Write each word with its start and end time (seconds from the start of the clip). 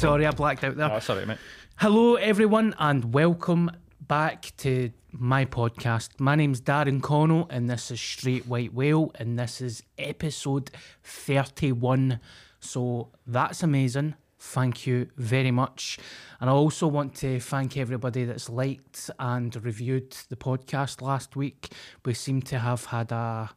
Sorry, 0.00 0.26
I 0.26 0.30
blacked 0.30 0.64
out 0.64 0.76
there. 0.78 0.90
Oh, 0.90 0.98
sorry, 0.98 1.26
mate. 1.26 1.36
Hello, 1.76 2.14
everyone, 2.14 2.74
and 2.78 3.12
welcome 3.12 3.70
back 4.00 4.50
to 4.56 4.92
my 5.12 5.44
podcast. 5.44 6.18
My 6.18 6.34
name's 6.34 6.62
Darren 6.62 7.02
Connell, 7.02 7.46
and 7.50 7.68
this 7.68 7.90
is 7.90 8.00
Straight 8.00 8.46
White 8.46 8.72
Whale, 8.72 9.12
and 9.16 9.38
this 9.38 9.60
is 9.60 9.82
episode 9.98 10.70
31. 11.04 12.18
So 12.60 13.10
that's 13.26 13.62
amazing. 13.62 14.14
Thank 14.38 14.86
you 14.86 15.10
very 15.18 15.50
much. 15.50 15.98
And 16.40 16.48
I 16.48 16.54
also 16.54 16.86
want 16.86 17.14
to 17.16 17.38
thank 17.38 17.76
everybody 17.76 18.24
that's 18.24 18.48
liked 18.48 19.10
and 19.18 19.54
reviewed 19.62 20.12
the 20.30 20.36
podcast 20.36 21.02
last 21.02 21.36
week. 21.36 21.74
We 22.06 22.14
seem 22.14 22.40
to 22.40 22.58
have 22.58 22.86
had 22.86 23.12
a 23.12 23.50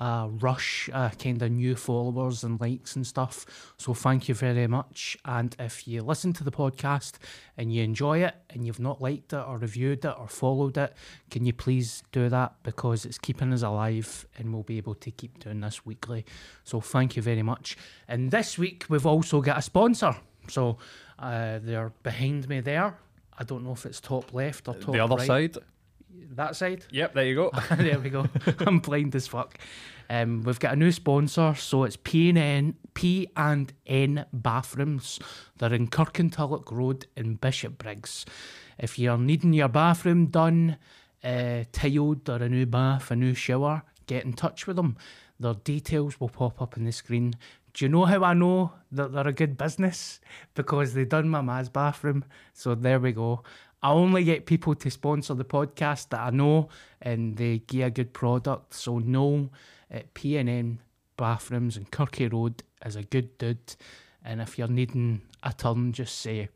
a 0.00 0.28
rush, 0.40 0.88
uh, 0.92 1.10
kind 1.10 1.42
of 1.42 1.50
new 1.50 1.74
followers 1.74 2.44
and 2.44 2.60
likes 2.60 2.94
and 2.96 3.06
stuff. 3.06 3.74
So 3.78 3.94
thank 3.94 4.28
you 4.28 4.34
very 4.34 4.66
much. 4.66 5.18
And 5.24 5.54
if 5.58 5.88
you 5.88 6.02
listen 6.02 6.32
to 6.34 6.44
the 6.44 6.52
podcast 6.52 7.14
and 7.56 7.72
you 7.72 7.82
enjoy 7.82 8.22
it 8.22 8.34
and 8.50 8.66
you've 8.66 8.80
not 8.80 9.02
liked 9.02 9.32
it 9.32 9.36
or 9.38 9.58
reviewed 9.58 10.04
it 10.04 10.14
or 10.18 10.28
followed 10.28 10.76
it, 10.76 10.94
can 11.30 11.44
you 11.44 11.52
please 11.52 12.02
do 12.12 12.28
that 12.28 12.54
because 12.62 13.04
it's 13.04 13.18
keeping 13.18 13.52
us 13.52 13.62
alive 13.62 14.26
and 14.36 14.52
we'll 14.52 14.62
be 14.62 14.76
able 14.76 14.94
to 14.94 15.10
keep 15.10 15.38
doing 15.40 15.60
this 15.60 15.84
weekly. 15.84 16.24
So 16.64 16.80
thank 16.80 17.16
you 17.16 17.22
very 17.22 17.42
much. 17.42 17.76
And 18.06 18.30
this 18.30 18.58
week 18.58 18.86
we've 18.88 19.06
also 19.06 19.40
got 19.40 19.58
a 19.58 19.62
sponsor. 19.62 20.16
So 20.48 20.78
uh, 21.18 21.58
they're 21.62 21.92
behind 22.02 22.48
me 22.48 22.60
there. 22.60 22.96
I 23.36 23.44
don't 23.44 23.64
know 23.64 23.72
if 23.72 23.86
it's 23.86 24.00
top 24.00 24.32
left 24.32 24.68
or 24.68 24.74
top 24.74 24.92
the 24.92 25.00
other 25.00 25.16
right. 25.16 25.26
side. 25.26 25.56
That 26.32 26.56
side. 26.56 26.84
Yep, 26.90 27.14
there 27.14 27.24
you 27.24 27.34
go. 27.34 27.50
there 27.76 27.98
we 27.98 28.10
go. 28.10 28.26
I'm 28.60 28.78
blind 28.78 29.14
as 29.14 29.26
fuck. 29.26 29.58
Um, 30.10 30.42
we've 30.42 30.60
got 30.60 30.72
a 30.72 30.76
new 30.76 30.92
sponsor, 30.92 31.54
so 31.54 31.84
it's 31.84 31.96
P 31.96 32.30
and 32.30 32.38
N 32.38 32.74
P 32.94 33.28
and 33.36 33.72
N 33.86 34.24
Bathrooms. 34.32 35.18
They're 35.58 35.74
in 35.74 35.88
Kirkintilloch 35.88 36.70
Road 36.70 37.06
in 37.16 37.36
Bishopbriggs. 37.36 38.24
If 38.78 38.98
you're 38.98 39.18
needing 39.18 39.52
your 39.52 39.68
bathroom 39.68 40.26
done, 40.26 40.78
uh, 41.22 41.64
tiled 41.72 42.28
or 42.28 42.36
a 42.36 42.48
new 42.48 42.66
bath, 42.66 43.10
a 43.10 43.16
new 43.16 43.34
shower, 43.34 43.82
get 44.06 44.24
in 44.24 44.32
touch 44.32 44.66
with 44.66 44.76
them. 44.76 44.96
Their 45.40 45.54
details 45.54 46.18
will 46.18 46.28
pop 46.28 46.62
up 46.62 46.76
on 46.76 46.84
the 46.84 46.92
screen. 46.92 47.34
Do 47.74 47.84
you 47.84 47.88
know 47.88 48.06
how 48.06 48.24
I 48.24 48.34
know 48.34 48.72
that 48.90 49.12
they're 49.12 49.28
a 49.28 49.32
good 49.32 49.56
business? 49.56 50.20
Because 50.54 50.94
they 50.94 51.04
done 51.04 51.28
my 51.28 51.42
ma's 51.42 51.68
bathroom. 51.68 52.24
So 52.52 52.74
there 52.74 52.98
we 52.98 53.12
go. 53.12 53.42
I 53.82 53.90
only 53.92 54.24
get 54.24 54.46
people 54.46 54.74
to 54.74 54.90
sponsor 54.90 55.34
the 55.34 55.44
podcast 55.44 56.08
that 56.08 56.20
I 56.20 56.30
know 56.30 56.68
and 57.00 57.36
they 57.36 57.58
give 57.58 57.86
a 57.86 57.90
good 57.90 58.12
product. 58.12 58.74
So 58.74 58.98
Noel 58.98 59.50
at 59.90 60.14
P&N 60.14 60.80
Bathrooms 61.16 61.76
in 61.76 61.84
Kirky 61.86 62.32
Road 62.32 62.62
is 62.84 62.96
a 62.96 63.02
good 63.02 63.38
dude. 63.38 63.76
And 64.24 64.40
if 64.40 64.58
you're 64.58 64.68
needing 64.68 65.22
a 65.42 65.52
turn, 65.52 65.92
just 65.92 66.18
say, 66.20 66.48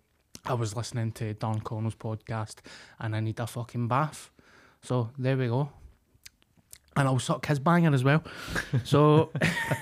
I 0.45 0.55
was 0.55 0.75
listening 0.75 1.13
to 1.13 1.35
Don 1.35 1.61
Connell's 1.61 1.95
podcast 1.95 2.57
and 2.99 3.15
I 3.15 3.21
need 3.21 3.39
a 3.39 3.47
fucking 3.47 3.87
bath. 3.87 4.31
So 4.83 5.11
there 5.17 5.37
we 5.37 5.47
go. 5.47 5.71
And 6.95 7.09
I'll 7.09 7.19
suck 7.19 7.47
his 7.47 7.59
banger 7.59 7.95
as 7.95 8.05
well. 8.05 8.23
So, 8.85 9.31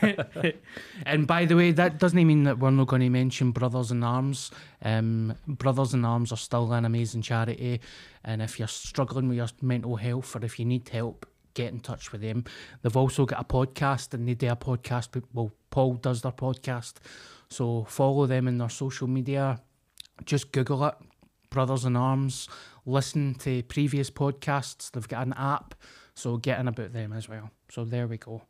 and 1.07 1.27
by 1.27 1.45
the 1.45 1.57
way, 1.57 1.73
that 1.73 1.99
doesn't 1.99 2.25
mean 2.25 2.45
that 2.45 2.59
we're 2.61 2.71
not 2.71 2.87
going 2.87 3.03
to 3.03 3.11
mention 3.11 3.51
Brothers 3.51 3.91
in 3.91 4.05
Arms. 4.05 4.53
Um, 4.83 5.35
Brothers 5.49 5.93
in 5.93 6.05
Arms 6.05 6.31
are 6.31 6.37
still 6.37 6.73
an 6.73 6.85
amazing 6.85 7.23
charity. 7.23 7.81
And 8.25 8.41
if 8.41 8.61
you're 8.61 8.69
struggling 8.69 9.29
with 9.29 9.39
your 9.39 9.49
mental 9.61 9.97
health 9.97 10.37
or 10.37 10.45
if 10.45 10.61
you 10.61 10.65
need 10.65 10.89
help, 10.89 11.27
get 11.55 11.73
in 11.73 11.81
touch 11.81 12.13
with 12.13 12.21
them. 12.21 12.45
They've 12.83 12.97
also 12.97 13.27
got 13.27 13.41
a 13.41 13.45
podcast 13.45 14.15
and 14.15 14.29
they 14.29 14.35
do 14.35 14.49
a 14.49 14.57
podcast. 14.57 15.21
Well, 15.33 15.53
Paul 15.71 15.95
does 15.95 16.23
their 16.23 16.33
podcast. 16.33 16.95
So 17.49 17.85
follow 17.85 18.27
them 18.27 18.47
in 18.47 18.59
their 18.59 18.69
social 18.69 19.09
media. 19.09 19.61
Just 20.25 20.53
Google 20.53 20.85
it, 20.85 20.95
Brothers 21.51 21.85
in 21.85 21.97
Arms. 21.97 22.49
Listen 22.87 23.35
to 23.37 23.63
previous 23.65 24.11
podcasts. 24.11 24.91
They've 24.91 25.09
got 25.09 25.27
an 25.27 25.35
app. 25.37 25.75
So 26.21 26.37
get 26.37 26.61
in 26.61 26.69
about 26.69 26.93
them 26.93 27.13
as 27.13 27.29
well. 27.29 27.51
So 27.71 27.85
there 27.85 28.07
we 28.07 28.19
go. 28.19 28.43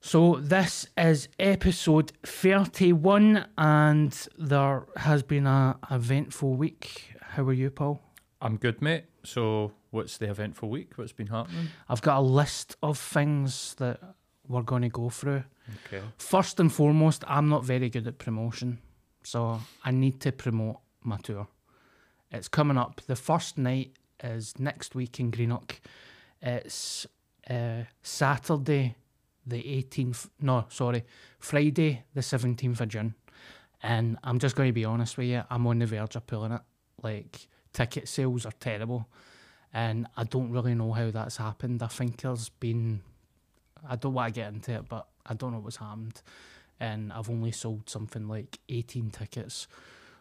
So 0.00 0.36
this 0.40 0.88
is 0.96 1.28
episode 1.38 2.12
31 2.24 3.46
and 3.58 4.28
there 4.38 4.86
has 4.96 5.22
been 5.22 5.46
a 5.46 5.78
eventful 5.90 6.54
week. 6.54 7.14
How 7.20 7.44
are 7.44 7.52
you, 7.52 7.70
Paul? 7.70 8.00
I'm 8.40 8.56
good, 8.56 8.82
mate. 8.82 9.04
So, 9.22 9.72
what's 9.90 10.18
the 10.18 10.28
eventful 10.28 10.68
week? 10.68 10.94
What's 10.96 11.12
been 11.12 11.28
happening? 11.28 11.68
I've 11.88 12.02
got 12.02 12.18
a 12.18 12.20
list 12.20 12.76
of 12.82 12.98
things 12.98 13.76
that 13.78 14.00
we're 14.48 14.62
going 14.62 14.82
to 14.82 14.88
go 14.88 15.10
through. 15.10 15.44
Okay. 15.86 16.02
First 16.18 16.58
and 16.58 16.72
foremost, 16.72 17.22
I'm 17.28 17.48
not 17.48 17.64
very 17.64 17.88
good 17.88 18.08
at 18.08 18.18
promotion. 18.18 18.80
So 19.22 19.60
I 19.84 19.92
need 19.92 20.20
to 20.22 20.32
promote 20.32 20.80
my 21.02 21.18
tour. 21.18 21.46
It's 22.32 22.48
coming 22.48 22.76
up. 22.76 23.00
The 23.06 23.14
first 23.14 23.58
night 23.58 23.92
is 24.24 24.58
next 24.58 24.96
week 24.96 25.20
in 25.20 25.30
Greenock. 25.30 25.80
It's 26.42 27.06
uh, 27.48 27.84
Saturday, 28.02 28.96
the 29.46 29.62
18th. 29.62 30.28
No, 30.40 30.66
sorry, 30.68 31.04
Friday, 31.38 32.02
the 32.14 32.20
17th 32.20 32.80
of 32.80 32.88
June. 32.88 33.14
And 33.82 34.18
I'm 34.22 34.38
just 34.38 34.56
going 34.56 34.68
to 34.68 34.72
be 34.72 34.84
honest 34.84 35.16
with 35.16 35.28
you, 35.28 35.42
I'm 35.50 35.66
on 35.66 35.78
the 35.78 35.86
verge 35.86 36.16
of 36.16 36.26
pulling 36.26 36.52
it. 36.52 36.60
Like, 37.02 37.46
ticket 37.72 38.08
sales 38.08 38.46
are 38.46 38.52
terrible. 38.60 39.08
And 39.72 40.06
I 40.16 40.24
don't 40.24 40.50
really 40.50 40.74
know 40.74 40.92
how 40.92 41.10
that's 41.10 41.38
happened. 41.38 41.82
I 41.82 41.86
think 41.86 42.20
there's 42.20 42.50
been 42.50 43.00
I 43.88 43.96
don't 43.96 44.14
want 44.14 44.34
to 44.34 44.40
get 44.40 44.52
into 44.52 44.72
it, 44.72 44.88
but 44.88 45.06
I 45.26 45.34
don't 45.34 45.52
know 45.52 45.58
what's 45.58 45.76
happened. 45.76 46.22
And 46.80 47.12
I've 47.12 47.30
only 47.30 47.52
sold 47.52 47.88
something 47.88 48.28
like 48.28 48.58
18 48.68 49.10
tickets. 49.10 49.66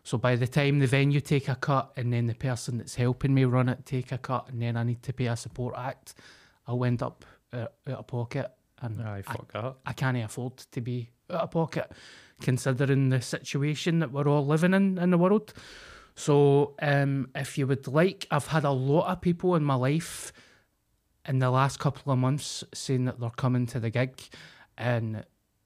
So 0.03 0.17
by 0.17 0.35
the 0.35 0.47
time 0.47 0.79
the 0.79 0.87
venue 0.87 1.21
take 1.21 1.47
a 1.47 1.55
cut 1.55 1.91
and 1.95 2.11
then 2.11 2.27
the 2.27 2.33
person 2.33 2.77
that's 2.77 2.95
helping 2.95 3.33
me 3.33 3.45
run 3.45 3.69
it 3.69 3.85
take 3.85 4.11
a 4.11 4.17
cut 4.17 4.49
and 4.49 4.61
then 4.61 4.75
I 4.75 4.83
need 4.83 5.03
to 5.03 5.13
pay 5.13 5.27
a 5.27 5.35
support 5.35 5.75
act, 5.77 6.15
I'll 6.67 6.83
end 6.83 7.03
up 7.03 7.25
uh, 7.53 7.67
out 7.87 7.99
of 7.99 8.07
pocket. 8.07 8.51
And 8.81 9.01
Aye, 9.01 9.17
I, 9.17 9.21
fuck 9.21 9.51
that. 9.53 9.75
I 9.85 9.93
can't 9.93 10.17
afford 10.17 10.57
to 10.57 10.81
be 10.81 11.09
out 11.29 11.41
of 11.41 11.51
pocket 11.51 11.91
considering 12.41 13.09
the 13.09 13.21
situation 13.21 13.99
that 13.99 14.11
we're 14.11 14.27
all 14.27 14.45
living 14.45 14.73
in 14.73 14.97
in 14.97 15.11
the 15.11 15.17
world. 15.17 15.53
So 16.15 16.75
um, 16.81 17.29
if 17.35 17.57
you 17.57 17.67
would 17.67 17.87
like, 17.87 18.27
I've 18.31 18.47
had 18.47 18.63
a 18.63 18.71
lot 18.71 19.11
of 19.11 19.21
people 19.21 19.55
in 19.55 19.63
my 19.63 19.75
life 19.75 20.33
in 21.27 21.39
the 21.39 21.51
last 21.51 21.79
couple 21.79 22.11
of 22.11 22.19
months 22.19 22.63
saying 22.73 23.05
that 23.05 23.19
they're 23.19 23.29
coming 23.29 23.65
to 23.67 23.79
the 23.79 23.89
gig 23.89 24.21
and 24.77 25.23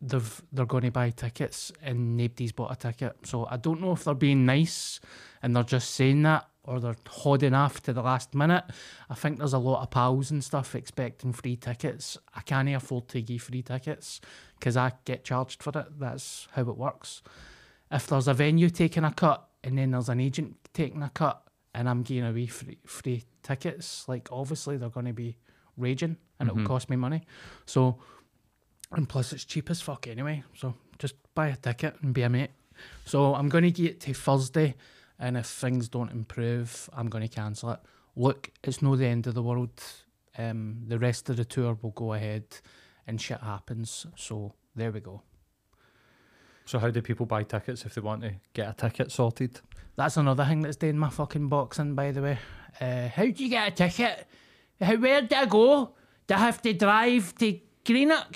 they've 0.08 0.42
they're 0.52 0.66
going 0.66 0.84
to 0.84 0.92
buy 0.92 1.10
tickets 1.10 1.72
and 1.82 2.18
nobody's 2.18 2.52
bought 2.52 2.72
a 2.72 2.76
ticket. 2.76 3.16
So 3.24 3.48
I 3.50 3.58
don't 3.58 3.82
know 3.82 3.94
if 3.94 4.04
they're 4.04 4.14
being 4.14 4.46
nice 4.46 5.00
and 5.42 5.56
they're 5.56 5.64
just 5.64 5.92
saying 5.92 6.24
that 6.24 6.48
or 6.64 6.80
they're 6.80 6.96
holding 7.08 7.54
off 7.54 7.82
to 7.84 7.94
the 7.94 8.02
last 8.02 8.34
minute. 8.34 8.64
I 9.10 9.16
think 9.16 9.38
there's 9.38 9.54
a 9.54 9.60
lot 9.60 9.84
of 9.84 9.92
pals 9.92 10.32
and 10.32 10.44
stuff 10.44 10.76
expecting 10.76 11.34
free 11.34 11.56
tickets. 11.56 12.18
I 12.34 12.42
can't 12.42 12.70
afford 12.70 13.08
to 13.10 13.22
give 13.22 13.44
free 13.44 13.62
tickets 13.62 14.20
because 14.60 14.76
I 14.76 14.94
get 15.06 15.24
charged 15.24 15.62
for 15.62 15.78
it. 15.78 16.00
That's 16.00 16.48
how 16.54 16.64
it 16.64 16.78
works. 16.78 17.22
If 17.92 18.08
there's 18.08 18.28
a 18.28 18.34
venue 18.34 18.70
taking 18.70 19.04
a 19.04 19.14
cut 19.14 19.48
and 19.64 19.78
then 19.78 19.92
there's 19.92 20.10
an 20.10 20.20
agent 20.20 20.56
taking 20.74 21.04
a 21.04 21.10
cut 21.10 21.44
and 21.74 21.88
I'm 21.88 22.02
giving 22.02 22.26
away 22.26 22.48
free, 22.48 22.80
free 22.86 23.24
tickets, 23.44 24.06
like 24.08 24.30
obviously 24.32 24.78
they're 24.78 24.90
going 24.90 25.06
to 25.06 25.14
be 25.14 25.38
raging 25.78 26.18
and 26.40 26.50
it'll 26.50 26.58
mm-hmm. 26.58 26.68
cost 26.68 26.90
me 26.90 26.96
money. 26.96 27.24
So, 27.66 28.00
and 28.96 29.08
plus 29.08 29.34
it's 29.34 29.46
cheap 29.46 29.70
as 29.70 29.82
fuck 29.82 30.08
anyway. 30.08 30.44
So 30.56 30.74
just 30.98 31.16
buy 31.34 31.48
a 31.48 31.56
ticket 31.56 31.96
and 32.02 32.14
be 32.14 32.24
a 32.24 32.30
mate. 32.30 32.52
So 33.06 33.36
I'm 33.36 33.50
going 33.50 33.64
to 33.64 33.72
get 33.72 33.86
it 33.92 34.00
to 34.02 34.14
Thursday, 34.14 34.76
and 35.20 35.38
if 35.38 35.46
things 35.46 35.88
don't 35.88 36.12
improve, 36.12 36.90
I'm 36.94 37.08
going 37.08 37.28
to 37.28 37.34
cancel 37.34 37.72
it. 37.72 37.80
Look, 38.16 38.52
it's 38.64 38.82
no 38.82 38.96
the 38.96 39.06
end 39.06 39.28
of 39.28 39.34
the 39.34 39.44
world. 39.44 39.82
Um, 40.38 40.84
the 40.88 41.00
rest 41.00 41.30
of 41.30 41.38
the 41.38 41.46
tour 41.46 41.78
will 41.82 41.92
go 41.92 42.14
ahead, 42.14 42.44
and 43.08 43.22
shit 43.22 43.40
happens. 43.40 44.06
So 44.16 44.54
there 44.76 44.92
we 44.92 45.00
go. 45.00 45.22
So, 46.66 46.80
how 46.80 46.90
do 46.90 47.02
people 47.02 47.26
buy 47.26 47.44
tickets 47.44 47.86
if 47.86 47.94
they 47.94 48.02
want 48.02 48.24
to 48.24 48.34
get 48.54 48.70
a 48.70 48.74
ticket 48.74 49.12
sorted? 49.12 49.62
That's 49.96 50.18
another 50.18 50.44
thing 50.46 50.62
that's 50.62 50.78
doing 50.78 50.98
my 50.98 51.10
fucking 51.10 51.48
boxing, 51.48 51.96
by 51.96 52.12
the 52.12 52.22
way. 52.22 52.40
Uh, 52.82 53.08
how 53.08 53.26
do 53.26 53.44
you 53.44 53.50
get 53.50 53.68
a 53.68 53.72
ticket? 53.72 54.28
How, 54.82 54.96
where 54.98 55.22
do 55.22 55.36
I 55.36 55.46
go? 55.46 55.94
Do 56.28 56.34
I 56.34 56.40
have 56.40 56.62
to 56.64 56.74
drive 56.74 57.36
to 57.36 57.60
Greenock? 57.86 58.36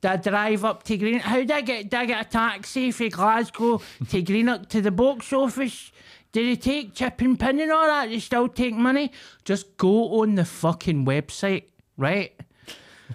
Do 0.00 0.08
I 0.08 0.16
drive 0.16 0.64
up 0.64 0.82
to 0.84 0.96
Greenock? 0.96 1.22
How 1.22 1.42
do 1.42 1.54
I 1.54 1.60
get? 1.60 1.90
Do 1.90 1.96
I 1.96 2.06
get 2.06 2.26
a 2.26 2.28
taxi 2.28 2.90
from 2.92 3.08
Glasgow 3.08 3.80
to 4.08 4.22
Greenock 4.22 4.68
to 4.68 4.80
the 4.80 4.90
box 4.90 5.32
office? 5.32 5.90
Do 6.30 6.44
they 6.46 6.56
take 6.56 6.94
chip 6.94 7.20
and 7.20 7.38
pin 7.38 7.58
and 7.60 7.72
all 7.72 7.86
that? 7.86 8.08
They 8.08 8.20
still 8.20 8.48
take 8.48 8.74
money? 8.74 9.10
Just 9.44 9.76
go 9.76 10.20
on 10.20 10.34
the 10.34 10.44
fucking 10.44 11.04
website, 11.04 11.64
right? 11.96 12.32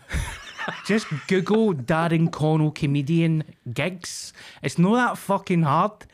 Just 0.86 1.08
Google 1.28 1.74
Darren 1.74 2.32
Connell 2.32 2.72
comedian 2.72 3.44
gigs. 3.74 4.34
It's 4.62 4.78
not 4.78 4.96
that 4.96 5.18
fucking 5.18 5.64
hard. 5.64 6.06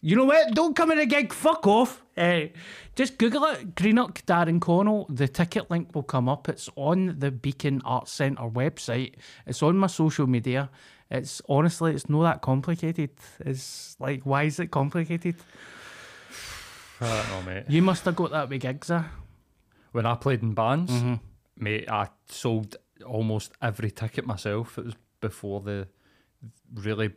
You 0.00 0.16
know 0.16 0.24
what? 0.24 0.54
Don't 0.54 0.76
come 0.76 0.90
in 0.92 0.98
a 0.98 1.06
gig. 1.06 1.32
Fuck 1.32 1.66
off. 1.66 2.02
Eh, 2.16 2.48
just 2.98 3.16
Google 3.16 3.44
it. 3.44 3.74
Greenock 3.76 4.22
Darren 4.26 4.60
Connell. 4.60 5.06
The 5.08 5.28
ticket 5.28 5.70
link 5.70 5.94
will 5.94 6.02
come 6.02 6.28
up. 6.28 6.48
It's 6.48 6.68
on 6.76 7.14
the 7.18 7.30
Beacon 7.30 7.80
Arts 7.84 8.10
Centre 8.12 8.42
website. 8.50 9.14
It's 9.46 9.62
on 9.62 9.78
my 9.78 9.86
social 9.86 10.26
media. 10.26 10.68
It's 11.10 11.40
honestly, 11.48 11.92
it's 11.94 12.08
not 12.10 12.24
that 12.24 12.42
complicated. 12.42 13.10
It's 13.40 13.96
like, 14.00 14.22
why 14.26 14.42
is 14.42 14.58
it 14.58 14.72
complicated? 14.72 15.36
I 17.00 17.06
don't 17.06 17.28
know, 17.46 17.52
mate. 17.54 17.64
You 17.68 17.82
must 17.82 18.04
have 18.04 18.16
got 18.16 18.32
that 18.32 18.48
with 18.48 18.60
gigs, 18.62 18.90
eh? 18.90 19.04
When 19.92 20.04
I 20.04 20.14
played 20.16 20.42
in 20.42 20.52
bands, 20.54 20.90
Mm-hmm. 20.92 21.14
mate, 21.56 21.88
I 21.88 22.08
sold 22.28 22.76
almost 23.06 23.52
every 23.62 23.90
ticket 23.92 24.26
myself. 24.26 24.76
It 24.76 24.84
was 24.86 24.94
before 25.20 25.60
the 25.60 25.86
really 26.74 27.10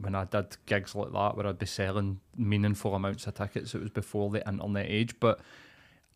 when 0.00 0.14
I 0.14 0.24
did 0.24 0.56
gigs 0.66 0.94
like 0.94 1.12
that 1.12 1.36
where 1.36 1.46
I'd 1.46 1.58
be 1.58 1.66
selling 1.66 2.20
meaningful 2.36 2.94
amounts 2.94 3.26
of 3.26 3.34
tickets. 3.34 3.74
It 3.74 3.80
was 3.80 3.90
before 3.90 4.30
the 4.30 4.46
internet 4.48 4.86
age, 4.88 5.18
but. 5.20 5.40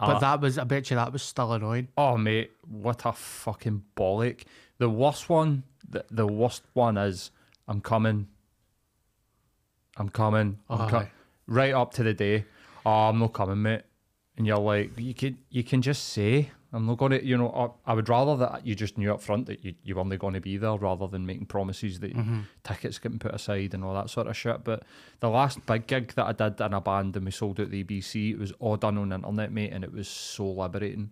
But 0.00 0.16
I- 0.16 0.20
that 0.20 0.40
was, 0.40 0.58
I 0.58 0.64
bet 0.64 0.90
you 0.90 0.96
that 0.96 1.12
was 1.12 1.22
still 1.22 1.52
annoying. 1.52 1.88
Oh 1.96 2.16
mate, 2.16 2.50
what 2.68 3.04
a 3.06 3.12
fucking 3.12 3.84
bollock. 3.96 4.42
The 4.78 4.88
worst 4.90 5.28
one, 5.28 5.62
the, 5.88 6.04
the 6.10 6.26
worst 6.26 6.62
one 6.72 6.96
is 6.96 7.30
I'm 7.68 7.80
coming. 7.80 8.26
I'm 9.96 10.08
coming. 10.08 10.58
I'm 10.68 10.80
Oh, 10.80 10.88
co- 10.88 11.06
right 11.46 11.72
up 11.72 11.94
to 11.94 12.02
the 12.02 12.12
day. 12.14 12.44
Oh, 12.84 13.08
I'm 13.08 13.18
not 13.18 13.32
coming, 13.32 13.62
mate. 13.62 13.82
And 14.36 14.46
you're 14.46 14.58
like, 14.58 14.98
you 14.98 15.14
can 15.14 15.38
you 15.50 15.62
can 15.62 15.80
just 15.80 16.08
say 16.08 16.50
I'm 16.74 16.86
not 16.86 16.98
gonna. 16.98 17.20
You 17.22 17.36
know, 17.38 17.74
I, 17.86 17.92
I 17.92 17.94
would 17.94 18.08
rather 18.08 18.36
that 18.38 18.66
you 18.66 18.74
just 18.74 18.98
knew 18.98 19.12
up 19.14 19.22
front 19.22 19.46
that 19.46 19.64
you 19.64 19.74
you 19.84 19.94
weren't 19.94 20.18
going 20.18 20.34
to 20.34 20.40
be 20.40 20.56
there, 20.56 20.76
rather 20.76 21.06
than 21.06 21.24
making 21.24 21.46
promises 21.46 22.00
that 22.00 22.14
Mm-hmm. 22.16 22.40
tickets 22.64 22.98
getting 22.98 23.18
put 23.18 23.32
aside 23.34 23.72
and 23.74 23.84
all 23.84 23.94
that 23.94 24.10
sort 24.10 24.26
of 24.26 24.36
shit. 24.36 24.64
But 24.64 24.82
the 25.20 25.30
last 25.30 25.64
big 25.66 25.86
gig 25.86 26.14
that 26.14 26.26
I 26.26 26.32
did 26.32 26.60
in 26.60 26.74
a 26.74 26.80
band 26.80 27.16
and 27.16 27.24
we 27.24 27.30
sold 27.30 27.60
out 27.60 27.70
the 27.70 27.82
ABC, 27.84 28.32
it 28.32 28.38
was 28.38 28.52
all 28.58 28.76
done 28.76 28.98
on 28.98 29.08
the 29.10 29.14
internet, 29.14 29.52
mate, 29.52 29.72
and 29.72 29.84
it 29.84 29.92
was 29.92 30.08
so 30.08 30.46
liberating 30.46 31.10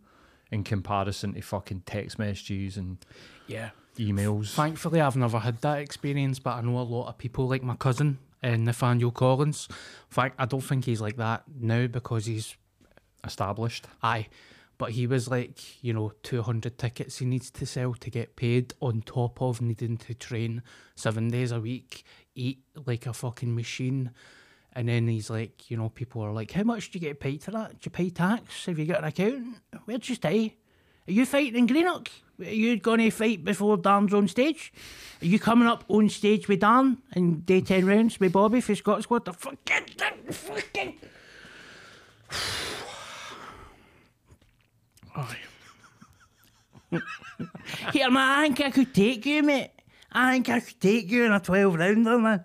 in 0.51 0.65
comparison 0.65 1.33
to 1.35 1.41
fucking 1.41 1.83
text 1.87 2.19
messages 2.19 2.77
and 2.77 2.99
Yeah. 3.47 3.71
emails. 3.97 4.53
Thankfully, 4.55 5.01
I've 5.01 5.17
never 5.17 5.39
had 5.39 5.59
that 5.63 5.79
experience, 5.79 6.39
but 6.39 6.57
I 6.57 6.61
know 6.61 6.79
a 6.79 6.83
lot 6.83 7.09
of 7.09 7.17
people, 7.19 7.47
like 7.49 7.63
my 7.63 7.77
cousin, 7.77 8.19
uh, 8.43 8.57
Nathaniel 8.57 9.11
Collins. 9.13 9.69
In 9.71 9.77
fact, 10.11 10.35
I 10.39 10.45
don't 10.47 10.61
think 10.61 10.85
he's 10.87 11.01
like 11.01 11.17
that 11.17 11.45
now 11.59 11.87
because 11.87 12.27
he's 12.27 12.57
established. 13.25 13.87
Aye. 14.03 14.27
But 14.83 14.91
he 14.91 15.07
was 15.07 15.31
like, 15.31 15.81
you 15.81 15.93
know, 15.93 16.11
200 16.25 16.77
tickets 16.77 17.19
he 17.19 17.25
needs 17.25 17.53
to 17.53 17.65
sell 17.65 17.95
to 17.95 18.11
get 18.11 18.35
paid 18.35 18.75
on 18.81 19.03
top 19.03 19.41
of 19.41 19.63
needing 19.63 19.97
to 19.99 20.13
train 20.13 20.61
seven 20.97 21.29
days 21.29 21.53
a 21.53 21.61
week, 21.61 22.03
eat 22.35 22.65
like 22.85 23.07
a 23.07 23.13
fucking 23.13 23.55
machine. 23.55 24.11
And 24.73 24.89
then 24.89 25.07
he's 25.07 25.31
like, 25.31 25.71
you 25.71 25.77
know, 25.77 25.89
people 25.89 26.21
are 26.23 26.33
like, 26.33 26.51
how 26.51 26.65
much 26.65 26.91
do 26.91 26.99
you 26.99 27.01
get 27.01 27.21
paid 27.21 27.45
for 27.45 27.53
that? 27.53 27.75
Do 27.75 27.79
you 27.83 27.91
pay 27.93 28.11
tax? 28.11 28.67
Have 28.67 28.77
you 28.77 28.87
got 28.87 28.99
an 28.99 29.05
accountant? 29.05 29.59
Where'd 29.85 30.09
you 30.09 30.17
stay? 30.17 30.57
Are 31.07 31.13
you 31.13 31.27
fighting 31.27 31.61
in 31.61 31.69
Greenock? 31.69 32.09
Are 32.41 32.45
you 32.47 32.77
going 32.77 33.03
to 33.03 33.11
fight 33.13 33.45
before 33.45 33.77
Dan's 33.77 34.13
on 34.13 34.27
stage? 34.27 34.73
Are 35.23 35.27
you 35.27 35.39
coming 35.39 35.69
up 35.69 35.85
on 35.87 36.09
stage 36.09 36.49
with 36.49 36.59
Dan 36.59 36.99
in 37.15 37.43
day 37.43 37.61
10 37.61 37.87
rounds 37.87 38.19
with 38.19 38.33
Bobby 38.33 38.61
for 38.61 38.75
Scott 38.75 39.05
Squad? 39.05 39.27
The 39.27 39.33
fucking, 39.33 40.33
fucking. 40.33 40.99
Here, 47.93 48.11
man, 48.11 48.39
I 48.39 48.43
think 48.43 48.61
I 48.61 48.71
could 48.71 48.95
take 48.95 49.27
you, 49.27 49.43
mate. 49.43 49.71
I 50.11 50.33
think 50.33 50.49
I 50.49 50.61
could 50.61 50.81
take 50.81 51.11
you 51.11 51.25
in 51.25 51.33
a 51.33 51.41
12 51.41 51.75
rounder, 51.75 52.19
man. 52.19 52.45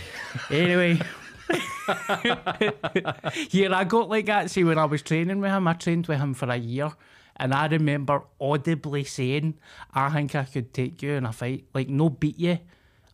anyway. 0.50 1.00
Here, 3.50 3.72
I 3.72 3.84
got 3.84 4.08
like 4.08 4.26
that. 4.26 4.50
See, 4.50 4.64
when 4.64 4.78
I 4.78 4.84
was 4.84 5.02
training 5.02 5.40
with 5.40 5.50
him, 5.50 5.66
I 5.66 5.72
trained 5.74 6.06
with 6.06 6.18
him 6.18 6.34
for 6.34 6.50
a 6.50 6.56
year. 6.56 6.90
And 7.36 7.54
I 7.54 7.66
remember 7.66 8.24
audibly 8.40 9.04
saying, 9.04 9.54
I 9.94 10.10
think 10.10 10.34
I 10.34 10.44
could 10.44 10.74
take 10.74 11.02
you 11.02 11.12
in 11.12 11.24
a 11.24 11.32
fight. 11.32 11.66
Like, 11.72 11.88
no 11.88 12.10
beat 12.10 12.38
you. 12.38 12.58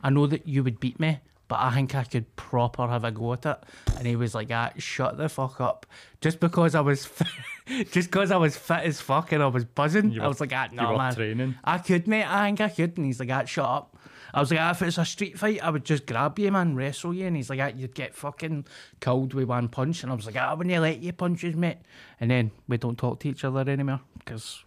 I 0.03 0.11
know 0.11 0.27
that 0.27 0.47
you 0.47 0.65
would 0.65 0.81
beat 0.81 0.99
me, 0.99 1.21
but 1.49 1.61
I 1.61 1.73
think 1.75 1.95
I 1.95 2.05
could 2.05 2.35
proper 2.37 2.87
have 2.89 3.05
a 3.05 3.11
go 3.11 3.33
at 3.35 3.45
it. 3.47 3.59
And 3.99 4.07
he 4.07 4.17
was 4.17 4.35
like, 4.35 4.49
ah, 4.51 4.71
shut 4.79 5.17
the 5.19 5.29
fuck 5.29 5.61
up. 5.61 5.87
Just 6.21 6.41
because 6.41 6.75
I 6.75 6.81
was 6.81 7.05
fit, 7.67 7.91
just 7.93 8.11
because 8.11 8.31
I 8.31 8.37
was 8.37 8.57
fit 8.57 8.81
as 8.85 9.01
fuck 9.01 9.33
and 9.33 9.43
I 9.43 9.47
was 9.49 9.65
buzzing, 9.65 10.11
You 10.11 10.21
I 10.21 10.25
were- 10.25 10.29
was 10.31 10.41
like, 10.41 10.53
ah, 10.55 10.69
no, 10.73 10.97
man. 10.97 11.15
training. 11.15 11.55
I 11.65 11.79
could, 11.79 12.07
mate. 12.09 12.25
I 12.27 12.47
think 12.47 12.61
I 12.61 12.69
could. 12.71 12.97
And 12.97 13.07
he's 13.07 13.21
like, 13.21 13.31
ah, 13.31 13.45
shut 13.45 13.65
up. 13.69 13.97
I 14.33 14.41
was 14.41 14.51
like, 14.51 14.59
ah, 14.61 14.71
if 14.73 14.83
it's 14.83 14.99
a 14.99 15.05
street 15.05 15.39
fight, 15.39 15.63
I 15.63 15.71
would 15.71 15.85
just 15.85 16.07
grab 16.07 16.39
you, 16.41 16.51
man, 16.51 16.75
wrestle 16.75 17.15
you. 17.15 17.27
And 17.27 17.37
he's 17.37 17.51
like, 17.51 17.61
ah, 17.61 17.71
you'd 17.77 17.95
get 17.95 18.17
fucking 18.17 18.67
killed 19.01 19.33
with 19.33 19.47
one 19.49 19.69
punch. 19.69 20.03
And 20.03 20.11
I 20.11 20.15
was 20.17 20.27
like, 20.27 20.37
ah, 20.37 20.51
I 20.51 20.55
wouldn't 20.55 20.81
let 20.83 21.01
you 21.03 21.13
punches, 21.13 21.55
mate. 21.55 21.79
And 22.21 22.31
then 22.31 22.51
we 22.67 22.77
don't 22.79 22.99
talk 22.99 23.21
to 23.21 23.29
each 23.29 23.45
other 23.45 23.71
anymore 23.71 24.01
because 24.19 24.65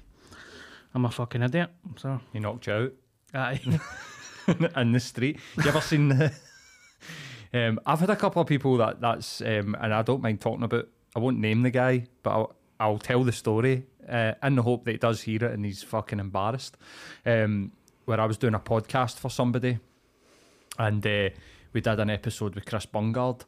I'm 0.93 1.03
a 1.05 1.11
fucking 1.11 1.41
idiot. 1.41 1.71
So, 1.97 2.21
He 2.31 2.39
knocked 2.39 2.67
you 2.67 2.73
out. 2.73 2.93
aye. 3.33 3.79
in 4.77 4.93
the 4.93 4.99
street. 5.01 5.39
You 5.57 5.63
ever 5.67 5.81
seen 5.81 6.07
the? 6.07 6.31
Um, 7.53 7.79
I've 7.85 8.01
had 8.01 8.09
a 8.09 8.15
couple 8.15 8.41
of 8.41 8.47
people 8.47 8.75
that 8.77 8.99
that's, 8.99 9.39
um, 9.39 9.75
and 9.79 9.93
I 9.93 10.01
don't 10.01 10.21
mind 10.21 10.41
talking 10.41 10.63
about. 10.63 10.89
I 11.15 11.19
won't 11.19 11.39
name 11.39 11.61
the 11.61 11.69
guy, 11.69 12.05
but 12.21 12.31
I'll, 12.31 12.55
I'll 12.77 12.97
tell 12.99 13.23
the 13.23 13.31
story 13.31 13.85
uh, 14.07 14.33
in 14.43 14.55
the 14.55 14.61
hope 14.61 14.83
that 14.85 14.91
he 14.91 14.97
does 14.97 15.21
hear 15.21 15.43
it 15.45 15.53
and 15.53 15.65
he's 15.65 15.81
fucking 15.81 16.19
embarrassed. 16.19 16.77
Um, 17.25 17.71
where 18.05 18.19
I 18.19 18.25
was 18.25 18.37
doing 18.37 18.53
a 18.53 18.59
podcast 18.59 19.17
for 19.17 19.29
somebody, 19.29 19.79
and 20.77 21.05
uh, 21.05 21.29
we 21.73 21.81
did 21.81 21.99
an 21.99 22.09
episode 22.09 22.55
with 22.55 22.65
Chris 22.65 22.85
Bungard. 22.85 23.41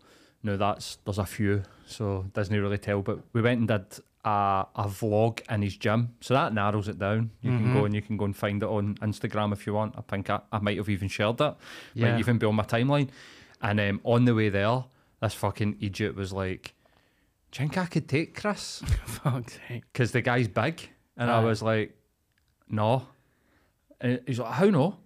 Now 0.43 0.57
that's 0.57 0.97
there's 1.05 1.17
a 1.17 1.25
few, 1.25 1.63
so 1.85 2.25
doesn't 2.33 2.55
really 2.55 2.77
tell. 2.77 3.01
But 3.01 3.19
we 3.33 3.41
went 3.41 3.59
and 3.59 3.67
did 3.67 3.85
a, 4.25 4.65
a 4.75 4.83
vlog 4.87 5.41
in 5.51 5.61
his 5.61 5.77
gym, 5.77 6.15
so 6.19 6.33
that 6.33 6.53
narrows 6.53 6.87
it 6.87 6.99
down. 6.99 7.31
You 7.41 7.51
can 7.51 7.73
go 7.73 7.85
and 7.85 7.95
you 7.95 8.01
can 8.01 8.17
go 8.17 8.25
and 8.25 8.35
find 8.35 8.61
it 8.63 8.67
on 8.67 8.95
Instagram 8.95 9.53
if 9.53 9.65
you 9.65 9.73
want. 9.73 9.95
I 9.97 10.01
think 10.01 10.29
I, 10.29 10.41
I 10.51 10.59
might 10.59 10.77
have 10.77 10.89
even 10.89 11.07
shared 11.07 11.37
that. 11.37 11.57
Yeah. 11.93 12.11
Might 12.11 12.19
even 12.19 12.37
be 12.37 12.45
on 12.45 12.55
my 12.55 12.63
timeline. 12.63 13.09
And 13.61 13.79
um, 13.79 14.01
on 14.03 14.25
the 14.25 14.33
way 14.35 14.50
there, 14.50 14.83
this 15.21 15.33
fucking 15.33 15.77
idiot 15.81 16.15
was 16.15 16.31
like, 16.31 16.73
"Do 17.51 17.61
you 17.63 17.67
think 17.69 17.77
I 17.77 17.85
could 17.88 18.07
take 18.07 18.39
Chris?" 18.39 18.81
Fuck's 19.06 19.59
sake. 19.67 19.83
Because 19.91 20.11
the 20.11 20.21
guy's 20.21 20.47
big, 20.47 20.89
and 21.17 21.29
I 21.29 21.41
Aye. 21.41 21.44
was 21.45 21.61
like, 21.61 21.95
"No." 22.69 23.07
And 24.01 24.21
he's 24.25 24.39
like, 24.39 24.53
"How 24.53 24.65
no?" 24.65 24.97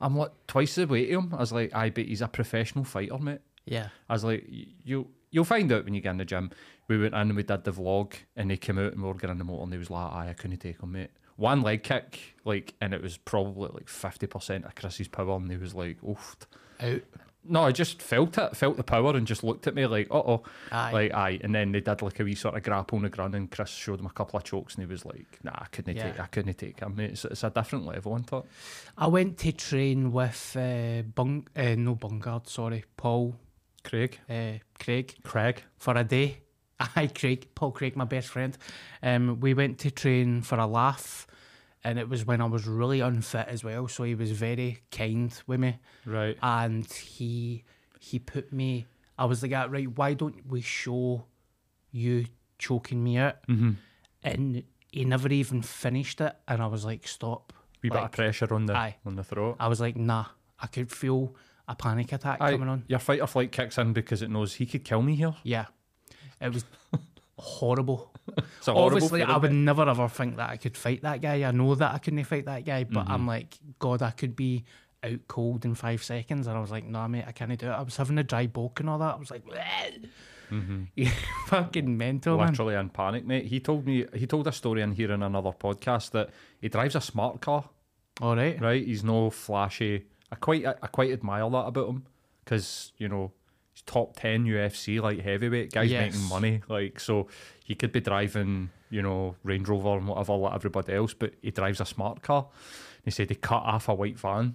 I'm 0.00 0.16
like 0.16 0.32
twice 0.46 0.74
the 0.74 0.86
weight 0.86 1.12
of 1.12 1.24
him. 1.24 1.34
I 1.34 1.38
was 1.38 1.52
like, 1.52 1.74
"I 1.74 1.90
bet 1.90 2.06
he's 2.06 2.22
a 2.22 2.28
professional 2.28 2.84
fighter, 2.84 3.18
mate." 3.18 3.40
Yeah. 3.64 3.88
I 4.08 4.12
was 4.14 4.24
like, 4.24 4.46
"Y- 4.50 4.66
"You 4.84 5.08
you'll 5.30 5.44
find 5.44 5.70
out 5.72 5.84
when 5.84 5.94
you 5.94 6.00
get 6.00 6.10
in 6.10 6.16
the 6.18 6.24
gym." 6.24 6.50
We 6.88 6.98
went 6.98 7.14
in 7.14 7.20
and 7.20 7.36
we 7.36 7.42
did 7.42 7.64
the 7.64 7.72
vlog, 7.72 8.14
and 8.36 8.50
he 8.50 8.56
came 8.56 8.78
out 8.78 8.92
and 8.92 9.02
we 9.02 9.08
were 9.08 9.14
getting 9.14 9.32
in 9.32 9.38
the 9.38 9.44
motor, 9.44 9.62
and 9.64 9.72
he 9.72 9.78
was 9.78 9.90
like, 9.90 10.12
"Aye, 10.12 10.28
I 10.30 10.32
couldn't 10.34 10.58
take 10.58 10.80
him, 10.82 10.92
mate." 10.92 11.10
One 11.36 11.62
leg 11.62 11.82
kick, 11.82 12.18
like, 12.44 12.74
and 12.80 12.94
it 12.94 13.02
was 13.02 13.16
probably 13.16 13.68
like 13.72 13.88
fifty 13.88 14.26
percent 14.26 14.64
of 14.64 14.74
Chris's 14.74 15.08
power, 15.08 15.36
and 15.36 15.50
he 15.50 15.56
was 15.56 15.74
like, 15.74 16.02
"Oof." 16.02 16.36
Out. 16.80 17.02
no, 17.48 17.62
I 17.62 17.72
just 17.72 18.02
felt 18.02 18.38
it, 18.38 18.56
felt 18.56 18.76
the 18.76 18.82
power, 18.82 19.16
and 19.16 19.26
just 19.26 19.44
looked 19.44 19.66
at 19.66 19.74
me 19.74 19.86
like, 19.86 20.08
uh 20.10 20.18
oh, 20.18 20.42
like 20.70 21.12
aye. 21.12 21.38
And 21.42 21.54
then 21.54 21.72
they 21.72 21.80
did 21.80 22.02
like 22.02 22.20
a 22.20 22.24
wee 22.24 22.34
sort 22.34 22.56
of 22.56 22.62
grapple 22.62 22.96
on 22.96 23.02
the 23.02 23.08
ground, 23.08 23.34
and 23.34 23.50
Chris 23.50 23.70
showed 23.70 24.00
him 24.00 24.06
a 24.06 24.10
couple 24.10 24.36
of 24.36 24.44
chokes, 24.44 24.74
and 24.74 24.84
he 24.84 24.90
was 24.90 25.04
like, 25.04 25.38
nah, 25.42 25.52
I 25.54 25.66
couldn't 25.66 25.96
yeah. 25.96 26.10
take, 26.10 26.20
I 26.20 26.26
couldn't 26.26 26.58
take 26.58 26.80
him. 26.80 26.98
It's, 27.00 27.24
it's 27.24 27.44
a 27.44 27.50
different 27.50 27.86
level, 27.86 28.12
on 28.12 28.24
top. 28.24 28.46
I 28.96 29.06
went 29.06 29.38
to 29.38 29.52
train 29.52 30.12
with 30.12 30.56
uh, 30.56 31.02
Bung, 31.02 31.46
uh, 31.56 31.74
no 31.76 31.94
Bungard, 31.94 32.48
sorry, 32.48 32.84
Paul, 32.96 33.36
Craig, 33.84 34.18
uh, 34.28 34.58
Craig, 34.78 35.14
Craig 35.22 35.62
for 35.76 35.96
a 35.96 36.04
day. 36.04 36.38
Aye, 36.96 37.10
Craig, 37.14 37.48
Paul 37.54 37.72
Craig, 37.72 37.96
my 37.96 38.04
best 38.04 38.28
friend. 38.28 38.56
Um, 39.02 39.40
we 39.40 39.54
went 39.54 39.78
to 39.80 39.90
train 39.90 40.42
for 40.42 40.58
a 40.58 40.66
laugh 40.66 41.26
and 41.86 41.98
it 41.98 42.08
was 42.08 42.26
when 42.26 42.40
I 42.40 42.46
was 42.46 42.66
really 42.66 43.00
unfit 43.00 43.46
as 43.48 43.62
well. 43.64 43.86
So 43.88 44.02
he 44.04 44.14
was 44.14 44.32
very 44.32 44.80
kind 44.90 45.32
with 45.46 45.60
me, 45.60 45.78
right? 46.04 46.36
and 46.42 46.84
he 46.92 47.64
he 48.00 48.18
put 48.18 48.52
me. 48.52 48.86
I 49.18 49.24
was 49.24 49.42
like, 49.42 49.52
"Ah, 49.54 49.66
right, 49.70 49.88
why 49.98 50.14
don't 50.14 50.46
we 50.46 50.60
show 50.60 51.24
you 51.92 52.26
choking 52.58 53.02
me 53.02 53.18
out? 53.18 53.36
Mm-hmm. 53.48 53.70
And 54.22 54.62
he 54.92 55.04
never 55.04 55.28
even 55.28 55.62
finished 55.62 56.20
it, 56.20 56.34
and 56.48 56.60
I 56.60 56.66
was 56.66 56.84
like, 56.84 57.06
stop. 57.06 57.52
Wee 57.82 57.88
bit 57.90 57.96
Like, 57.96 58.04
of 58.06 58.12
pressure 58.12 58.52
on 58.52 58.66
the 58.66 58.74
aye. 58.76 58.96
on 59.06 59.14
the 59.16 59.24
throat. 59.24 59.56
I 59.60 59.68
was 59.68 59.80
like, 59.80 59.96
nah. 59.96 60.26
I 60.58 60.66
could 60.68 60.90
feel 60.90 61.34
a 61.68 61.74
panic 61.76 62.12
attack 62.12 62.38
Aye, 62.40 62.52
coming 62.52 62.68
on. 62.68 62.84
Your 62.88 62.98
fight 62.98 63.20
or 63.20 63.26
flight 63.26 63.52
kicks 63.52 63.76
in 63.78 63.92
because 63.92 64.22
it 64.22 64.30
knows 64.30 64.54
he 64.54 64.64
could 64.66 64.84
kill 64.84 65.02
me 65.02 65.14
here. 65.14 65.34
Yeah, 65.44 65.66
it 66.40 66.52
was 66.52 66.64
horrible. 67.38 68.12
It's 68.58 68.68
a 68.68 68.72
horrible 68.72 68.96
Obviously, 68.96 69.22
I 69.22 69.36
would 69.36 69.52
never 69.52 69.88
ever 69.88 70.08
think 70.08 70.36
that 70.36 70.50
I 70.50 70.56
could 70.56 70.76
fight 70.76 71.02
that 71.02 71.20
guy. 71.20 71.44
I 71.44 71.50
know 71.52 71.74
that 71.74 71.94
I 71.94 71.98
couldn't 71.98 72.24
fight 72.24 72.44
that 72.46 72.64
guy, 72.64 72.84
but 72.84 73.04
Mm-hmm. 73.04 73.12
I'm 73.12 73.26
like, 73.26 73.58
God, 73.78 74.02
I 74.02 74.10
could 74.10 74.34
be 74.34 74.64
out 75.04 75.20
cold 75.28 75.64
in 75.64 75.74
five 75.74 76.02
seconds. 76.02 76.46
And 76.46 76.56
I 76.56 76.60
was 76.60 76.70
like, 76.70 76.84
nah, 76.84 77.06
mate, 77.08 77.24
I 77.26 77.32
can't 77.32 77.56
do 77.58 77.66
it. 77.68 77.70
I 77.70 77.82
was 77.82 77.96
having 77.96 78.18
a 78.18 78.24
dry 78.24 78.46
bulk 78.46 78.80
and 78.80 78.90
all 78.90 78.98
that. 78.98 79.14
I 79.14 79.18
was 79.18 79.30
like, 79.30 79.44
you 80.96 81.08
fucking 81.46 81.96
mental, 81.96 82.36
man. 82.36 82.46
Mm-hmm. 82.46 82.52
literally 82.52 82.74
in 82.74 82.88
panic, 82.90 83.26
mate. 83.26 83.46
He 83.46 83.60
told 83.60 83.86
me 83.86 84.06
he 84.14 84.26
told 84.26 84.46
a 84.46 84.52
story 84.52 84.82
in 84.82 84.92
here 84.92 85.12
in 85.12 85.22
another 85.22 85.50
podcast 85.52 86.10
that 86.12 86.30
he 86.60 86.68
drives 86.68 86.94
a 86.94 87.00
smart 87.00 87.40
car. 87.40 87.68
All 88.20 88.36
right. 88.36 88.60
right? 88.60 88.84
He's 88.84 89.04
no 89.04 89.30
flashy. 89.30 90.06
I 90.32 90.36
quite 90.36 90.64
I, 90.64 90.74
I 90.82 90.86
quite 90.86 91.10
admire 91.12 91.48
that 91.50 91.66
about 91.66 91.88
him 91.88 92.06
because 92.44 92.92
you 92.98 93.08
know 93.08 93.32
top 93.84 94.16
ten 94.16 94.44
UFC 94.46 95.00
like 95.00 95.20
heavyweight 95.20 95.72
guys 95.72 95.90
Yes. 95.90 96.14
making 96.14 96.28
money. 96.28 96.62
Like 96.68 96.98
so, 97.00 97.28
he 97.64 97.74
could 97.74 97.92
be 97.92 98.00
driving 98.00 98.70
you 98.90 99.02
know 99.02 99.34
Range 99.42 99.68
Rover 99.68 99.98
and 99.98 100.08
whatever 100.08 100.34
like 100.34 100.54
everybody 100.54 100.94
else, 100.94 101.12
but 101.14 101.34
he 101.42 101.50
drives 101.50 101.80
a 101.80 101.86
smart 101.86 102.22
car. 102.22 102.46
He 103.04 103.10
said 103.10 103.28
he 103.28 103.34
cut 103.36 103.62
off 103.62 103.88
a 103.88 103.94
white 103.94 104.18
van 104.18 104.54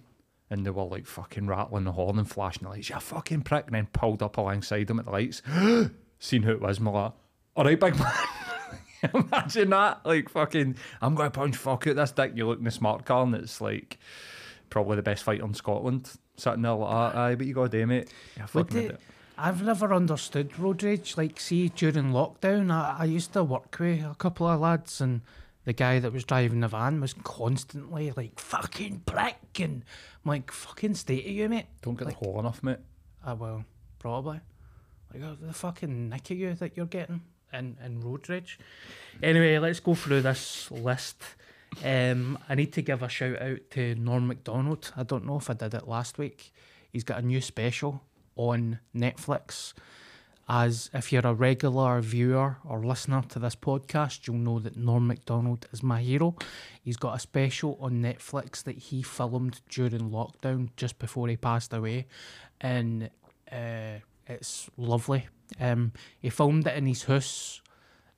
and 0.49 0.65
they 0.65 0.69
were 0.69 0.83
like 0.83 1.05
fucking 1.05 1.47
rattling 1.47 1.85
the 1.85 1.93
horn 1.93 2.17
and 2.19 2.29
flashing 2.29 2.63
the 2.63 2.69
lights. 2.69 2.89
You 2.89 2.99
fucking 2.99 3.43
prick, 3.43 3.67
and 3.67 3.75
then 3.75 3.87
pulled 3.93 4.21
up 4.21 4.37
alongside 4.37 4.87
them 4.87 4.99
at 4.99 5.05
the 5.05 5.11
lights. 5.11 5.41
Seen 6.19 6.43
who 6.43 6.51
it 6.51 6.61
was, 6.61 6.79
we're 6.79 6.91
like, 6.91 7.13
all 7.55 7.63
right, 7.63 7.79
big 7.79 7.97
man. 7.97 8.13
Imagine 9.13 9.69
that, 9.71 10.01
like 10.05 10.29
fucking. 10.29 10.75
I'm 11.01 11.15
going 11.15 11.31
to 11.31 11.37
punch 11.39 11.55
fuck 11.55 11.87
out 11.87 11.95
this 11.95 12.11
dick. 12.11 12.33
You 12.35 12.47
look 12.47 12.59
in 12.59 12.65
the 12.65 12.71
smart 12.71 13.05
car, 13.05 13.23
and 13.23 13.33
it's 13.33 13.59
like 13.61 13.97
probably 14.69 14.95
the 14.97 15.01
best 15.03 15.23
fight 15.23 15.39
in 15.39 15.53
Scotland. 15.53 16.11
Sitting 16.37 16.61
there 16.63 16.73
like, 16.73 17.15
aye, 17.15 17.35
but 17.35 17.45
you 17.45 17.53
got 17.53 17.71
to 17.71 17.79
do, 17.79 17.85
mate. 17.87 18.09
Yeah, 18.37 18.47
Would 18.53 18.67
fucking 18.69 18.87
they- 18.89 18.97
I've 19.37 19.63
never 19.63 19.93
understood 19.93 20.57
road 20.59 20.83
rage. 20.83 21.17
Like, 21.17 21.39
see, 21.39 21.69
during 21.69 22.11
lockdown, 22.11 22.71
I, 22.71 22.97
I 22.99 23.05
used 23.05 23.33
to 23.33 23.43
work 23.43 23.75
with 23.79 24.03
a 24.03 24.15
couple 24.15 24.47
of 24.47 24.59
lads, 24.59 25.01
and 25.01 25.21
the 25.65 25.73
guy 25.73 25.99
that 25.99 26.13
was 26.13 26.23
driving 26.23 26.59
the 26.59 26.67
van 26.67 27.01
was 27.01 27.13
constantly 27.13 28.11
like, 28.15 28.39
fucking 28.39 29.01
prick. 29.05 29.59
And 29.59 29.83
I'm 30.23 30.29
like, 30.29 30.51
fucking 30.51 30.93
state 30.95 31.25
of 31.25 31.31
you, 31.31 31.49
mate. 31.49 31.65
Don't 31.81 31.97
get 31.97 32.05
like- 32.07 32.19
the 32.19 32.25
horn 32.25 32.45
off, 32.45 32.61
mate. 32.63 32.77
Ah, 33.25 33.31
I 33.31 33.33
will, 33.33 33.65
probably. 33.99 34.39
Like, 35.13 35.23
oh, 35.23 35.37
the 35.39 35.53
fucking 35.53 36.09
nick 36.09 36.29
of 36.31 36.37
you 36.37 36.53
that 36.55 36.77
you're 36.77 36.85
getting 36.85 37.21
in, 37.53 37.77
in 37.83 37.99
road 38.01 38.29
rage. 38.29 38.59
Anyway, 39.23 39.57
let's 39.59 39.79
go 39.79 39.93
through 39.95 40.21
this 40.21 40.69
list. 40.71 41.21
Um, 41.83 42.37
I 42.49 42.55
need 42.55 42.73
to 42.73 42.81
give 42.81 43.01
a 43.01 43.09
shout 43.09 43.41
out 43.41 43.59
to 43.71 43.95
Norm 43.95 44.27
Macdonald. 44.27 44.91
I 44.95 45.03
don't 45.03 45.25
know 45.25 45.37
if 45.37 45.49
I 45.49 45.53
did 45.53 45.73
it 45.73 45.87
last 45.87 46.17
week. 46.17 46.51
He's 46.91 47.03
got 47.03 47.19
a 47.19 47.25
new 47.25 47.41
special 47.41 48.03
on 48.35 48.79
Netflix. 48.95 49.73
As 50.49 50.89
if 50.93 51.13
you're 51.13 51.25
a 51.25 51.33
regular 51.33 52.01
viewer 52.01 52.57
or 52.65 52.83
listener 52.83 53.23
to 53.29 53.39
this 53.39 53.55
podcast, 53.55 54.27
you'll 54.27 54.35
know 54.35 54.59
that 54.59 54.75
Norm 54.75 55.07
Macdonald 55.07 55.65
is 55.71 55.81
my 55.81 56.01
hero. 56.01 56.35
He's 56.83 56.97
got 56.97 57.15
a 57.15 57.19
special 57.19 57.77
on 57.79 58.01
Netflix 58.01 58.61
that 58.63 58.77
he 58.77 59.01
filmed 59.01 59.61
during 59.69 60.09
lockdown 60.09 60.69
just 60.75 60.99
before 60.99 61.29
he 61.29 61.37
passed 61.37 61.73
away. 61.73 62.07
And 62.59 63.09
uh, 63.49 63.99
it's 64.27 64.69
lovely. 64.75 65.29
Um, 65.59 65.93
he 66.19 66.29
filmed 66.29 66.67
it 66.67 66.75
in 66.75 66.85
his 66.85 67.03
house, 67.03 67.61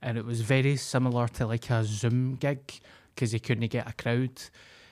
and 0.01 0.17
it 0.17 0.25
was 0.25 0.41
very 0.41 0.75
similar 0.75 1.27
to 1.29 1.45
like 1.45 1.69
a 1.69 1.83
Zoom 1.83 2.35
gig 2.35 2.79
because 3.13 3.31
he 3.31 3.39
couldn't 3.39 3.67
get 3.67 3.87
a 3.87 3.93
crowd. 3.93 4.41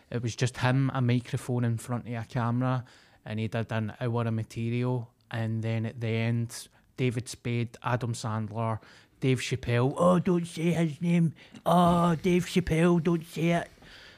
It 0.10 0.22
was 0.22 0.36
just 0.36 0.58
him, 0.58 0.92
a 0.94 1.02
microphone 1.02 1.64
in 1.64 1.78
front 1.78 2.08
of 2.08 2.14
a 2.14 2.26
camera, 2.26 2.84
and 3.26 3.40
he 3.40 3.48
did 3.48 3.72
an 3.72 3.94
hour 4.00 4.28
of 4.28 4.34
material. 4.34 5.10
And 5.30 5.64
then 5.64 5.86
at 5.86 6.02
the 6.02 6.08
end, 6.08 6.68
David 6.98 7.30
Spade, 7.30 7.78
Adam 7.84 8.14
Sandler, 8.14 8.80
Dave 9.22 9.40
Chappelle. 9.40 9.94
Oh, 9.96 10.20
don't 10.20 10.46
say 10.46 10.72
his 10.72 11.02
name. 11.02 11.34
Oh, 11.66 12.16
Dave 12.16 12.46
Chappelle, 12.46 13.02
don't 13.02 13.26
say 13.26 13.52
it. 13.52 13.70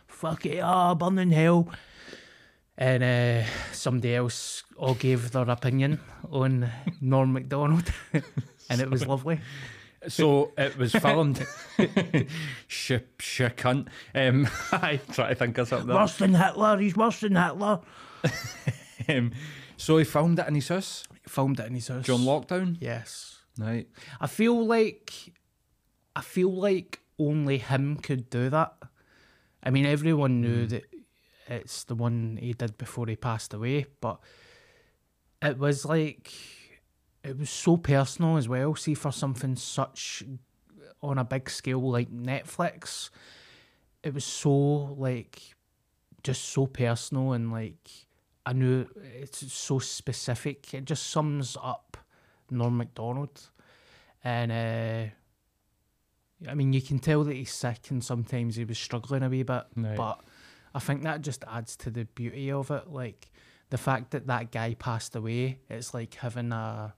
Fuck 0.07 0.45
it. 0.45 0.61
Oh, 0.63 0.95
burn 0.95 1.19
in 1.19 1.31
hell. 1.31 1.67
And 2.77 3.03
uh, 3.03 3.47
somebody 3.71 4.15
else 4.15 4.63
all 4.77 4.95
gave 4.95 5.31
their 5.31 5.49
opinion 5.49 5.99
on 6.31 6.69
Norm 7.01 7.33
Macdonald, 7.33 7.91
and 8.69 8.81
it 8.81 8.89
was 8.89 9.05
lovely. 9.05 9.39
So 10.07 10.51
it 10.57 10.77
was 10.77 10.91
filmed. 10.91 11.45
sh, 12.67 12.93
sh, 13.19 13.41
cunt. 13.41 13.87
Um, 14.13 14.47
I 14.71 14.99
try 15.11 15.29
to 15.29 15.35
think 15.35 15.57
of 15.57 15.67
something. 15.67 15.93
Worse 15.93 16.17
than 16.17 16.33
Hitler. 16.33 16.77
He's 16.79 16.95
worse 16.95 17.19
than 17.21 17.35
Hitler. 17.35 17.79
Um, 19.09 19.31
so 19.75 19.97
he 19.97 20.05
filmed 20.05 20.39
it 20.39 20.47
in 20.47 20.55
his 20.55 20.69
house 20.69 21.03
Filmed 21.27 21.59
it 21.59 21.67
in 21.67 21.75
his 21.75 21.89
house. 21.89 22.05
during 22.05 22.21
lockdown. 22.21 22.77
Yes. 22.79 23.37
Right. 23.59 23.85
I 24.21 24.27
feel 24.27 24.65
like 24.65 25.11
I 26.15 26.21
feel 26.21 26.53
like 26.53 27.01
only 27.19 27.57
him 27.57 27.97
could 27.97 28.29
do 28.29 28.49
that. 28.49 28.75
I 29.61 29.71
mean, 29.71 29.85
everyone 29.85 30.39
knew 30.39 30.67
that 30.67 30.83
it's 31.47 31.83
the 31.83 31.95
one 31.95 32.37
he 32.41 32.53
did 32.53 32.77
before 32.77 33.07
he 33.07 33.17
passed 33.17 33.53
away, 33.53 33.87
but 33.99 34.19
it 35.41 35.57
was 35.57 35.83
like 35.83 36.31
it 37.23 37.37
was 37.37 37.49
so 37.49 37.77
personal 37.77 38.37
as 38.37 38.47
well. 38.49 38.75
See, 38.75 38.93
for 38.93 39.11
something 39.11 39.55
such 39.55 40.23
on 41.01 41.17
a 41.17 41.23
big 41.23 41.49
scale 41.49 41.81
like 41.91 42.11
Netflix, 42.11 43.09
it 44.03 44.13
was 44.13 44.25
so 44.25 44.51
like 44.97 45.41
just 46.23 46.43
so 46.45 46.65
personal 46.67 47.33
and 47.33 47.51
like 47.51 47.89
I 48.45 48.53
knew 48.53 48.87
it's 49.19 49.51
so 49.53 49.79
specific. 49.79 50.73
It 50.73 50.85
just 50.85 51.07
sums 51.07 51.55
up 51.61 51.97
Norm 52.51 52.77
Macdonald, 52.77 53.49
and 54.23 54.51
uh, 54.51 56.49
I 56.49 56.53
mean 56.55 56.73
you 56.73 56.81
can 56.81 56.99
tell 56.99 57.23
that 57.23 57.33
he's 57.33 57.53
sick 57.53 57.89
and 57.89 58.03
sometimes 58.03 58.55
he 58.57 58.65
was 58.65 58.77
struggling 58.77 59.23
a 59.23 59.29
wee 59.29 59.43
bit, 59.43 59.63
Right. 59.75 59.95
but 59.95 60.19
I 60.75 60.79
think 60.79 61.03
that 61.03 61.21
just 61.21 61.43
adds 61.47 61.75
to 61.77 61.89
the 61.91 62.03
beauty 62.05 62.51
of 62.51 62.69
it. 62.71 62.89
Like 62.89 63.31
the 63.69 63.77
fact 63.77 64.11
that 64.11 64.27
that 64.27 64.51
guy 64.51 64.73
passed 64.73 65.15
away, 65.15 65.59
it's 65.69 65.93
like 65.93 66.15
having 66.15 66.51
a. 66.51 66.93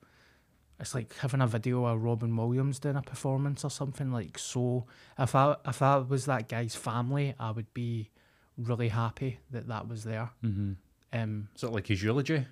It's 0.79 0.94
like 0.94 1.15
having 1.17 1.41
a 1.41 1.48
video 1.48 1.86
of 1.86 2.03
Robin 2.03 2.36
Williams 2.36 2.79
doing 2.79 2.98
a 2.98 3.01
performance 3.01 3.63
or 3.63 3.70
something 3.70 4.12
like 4.12 4.38
so. 4.38 4.86
If 5.17 5.34
I 5.36 5.55
if 5.65 5.82
I 5.82 5.98
was 5.98 6.25
that 6.25 6.50
guy's 6.50 6.75
family, 6.75 7.34
I 7.39 7.51
would 7.51 7.74
be 7.74 8.10
really 8.58 8.89
happy 8.89 9.39
that 9.51 9.67
that 9.70 9.88
was 9.88 10.03
there. 10.03 10.29
Mm-hmm. 10.44 10.74
Um, 11.13 11.48
Is 11.55 11.63
it 11.63 11.72
like 11.72 11.88
his 11.88 12.03
eulogy? 12.03 12.46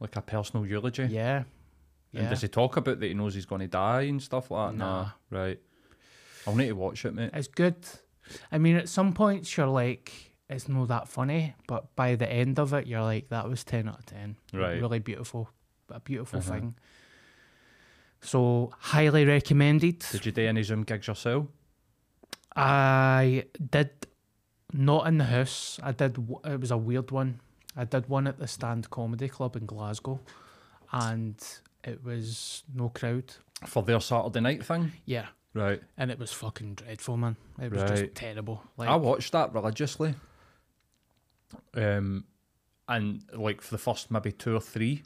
Like 0.00 0.16
a 0.16 0.22
personal 0.22 0.66
eulogy? 0.66 1.04
yeah, 1.04 1.44
And 2.12 2.24
yeah. 2.24 2.28
does 2.30 2.40
he 2.42 2.48
talk 2.48 2.76
about 2.76 2.98
that 2.98 3.06
he 3.06 3.14
knows 3.14 3.34
he's 3.34 3.46
going 3.46 3.60
to 3.60 3.68
die 3.68 4.02
and 4.02 4.20
stuff 4.20 4.50
like 4.50 4.72
that? 4.72 4.76
Nah. 4.78 5.10
Right. 5.30 5.60
I'll 6.46 6.56
need 6.56 6.66
to 6.68 6.72
watch 6.72 7.04
it, 7.04 7.14
mate. 7.14 7.30
It's 7.32 7.46
good. 7.46 7.76
I 8.50 8.58
mean, 8.58 8.74
at 8.74 8.88
some 8.88 9.12
points 9.12 9.56
you're 9.56 9.68
like, 9.68 10.12
it's 10.50 10.68
not 10.68 10.88
that 10.88 11.06
funny, 11.06 11.54
but 11.68 11.94
by 11.94 12.16
the 12.16 12.28
end 12.30 12.58
of 12.58 12.72
it, 12.72 12.88
you're 12.88 13.02
like, 13.02 13.28
that 13.28 13.48
was 13.48 13.62
ten 13.62 13.88
out 13.88 14.00
of 14.00 14.06
ten. 14.06 14.34
Right. 14.52 14.80
Really 14.80 14.98
beautiful, 14.98 15.48
a 15.90 16.00
beautiful 16.00 16.40
Uh-huh. 16.40 16.50
thing. 16.50 16.74
So 18.22 18.70
highly 18.78 19.24
recommended. 19.24 20.04
Did 20.10 20.24
you 20.26 20.32
do 20.32 20.46
any 20.46 20.62
Zoom 20.62 20.84
gigs 20.84 21.08
yourself? 21.08 21.46
I 22.54 23.44
did 23.70 23.90
not 24.72 25.06
in 25.08 25.18
the 25.18 25.24
house. 25.24 25.80
I 25.82 25.92
did. 25.92 26.16
It 26.44 26.60
was 26.60 26.70
a 26.70 26.76
weird 26.76 27.10
one. 27.10 27.40
I 27.76 27.84
did 27.84 28.08
one 28.08 28.26
at 28.26 28.38
the 28.38 28.46
Stand 28.46 28.90
Comedy 28.90 29.28
Club 29.28 29.56
in 29.56 29.66
Glasgow, 29.66 30.20
and 30.92 31.36
it 31.84 32.04
was 32.04 32.62
no 32.74 32.90
crowd. 32.90 33.34
For 33.66 33.82
their 33.82 34.00
Saturday 34.00 34.40
night 34.40 34.64
thing? 34.64 34.92
Yeah, 35.06 35.26
Right. 35.54 35.82
and 35.96 36.10
it 36.10 36.18
was 36.18 36.32
fucking 36.32 36.74
dreadful, 36.74 37.16
man. 37.16 37.36
It 37.60 37.70
was 37.72 37.80
Right. 37.82 37.88
just 37.96 38.14
terrible. 38.14 38.62
Like, 38.76 38.88
I 38.88 38.96
watched 38.96 39.32
that 39.32 39.52
religiously. 39.54 40.14
Um, 41.74 42.24
and 42.88 43.22
like 43.32 43.60
for 43.62 43.70
the 43.70 43.78
first 43.78 44.10
maybe 44.10 44.32
two 44.32 44.54
or 44.54 44.60
three, 44.60 45.02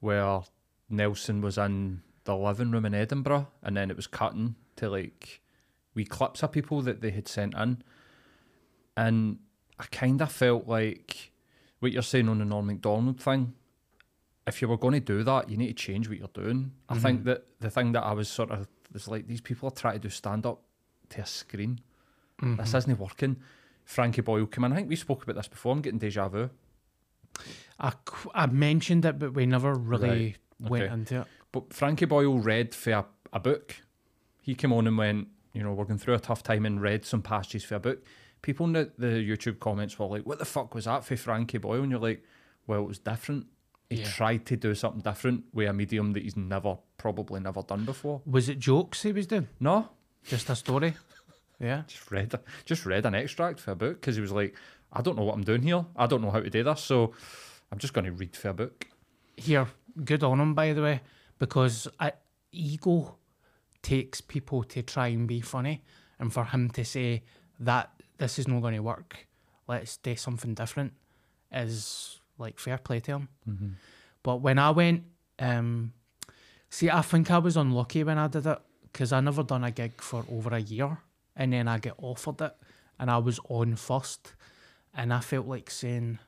where 0.00 0.42
Nelson 0.90 1.40
was 1.40 1.56
in 1.56 2.02
the 2.24 2.36
living 2.36 2.70
room 2.70 2.84
in 2.84 2.94
Edinburgh, 2.94 3.48
and 3.62 3.76
then 3.76 3.90
it 3.90 3.96
was 3.96 4.06
cutting 4.06 4.54
to 4.76 4.88
like 4.88 5.40
wee 5.94 6.04
clips 6.04 6.42
of 6.42 6.52
people 6.52 6.80
that 6.82 7.00
they 7.00 7.10
had 7.10 7.28
sent 7.28 7.54
in, 7.54 7.82
and 8.96 9.38
I 9.78 9.84
kind 9.86 10.20
of 10.22 10.30
felt 10.30 10.66
like 10.66 11.32
what 11.80 11.92
you're 11.92 12.02
saying 12.02 12.28
on 12.28 12.38
the 12.38 12.44
Norm 12.44 12.66
Macdonald 12.66 13.20
thing. 13.20 13.54
If 14.46 14.60
you 14.60 14.68
were 14.68 14.76
going 14.76 14.94
to 14.94 15.00
do 15.00 15.22
that, 15.22 15.48
you 15.48 15.56
need 15.56 15.68
to 15.68 15.74
change 15.74 16.08
what 16.08 16.18
you're 16.18 16.28
doing. 16.32 16.72
I 16.88 16.98
think 16.98 17.24
that 17.24 17.44
the 17.60 17.70
thing 17.70 17.92
that 17.92 18.02
I 18.02 18.12
was 18.12 18.28
sort 18.28 18.50
of 18.50 18.66
was 18.92 19.06
like 19.06 19.26
these 19.28 19.40
people 19.40 19.68
are 19.68 19.72
trying 19.72 19.94
to 19.94 20.00
do 20.00 20.08
stand 20.08 20.46
up 20.46 20.62
to 21.10 21.20
a 21.22 21.26
screen. 21.26 21.80
Mm-hmm. 22.40 22.56
This 22.56 22.74
isn't 22.74 22.98
working. 22.98 23.36
Frankie 23.84 24.20
Boyle 24.20 24.46
came 24.46 24.64
in. 24.64 24.72
I 24.72 24.76
think 24.76 24.88
we 24.88 24.96
spoke 24.96 25.22
about 25.22 25.36
this 25.36 25.48
before. 25.48 25.72
I'm 25.72 25.80
getting 25.80 25.98
deja 25.98 26.28
vu. 26.28 26.50
I, 27.78 27.92
I 28.34 28.46
mentioned 28.46 29.04
it, 29.04 29.18
but 29.18 29.34
we 29.34 29.46
never 29.46 29.74
really 29.74 30.36
Right, 30.60 30.70
went 30.70 30.84
okay. 30.84 30.92
into 30.92 31.20
it. 31.20 31.26
But 31.52 31.72
Frankie 31.72 32.06
Boyle 32.06 32.38
read 32.38 32.74
for 32.74 32.90
a, 32.92 33.04
a 33.32 33.40
book. 33.40 33.76
He 34.40 34.54
came 34.54 34.72
on 34.72 34.86
and 34.86 34.96
went, 34.98 35.28
you 35.52 35.62
know, 35.62 35.72
we're 35.72 35.84
going 35.84 35.98
through 35.98 36.14
a 36.14 36.18
tough 36.20 36.42
time 36.42 36.64
and 36.66 36.80
read 36.80 37.04
some 37.04 37.22
passages 37.22 37.64
for 37.64 37.74
a 37.76 37.80
book. 37.80 38.04
People 38.40 38.66
in 38.66 38.72
the, 38.72 38.90
the 38.98 39.06
YouTube 39.06 39.60
comments 39.60 39.98
were 39.98 40.06
like, 40.06 40.24
what 40.26 40.38
the 40.38 40.44
fuck 40.44 40.74
was 40.74 40.86
that 40.86 41.04
for 41.04 41.16
Frankie 41.16 41.58
Boyle? 41.58 41.82
And 41.82 41.90
you're 41.90 42.00
like, 42.00 42.24
well, 42.66 42.80
it 42.82 42.88
was 42.88 42.98
different. 42.98 43.46
He 43.90 43.96
Yeah. 43.96 44.08
tried 44.08 44.46
to 44.46 44.56
do 44.56 44.74
something 44.74 45.02
different 45.02 45.44
with 45.52 45.68
a 45.68 45.72
medium 45.72 46.12
that 46.14 46.22
he's 46.22 46.36
never, 46.36 46.78
probably 46.96 47.40
never 47.40 47.62
done 47.62 47.84
before. 47.84 48.22
Was 48.24 48.48
it 48.48 48.58
jokes 48.58 49.02
he 49.02 49.12
was 49.12 49.26
doing? 49.26 49.48
No, 49.60 49.90
Just 50.24 50.48
a 50.48 50.56
story? 50.56 50.94
yeah. 51.60 51.82
just 51.86 52.10
read, 52.10 52.32
just 52.64 52.86
read 52.86 53.04
an 53.04 53.14
extract 53.14 53.60
for 53.60 53.72
a 53.72 53.76
book 53.76 54.00
because 54.00 54.16
he 54.16 54.22
was 54.22 54.32
like, 54.32 54.56
I 54.92 55.02
don't 55.02 55.16
know 55.16 55.24
what 55.24 55.34
I'm 55.34 55.44
doing 55.44 55.62
here. 55.62 55.84
I 55.94 56.06
don't 56.06 56.22
know 56.22 56.30
how 56.30 56.40
to 56.40 56.50
do 56.50 56.62
this. 56.64 56.80
So 56.80 57.12
I'm 57.70 57.78
just 57.78 57.92
going 57.92 58.06
to 58.06 58.12
read 58.12 58.34
for 58.34 58.48
a 58.48 58.54
book. 58.54 58.86
Here, 59.36 59.66
good 60.04 60.22
on 60.24 60.40
him, 60.40 60.54
by 60.54 60.72
the 60.72 60.82
way, 60.82 61.00
because 61.42 61.88
I, 61.98 62.12
ego 62.52 63.16
takes 63.82 64.20
people 64.20 64.62
to 64.62 64.80
try 64.80 65.08
and 65.08 65.26
be 65.26 65.40
funny, 65.40 65.82
and 66.20 66.32
for 66.32 66.44
him 66.44 66.70
to 66.70 66.84
say 66.84 67.24
that 67.58 67.90
this 68.18 68.38
is 68.38 68.46
not 68.46 68.62
going 68.62 68.74
to 68.74 68.80
work, 68.80 69.26
let's 69.66 69.96
do 69.96 70.14
something 70.14 70.54
different, 70.54 70.92
is 71.50 72.20
like 72.38 72.60
fair 72.60 72.78
play 72.78 73.00
to 73.00 73.12
him. 73.12 73.28
But 74.22 74.36
when 74.36 74.56
I 74.60 74.70
went, 74.70 75.02
um, 75.40 75.92
see, 76.70 76.88
I 76.88 77.02
think 77.02 77.28
I 77.28 77.38
was 77.38 77.56
unlucky 77.56 78.04
when 78.04 78.18
I 78.18 78.28
did 78.28 78.46
it 78.46 78.60
because 78.84 79.12
I 79.12 79.18
never 79.18 79.42
done 79.42 79.64
a 79.64 79.72
gig 79.72 80.00
for 80.00 80.24
over 80.30 80.54
a 80.54 80.60
year, 80.60 80.98
and 81.34 81.52
then 81.52 81.66
I 81.66 81.78
get 81.80 81.94
offered 81.98 82.40
it, 82.40 82.54
and 83.00 83.10
I 83.10 83.18
was 83.18 83.40
on 83.48 83.74
first, 83.74 84.34
and 84.94 85.12
I 85.12 85.18
felt 85.18 85.48
like 85.48 85.70
saying, 85.70 86.20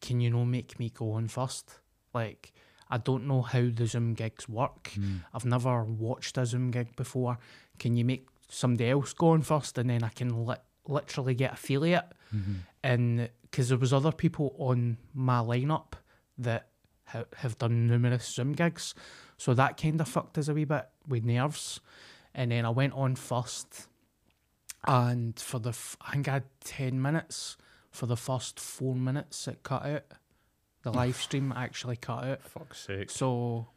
can 0.00 0.20
you 0.20 0.30
no 0.30 0.44
make 0.44 0.78
me 0.78 0.88
go 0.90 1.14
on 1.14 1.26
first? 1.26 1.80
Like, 2.14 2.52
I 2.92 2.98
don't 2.98 3.26
know 3.26 3.42
how 3.42 3.68
the 3.72 3.86
Zoom 3.86 4.14
gigs 4.14 4.48
work. 4.48 4.90
Mm. 4.94 5.20
I've 5.32 5.44
never 5.46 5.82
watched 5.84 6.36
a 6.38 6.44
Zoom 6.46 6.70
gig 6.70 6.94
before. 6.94 7.38
Can 7.78 7.96
you 7.96 8.04
make 8.04 8.26
somebody 8.48 8.90
else 8.90 9.12
go 9.14 9.30
on 9.30 9.42
first 9.42 9.78
and 9.78 9.88
then 9.90 10.04
I 10.04 10.10
can 10.10 10.44
li- 10.46 10.56
literally 10.86 11.34
get 11.34 11.54
a 11.54 11.56
feel 11.56 11.84
of 11.84 11.90
it? 11.90 12.04
Mhm. 12.34 12.56
And 12.84 13.30
because 13.42 13.70
there 13.70 13.78
was 13.78 13.92
other 13.92 14.12
people 14.12 14.54
on 14.58 14.98
my 15.14 15.38
lineup 15.40 15.92
that 16.38 16.68
ha- 17.06 17.24
have 17.38 17.56
done 17.58 17.86
numerous 17.86 18.26
Zoom 18.34 18.52
gigs, 18.52 18.94
so 19.38 19.54
that 19.54 19.76
kind 19.80 20.00
of 20.00 20.06
fucked 20.08 20.36
us 20.38 20.48
a 20.48 20.54
wee 20.54 20.64
bit 20.66 20.86
with 21.08 21.24
nerves. 21.24 21.80
And 22.34 22.50
then 22.52 22.64
I 22.66 22.70
went 22.70 22.92
on 22.94 23.16
first, 23.16 23.88
and 24.86 25.38
for 25.38 25.58
the 25.60 25.70
f- 25.70 25.96
I 26.00 26.12
think 26.12 26.28
I 26.28 26.32
had 26.34 26.44
ten 26.60 27.00
minutes. 27.00 27.56
For 27.90 28.06
the 28.06 28.16
first 28.16 28.58
four 28.58 28.94
minutes, 28.94 29.46
it 29.48 29.62
cut 29.62 29.84
out. 29.84 30.04
The 30.82 30.92
live 31.00 31.16
stream 31.16 31.52
actually 31.54 31.96
cut 31.96 32.24
out. 32.24 32.42
Fuck's 32.42 32.80
sake. 32.80 33.10
So 33.10 33.68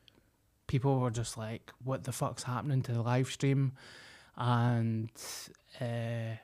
people 0.68 1.00
were 1.00 1.12
just 1.12 1.38
like, 1.38 1.72
"What 1.84 2.04
the 2.04 2.12
fuck's 2.12 2.44
happening 2.44 2.82
to 2.84 2.94
the 2.94 3.02
live 3.02 3.28
stream?" 3.28 3.74
And 4.38 5.10
uh, 5.80 6.36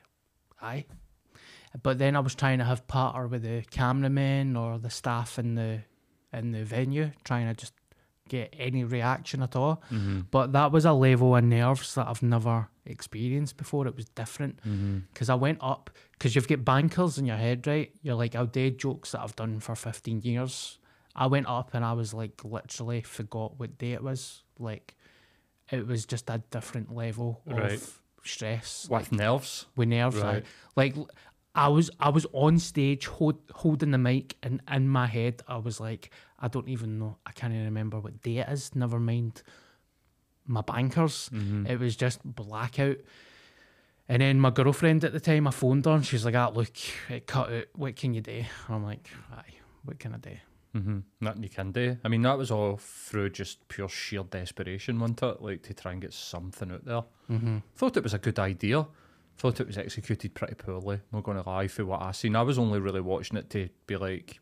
aye. 0.60 0.86
But 1.82 1.98
then 1.98 2.16
I 2.16 2.20
was 2.20 2.34
trying 2.34 2.58
to 2.58 2.64
have 2.64 2.86
patter 2.86 3.26
with 3.26 3.42
the 3.42 3.64
cameramen 3.70 4.56
or 4.56 4.78
the 4.78 4.90
staff 4.90 5.38
in 5.38 5.54
the 5.54 5.80
in 6.32 6.52
the 6.52 6.64
venue, 6.64 7.12
trying 7.24 7.46
to 7.48 7.54
just 7.54 7.74
get 8.28 8.54
any 8.58 8.84
reaction 8.84 9.42
at 9.42 9.56
all. 9.56 9.82
Mm-hmm. 9.90 10.20
But 10.30 10.52
that 10.52 10.72
was 10.72 10.84
a 10.84 10.92
level 10.92 11.36
of 11.36 11.44
nerves 11.44 11.94
that 11.96 12.06
I've 12.08 12.22
never 12.22 12.68
experienced 12.86 13.56
before. 13.56 13.86
It 13.86 13.96
was 13.96 14.06
different 14.10 14.58
Mm-hmm. 14.66 14.98
because 15.12 15.28
I 15.30 15.34
went 15.34 15.58
up 15.60 15.90
because 16.12 16.34
you've 16.34 16.48
got 16.48 16.64
bankers 16.64 17.18
in 17.18 17.26
your 17.26 17.36
head, 17.36 17.66
right? 17.66 17.90
You're 18.02 18.14
like, 18.14 18.34
I'll 18.34 18.46
do 18.46 18.70
jokes 18.70 19.12
that 19.12 19.20
I've 19.20 19.36
done 19.36 19.60
for 19.60 19.74
15 19.74 20.22
years. 20.22 20.78
I 21.14 21.26
went 21.26 21.46
up 21.46 21.70
and 21.74 21.84
I 21.84 21.92
was 21.92 22.14
like, 22.14 22.42
literally 22.44 23.02
forgot 23.02 23.58
what 23.58 23.76
day 23.78 23.92
it 23.92 24.02
was. 24.02 24.42
Like, 24.58 24.96
it 25.70 25.86
was 25.86 26.06
just 26.06 26.30
a 26.30 26.42
different 26.50 26.94
level 26.94 27.40
Right. 27.46 27.72
of 27.72 28.00
stress 28.24 28.86
With 28.88 29.10
nerves. 29.12 29.66
with 29.76 29.88
nerves. 29.88 30.16
Right. 30.16 30.44
Like, 30.76 30.94
I 31.54 31.68
was 31.68 31.90
I 32.00 32.08
was 32.08 32.26
on 32.32 32.58
stage 32.58 33.06
hold, 33.06 33.38
holding 33.52 33.90
the 33.90 33.98
mic, 33.98 34.36
and 34.42 34.60
in 34.70 34.88
my 34.88 35.06
head 35.06 35.42
I 35.46 35.58
was 35.58 35.80
like, 35.80 36.10
I 36.38 36.48
don't 36.48 36.68
even 36.68 36.98
know. 36.98 37.18
I 37.26 37.32
can't 37.32 37.52
even 37.52 37.66
remember 37.66 38.00
what 38.00 38.22
day 38.22 38.38
it 38.38 38.48
is. 38.48 38.74
Never 38.74 38.98
mind 38.98 39.42
my 40.46 40.62
bankers. 40.62 41.30
Mm-hmm. 41.32 41.66
It 41.66 41.78
was 41.78 41.96
just 41.96 42.20
blackout. 42.24 42.96
And 44.08 44.20
then 44.20 44.40
my 44.40 44.50
girlfriend 44.50 45.04
at 45.04 45.12
the 45.12 45.20
time, 45.20 45.46
I 45.46 45.50
phoned 45.52 45.84
her 45.84 45.92
and 45.92 46.04
she's 46.04 46.24
like, 46.24 46.34
ah, 46.34 46.50
look, 46.52 46.72
it 47.08 47.26
cut 47.26 47.52
out. 47.52 47.64
What 47.74 47.96
can 47.96 48.14
you 48.14 48.20
do? 48.20 48.32
And 48.32 48.46
I'm 48.68 48.84
like, 48.84 49.08
aye, 49.32 49.54
what 49.84 49.98
can 49.98 50.14
I 50.14 50.18
do? 50.18 50.36
Mm-hmm. 50.76 50.98
Nothing 51.20 51.42
you 51.42 51.48
can 51.48 51.70
do. 51.70 51.98
I 52.04 52.08
mean, 52.08 52.22
that 52.22 52.38
was 52.38 52.50
all 52.50 52.78
through 52.78 53.30
just 53.30 53.68
pure 53.68 53.88
sheer 53.88 54.24
desperation, 54.24 54.98
wasn't 54.98 55.22
it? 55.22 55.42
Like 55.42 55.62
to 55.64 55.74
try 55.74 55.92
and 55.92 56.00
get 56.00 56.12
something 56.12 56.72
out 56.72 56.84
there. 56.84 57.02
Mm-hmm. 57.30 57.58
Thought 57.76 57.96
it 57.98 58.02
was 58.02 58.14
a 58.14 58.18
good 58.18 58.38
idea. 58.38 58.86
Thought 59.38 59.60
it 59.60 59.66
was 59.66 59.78
executed 59.78 60.34
pretty 60.34 60.54
poorly. 60.54 61.00
Not 61.12 61.24
going 61.24 61.42
to 61.42 61.48
lie 61.48 61.66
for 61.68 61.84
what 61.84 62.02
I 62.02 62.12
seen. 62.12 62.36
I 62.36 62.42
was 62.42 62.58
only 62.58 62.78
really 62.78 63.00
watching 63.00 63.36
it 63.36 63.50
to 63.50 63.68
be 63.86 63.96
like, 63.96 64.38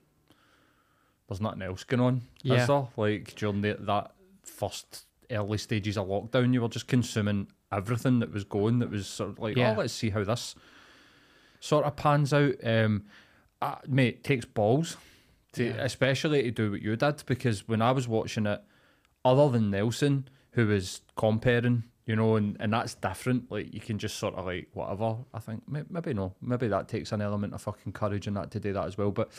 there's 1.28 1.40
nothing 1.40 1.62
else 1.62 1.84
going 1.84 2.00
on. 2.00 2.22
Yeah. 2.42 2.62
Is 2.62 2.66
there? 2.66 2.88
Like 2.96 3.34
during 3.36 3.60
the, 3.62 3.76
that 3.80 4.12
first 4.44 5.06
early 5.30 5.58
stages 5.58 5.96
of 5.96 6.08
lockdown, 6.08 6.52
you 6.52 6.60
were 6.60 6.68
just 6.68 6.88
consuming 6.88 7.46
everything 7.72 8.18
that 8.18 8.32
was 8.32 8.44
going. 8.44 8.80
That 8.80 8.90
was 8.90 9.06
sort 9.06 9.30
of 9.30 9.38
like, 9.38 9.56
Yeah. 9.56 9.74
oh, 9.74 9.78
let's 9.78 9.92
see 9.92 10.10
how 10.10 10.24
this 10.24 10.54
sort 11.60 11.84
of 11.86 11.96
pans 11.96 12.32
out. 12.34 12.54
Um, 12.64 13.04
uh, 13.62 13.76
mate, 13.86 14.16
it 14.16 14.24
takes 14.24 14.44
balls 14.44 14.96
to, 15.52 15.64
Yeah. 15.64 15.82
especially 15.84 16.42
to 16.42 16.50
do 16.50 16.70
what 16.72 16.82
you 16.82 16.96
did 16.96 17.22
because 17.26 17.66
when 17.68 17.80
I 17.80 17.92
was 17.92 18.08
watching 18.08 18.46
it, 18.46 18.60
other 19.24 19.48
than 19.50 19.70
Nelson, 19.70 20.28
who 20.52 20.66
was 20.66 21.02
comparing, 21.16 21.84
you 22.06 22.16
know, 22.16 22.36
and, 22.36 22.56
and 22.60 22.72
that's 22.72 22.94
different. 22.94 23.50
Like 23.50 23.72
you 23.74 23.80
can 23.80 23.98
just 23.98 24.16
sort 24.18 24.34
of 24.34 24.46
like 24.46 24.68
whatever. 24.72 25.16
I 25.34 25.38
think 25.38 25.68
may- 25.68 25.84
maybe 25.88 26.14
no, 26.14 26.34
maybe 26.40 26.68
that 26.68 26.88
takes 26.88 27.12
an 27.12 27.20
element 27.20 27.54
of 27.54 27.62
fucking 27.62 27.92
courage 27.92 28.26
and 28.26 28.36
that 28.36 28.50
to 28.52 28.60
do 28.60 28.72
that 28.72 28.86
as 28.86 28.98
well. 28.98 29.10
But 29.10 29.30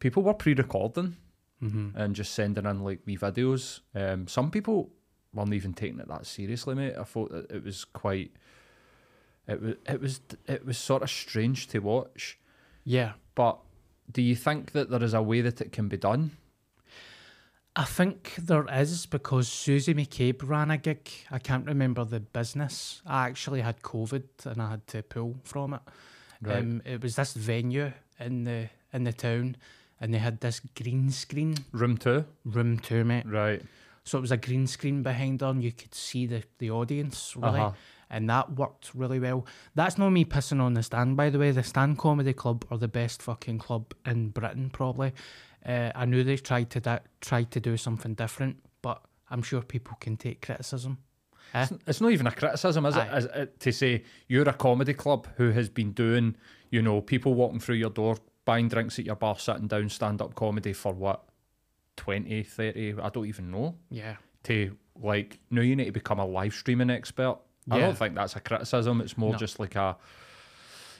people 0.00 0.22
were 0.22 0.34
pre-recording 0.34 1.16
Mm-hmm. 1.60 1.98
and 1.98 2.14
just 2.14 2.34
sending 2.34 2.66
in 2.66 2.84
like 2.84 3.00
wee 3.04 3.16
videos. 3.18 3.80
Um, 3.92 4.28
some 4.28 4.48
people 4.52 4.90
weren't 5.34 5.52
even 5.52 5.74
taking 5.74 5.98
it 5.98 6.06
that 6.06 6.24
seriously, 6.24 6.76
mate. 6.76 6.94
I 6.96 7.02
thought 7.02 7.32
that 7.32 7.50
it 7.50 7.64
was 7.64 7.84
quite. 7.84 8.30
It 9.48 9.60
was 9.60 9.74
it 9.88 10.00
was 10.00 10.20
it 10.46 10.64
was 10.64 10.78
sort 10.78 11.02
of 11.02 11.10
strange 11.10 11.66
to 11.68 11.80
watch. 11.80 12.38
Yeah. 12.84 13.14
But 13.34 13.58
do 14.12 14.22
you 14.22 14.36
think 14.36 14.70
that 14.70 14.88
there 14.88 15.02
is 15.02 15.14
a 15.14 15.20
way 15.22 15.40
that 15.40 15.60
it 15.60 15.72
can 15.72 15.88
be 15.88 15.96
done? 15.96 16.30
I 17.76 17.84
think 17.84 18.34
there 18.38 18.66
is 18.72 19.06
because 19.06 19.46
Susie 19.48 19.94
McCabe 19.94 20.48
ran 20.48 20.70
a 20.70 20.78
gig. 20.78 21.08
I 21.30 21.38
can't 21.38 21.64
remember 21.66 22.04
the 22.04 22.18
business. 22.20 23.02
I 23.06 23.26
actually 23.28 23.60
had 23.60 23.82
COVID 23.82 24.24
and 24.46 24.60
I 24.60 24.70
had 24.70 24.86
to 24.88 25.02
pull 25.02 25.36
from 25.44 25.74
it. 25.74 25.80
Um, 26.44 26.82
it 26.84 27.02
was 27.02 27.16
this 27.16 27.34
venue 27.34 27.92
in 28.18 28.44
the 28.44 28.68
in 28.92 29.04
the 29.04 29.12
town, 29.12 29.56
and 30.00 30.12
they 30.14 30.18
had 30.18 30.40
this 30.40 30.60
green 30.60 31.10
screen 31.10 31.56
Room 31.72 31.96
two, 31.98 32.24
room 32.44 32.78
two, 32.78 33.04
mate. 33.04 33.26
right? 33.26 33.62
So 34.04 34.18
it 34.18 34.22
was 34.22 34.30
a 34.32 34.36
green 34.36 34.66
screen 34.66 35.02
behind 35.02 35.40
her, 35.42 35.48
and 35.48 35.62
you 35.62 35.72
could 35.72 35.94
see 35.94 36.26
the 36.26 36.42
the 36.58 36.70
audience 36.70 37.36
really, 37.36 37.60
Uh-huh. 37.60 37.72
and 38.10 38.28
that 38.30 38.52
worked 38.56 38.92
really 38.94 39.18
well. 39.20 39.44
That's 39.74 39.98
not 39.98 40.10
me 40.10 40.24
pissing 40.24 40.60
on 40.60 40.74
the 40.74 40.82
stand, 40.82 41.16
by 41.16 41.28
the 41.30 41.38
way. 41.38 41.50
The 41.52 41.62
Stand 41.64 41.98
Comedy 41.98 42.32
Club 42.32 42.64
are 42.70 42.78
the 42.78 42.88
best 42.88 43.20
fucking 43.22 43.58
club 43.58 43.92
in 44.06 44.30
Britain, 44.30 44.70
probably. 44.70 45.12
Uh, 45.64 45.90
I 45.94 46.04
knew 46.04 46.24
they 46.24 46.36
tried 46.36 46.70
to 46.70 46.80
da- 46.80 46.98
tried 47.20 47.50
to 47.52 47.60
do 47.60 47.76
something 47.76 48.14
different, 48.14 48.56
but 48.82 49.02
I'm 49.30 49.42
sure 49.42 49.60
people 49.62 49.96
can 50.00 50.16
take 50.16 50.40
criticism. 50.42 50.98
Eh? 51.54 51.62
It's, 51.62 51.72
it's 51.86 52.00
not 52.00 52.12
even 52.12 52.26
a 52.26 52.30
criticism, 52.32 52.86
is 52.86 52.96
it? 52.96 53.00
Aye. 53.00 53.16
Is 53.18 53.24
it? 53.26 53.60
To 53.60 53.72
say 53.72 54.04
you're 54.28 54.48
a 54.48 54.52
comedy 54.52 54.94
club 54.94 55.26
who 55.36 55.50
has 55.50 55.68
been 55.68 55.92
doing, 55.92 56.36
you 56.70 56.82
know, 56.82 57.00
people 57.00 57.34
walking 57.34 57.58
through 57.60 57.76
your 57.76 57.90
door, 57.90 58.16
buying 58.44 58.68
drinks 58.68 58.98
at 58.98 59.04
your 59.04 59.16
bar, 59.16 59.38
sitting 59.38 59.66
down, 59.66 59.88
stand 59.88 60.22
up 60.22 60.34
comedy 60.34 60.72
for 60.72 60.92
what, 60.92 61.24
20, 61.96 62.42
30, 62.44 62.94
I 63.02 63.08
don't 63.08 63.26
even 63.26 63.50
know. 63.50 63.74
Yeah, 63.90 64.16
To 64.44 64.76
like, 65.00 65.38
no, 65.50 65.60
you 65.62 65.74
need 65.76 65.86
to 65.86 65.92
become 65.92 66.18
a 66.20 66.24
live 66.26 66.54
streaming 66.54 66.90
expert. 66.90 67.38
I 67.70 67.78
Yeah. 67.78 67.86
don't 67.86 67.98
think 67.98 68.14
that's 68.14 68.36
a 68.36 68.40
criticism. 68.40 69.00
It's 69.00 69.18
more 69.18 69.32
No. 69.32 69.38
just 69.38 69.58
like 69.58 69.74
a, 69.76 69.96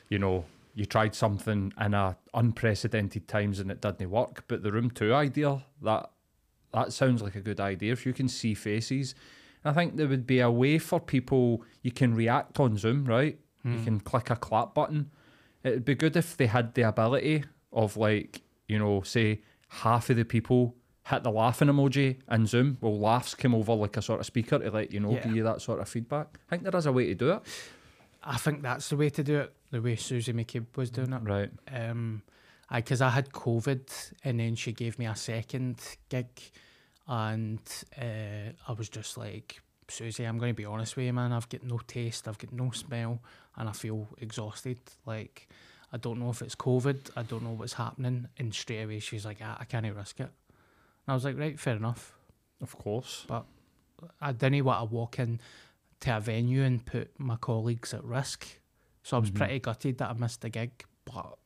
you 0.09 0.19
know, 0.19 0.45
you 0.79 0.85
tried 0.85 1.13
something 1.13 1.73
in 1.81 1.93
a 1.93 2.17
unprecedented 2.35 3.27
times 3.27 3.59
and 3.59 3.69
it 3.69 3.81
didn't 3.81 4.09
work. 4.11 4.45
But 4.47 4.63
the 4.63 4.71
room 4.71 4.93
two 4.93 5.13
idea, 5.13 5.65
that 5.83 6.09
that 6.73 6.93
sounds 6.93 7.21
like 7.21 7.35
a 7.35 7.41
good 7.41 7.59
idea. 7.59 7.93
If 7.93 8.07
you 8.07 8.13
can 8.13 8.29
see 8.29 8.55
faces, 8.55 9.17
I 9.65 9.73
think 9.73 9.97
there 9.97 10.07
would 10.07 10.25
be 10.25 10.39
a 10.39 10.53
way 10.53 10.79
for 10.79 11.01
people. 11.01 11.65
You 11.83 11.91
can 11.91 12.15
react 12.15 12.61
on 12.61 12.79
Zoom, 12.79 13.07
right? 13.07 13.41
You 13.65 13.73
hmm. 13.73 13.85
can 13.85 13.99
click 13.99 14.31
a 14.31 14.37
clap 14.37 14.73
button. 14.73 15.11
It'd 15.65 15.85
be 15.85 15.97
good 15.97 16.17
if 16.17 16.37
they 16.37 16.47
had 16.47 16.75
the 16.75 16.83
ability 16.83 17.43
of 17.73 17.97
like, 17.97 18.43
you 18.69 18.79
know, 18.79 19.03
say 19.03 19.43
half 19.67 20.11
of 20.11 20.17
the 20.17 20.25
people 20.25 20.77
hit 21.09 21.25
the 21.25 21.33
laughing 21.33 21.69
emoji 21.69 22.19
and 22.29 22.47
Zoom 22.47 22.79
will 22.81 23.01
laughs 23.01 23.35
come 23.35 23.53
over 23.53 23.73
like 23.73 23.97
a 23.97 24.03
sort 24.03 24.21
of 24.21 24.27
speaker 24.27 24.61
to 24.61 24.71
let 24.71 24.93
you 24.93 25.01
know, 25.01 25.11
Yeah. 25.11 25.25
give 25.25 25.35
you 25.35 25.43
that 25.43 25.61
sort 25.61 25.81
of 25.81 25.89
feedback. 25.89 26.39
I 26.47 26.51
think 26.51 26.63
there 26.63 26.77
is 26.77 26.87
a 26.87 26.93
way 26.93 27.07
to 27.07 27.15
do 27.17 27.33
it. 27.33 27.43
I 28.23 28.37
think 28.37 28.63
that's 28.63 28.91
the 28.91 28.97
way 28.97 29.11
to 29.11 29.25
do 29.25 29.41
it. 29.41 29.55
The 29.71 29.83
way 29.83 29.97
Susie 29.97 30.33
McCabe 30.33 30.77
was 30.77 30.91
doing 30.91 31.13
it. 31.13 31.23
Right. 31.23 31.51
Um, 31.73 32.23
I 32.71 32.81
because 32.81 33.01
I 33.01 33.11
had 33.11 33.31
COVID 33.31 34.13
and 34.25 34.41
then 34.41 34.55
she 34.55 34.73
gave 34.73 34.99
me 34.99 35.07
a 35.07 35.17
second 35.17 35.77
gig, 36.09 36.29
and 37.07 37.61
uh, 38.01 38.53
I 38.67 38.73
was 38.73 38.89
just 38.89 39.17
like, 39.17 39.61
Susie, 39.89 40.25
I'm 40.25 40.39
going 40.39 40.53
to 40.53 40.57
be 40.57 40.67
honest 40.67 40.97
with 40.97 41.07
you, 41.07 41.13
man. 41.13 41.33
I've 41.33 41.49
got 41.49 41.65
no 41.65 41.79
taste, 41.87 42.29
I've 42.29 42.39
got 42.39 42.53
no 42.53 42.71
smell, 42.71 43.21
and 43.57 43.69
I 43.69 43.73
feel 43.73 44.07
exhausted. 44.21 44.79
Like, 45.07 45.49
I 45.93 45.97
don't 45.97 46.21
know 46.21 46.29
if 46.29 46.43
it's 46.43 46.55
COVID, 46.55 47.11
I 47.17 47.23
don't 47.23 47.43
know 47.43 47.53
what's 47.53 47.73
happening. 47.75 48.29
And 48.39 48.55
straight 48.55 48.83
away, 48.83 48.99
she's 48.99 49.25
like, 49.25 49.39
ah, 49.43 49.57
I 49.59 49.65
can't 49.65 49.87
risk 49.97 50.21
it. 50.21 50.25
And 50.25 50.33
I 51.09 51.15
was 51.15 51.25
like, 51.25 51.39
right, 51.39 51.59
fair 51.59 51.77
enough. 51.77 52.15
Of 52.61 52.77
course. 52.77 53.25
But 53.27 53.47
I 54.21 54.33
didn't 54.33 54.65
want 54.65 54.81
to 54.89 54.95
walk 54.95 55.19
in 55.19 55.41
to 56.01 56.17
a 56.17 56.21
venue 56.21 56.63
and 56.63 56.85
put 56.85 57.19
my 57.19 57.37
colleagues 57.37 57.95
at 57.95 58.05
risk. 58.05 58.47
So 59.09 59.17
I 59.17 59.21
was 59.21 59.31
Mhm. 59.31 59.37
pretty 59.37 59.59
gutted 59.61 59.97
that 59.99 60.11
I 60.11 60.13
missed 60.13 60.43
the 60.43 60.51
gig, 60.51 60.85
but 61.07 61.39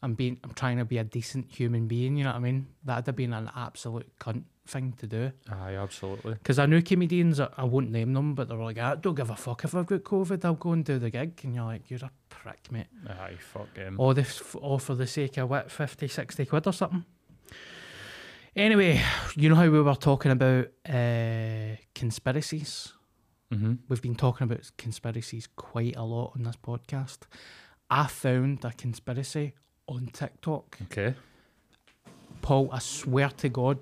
I'm 0.00 0.14
being 0.14 0.38
I'm 0.44 0.52
trying 0.54 0.78
to 0.78 0.84
be 0.84 0.98
a 0.98 1.02
decent 1.04 1.50
human 1.50 1.88
being, 1.88 2.16
you 2.16 2.22
know 2.22 2.30
what 2.30 2.36
I 2.36 2.40
mean? 2.40 2.68
That'd 2.84 3.06
have 3.06 3.16
been 3.16 3.32
an 3.32 3.50
absolute 3.56 4.16
cunt 4.20 4.44
thing 4.64 4.92
to 4.98 5.08
do. 5.08 5.32
Aye, 5.50 5.74
absolutely. 5.74 6.34
Because 6.34 6.60
I 6.60 6.66
knew 6.66 6.80
comedians, 6.80 7.40
I, 7.40 7.48
I 7.56 7.64
won't 7.64 7.90
name 7.90 8.12
them, 8.12 8.36
but 8.36 8.48
they 8.48 8.54
were 8.54 8.62
like, 8.62 8.78
I 8.78 8.94
don't 8.94 9.16
give 9.16 9.28
a 9.30 9.34
fuck 9.34 9.64
if 9.64 9.74
I've 9.74 9.86
got 9.86 10.04
COVID, 10.04 10.44
I'll 10.44 10.54
go 10.54 10.70
and 10.70 10.84
do 10.84 11.00
the 11.00 11.10
gig. 11.10 11.40
And 11.42 11.52
you're 11.52 11.64
like, 11.64 11.90
you're 11.90 11.98
a 12.04 12.12
prick, 12.28 12.70
mate. 12.70 12.86
Aye, 13.08 13.38
fuck 13.40 13.76
him. 13.76 13.98
All 13.98 14.14
this, 14.14 14.40
all 14.54 14.78
for 14.78 14.94
the 14.94 15.08
sake 15.08 15.38
of 15.38 15.50
what, 15.50 15.68
50, 15.68 16.06
60 16.06 16.46
quid 16.46 16.66
or 16.68 16.72
something? 16.72 17.04
Anyway, 18.54 19.02
you 19.34 19.48
know 19.48 19.56
how 19.56 19.68
we 19.68 19.80
were 19.82 19.94
talking 19.96 20.30
about 20.30 20.66
uh, 20.88 21.74
conspiracies? 21.92 22.92
Mm-hmm. 23.52 23.74
We've 23.88 24.00
been 24.02 24.14
talking 24.14 24.44
about 24.46 24.70
conspiracies 24.78 25.48
quite 25.56 25.96
a 25.96 26.02
lot 26.04 26.32
on 26.34 26.44
this 26.44 26.56
podcast. 26.56 27.18
I 27.90 28.06
found 28.06 28.64
a 28.64 28.70
conspiracy 28.72 29.52
on 29.86 30.06
TikTok. 30.12 30.78
Okay. 30.84 31.14
Paul, 32.40 32.70
I 32.72 32.78
swear 32.78 33.28
to 33.28 33.48
God, 33.48 33.78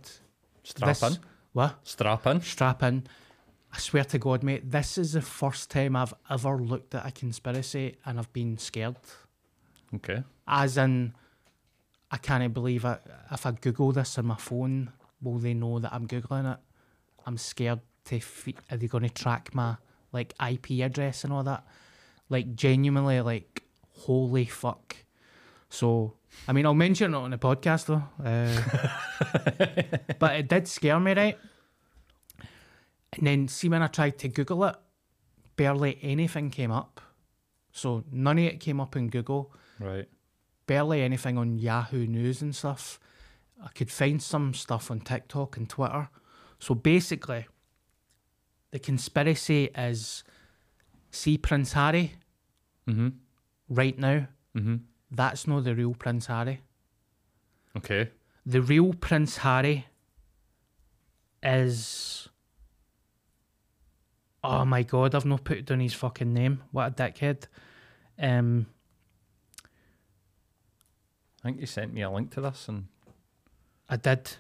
Strap 0.65 0.89
this 0.89 1.03
in. 1.03 1.19
what 1.53 1.79
Strap 1.85 2.27
in. 2.27 2.41
strap 2.43 2.83
in. 2.83 3.05
I 3.73 3.79
swear 3.79 4.05
to 4.05 4.19
God, 4.19 4.43
mate, 4.43 4.69
this 4.71 4.99
is 4.99 5.13
the 5.13 5.23
first 5.23 5.71
time 5.71 5.95
I've 5.95 6.13
ever 6.29 6.57
looked 6.57 6.95
at 6.97 7.07
a 7.07 7.13
conspiracy 7.13 7.97
and 8.05 8.19
I've 8.19 8.33
been 8.33 8.59
scared. 8.59 8.97
Okay. 9.95 10.25
As 10.49 10.77
in, 10.77 11.15
I 12.11 12.17
can't 12.17 12.53
believe 12.53 12.85
it. 12.85 13.01
If 13.31 13.47
I 13.47 13.53
Google 13.53 13.93
this 13.93 14.19
on 14.19 14.27
my 14.27 14.35
phone, 14.35 14.91
will 15.23 15.39
they 15.39 15.55
know 15.55 15.79
that 15.79 15.93
I'm 15.95 16.09
Googling 16.09 16.53
it? 16.53 16.59
I'm 17.25 17.39
scared 17.39 17.81
to. 18.19 18.53
Are 18.71 18.77
they 18.77 18.87
going 18.87 19.05
to 19.05 19.11
track 19.11 19.55
my 19.55 19.77
like 20.13 20.35
IP 20.45 20.81
address 20.83 21.25
and 21.25 21.33
all 21.33 21.43
that? 21.45 21.65
Like 22.29 22.55
genuinely, 22.55 23.21
like 23.21 23.63
holy 23.91 24.45
fuck. 24.47 24.97
So, 25.69 26.15
I 26.49 26.53
mean, 26.53 26.67
I'll 26.67 26.75
mention 26.75 27.15
it 27.15 27.17
on 27.17 27.31
the 27.31 27.39
podcast 27.39 27.87
though. 27.87 28.03
Uh, 28.25 30.15
but 30.19 30.37
it 30.37 30.49
did 30.49 30.67
scare 30.69 30.99
me, 31.01 31.13
right? 31.15 31.39
And 33.13 33.27
then 33.27 33.49
see 33.49 33.69
when 33.69 33.83
I 33.83 33.87
tried 33.89 34.19
to 34.19 34.29
Google 34.29 34.65
it, 34.65 34.77
barely 35.57 35.99
anything 36.03 36.51
came 36.51 36.71
up. 36.71 37.01
So 37.73 38.05
none 38.11 38.39
of 38.39 38.45
it 38.45 38.61
came 38.61 38.81
up 38.81 38.97
in 38.97 39.09
Google 39.09 39.53
Right. 39.79 40.09
barely 40.67 41.03
anything 41.03 41.39
on 41.39 41.59
Yahoo 41.59 42.07
News 42.07 42.43
and 42.43 42.55
stuff. 42.55 42.99
I 43.65 43.69
could 43.69 43.91
find 43.91 44.23
some 44.23 44.55
stuff 44.55 44.91
on 44.91 45.01
TikTok 45.01 45.57
and 45.57 45.69
Twitter. 45.69 46.09
So 46.59 46.75
basically, 46.75 47.47
the 48.71 48.79
conspiracy 48.79 49.65
is 49.77 50.23
see 51.11 51.37
Prince 51.39 51.73
Harry 51.73 52.15
Mm-hmm. 52.89 53.09
right 53.69 53.97
now. 53.99 54.27
Mm-hmm. 54.57 54.77
That's 55.13 55.47
not 55.47 55.65
the 55.65 55.75
real 55.75 55.95
Prince 55.95 56.27
Harry. 56.27 56.61
Okay. 57.77 58.11
The 58.47 58.61
real 58.63 58.93
Prince 58.95 59.37
Harry 59.39 59.87
is. 61.43 62.29
Oh 64.43 64.65
my 64.65 64.83
god, 64.83 65.15
I've 65.15 65.27
not 65.27 65.45
put 65.45 65.67
down 65.67 65.81
his 65.81 65.95
fucking 65.95 66.33
name. 66.33 66.63
What 66.73 66.87
a 66.89 66.91
dickhead. 67.03 67.45
Um, 68.19 68.67
I 71.43 71.49
think 71.49 71.61
you 71.61 71.67
sent 71.67 71.93
me 71.93 72.03
a 72.03 72.11
link 72.11 72.31
to 72.33 72.41
this, 72.41 72.67
and 72.69 72.87
I 73.89 73.97
did. 73.97 74.37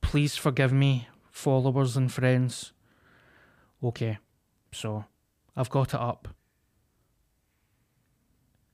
Please 0.00 0.36
forgive 0.36 0.72
me, 0.72 1.08
followers 1.30 1.96
and 1.96 2.10
friends. 2.10 2.72
Okay, 3.82 4.18
so 4.70 5.04
I've 5.56 5.70
got 5.70 5.94
it 5.94 6.00
up. 6.00 6.28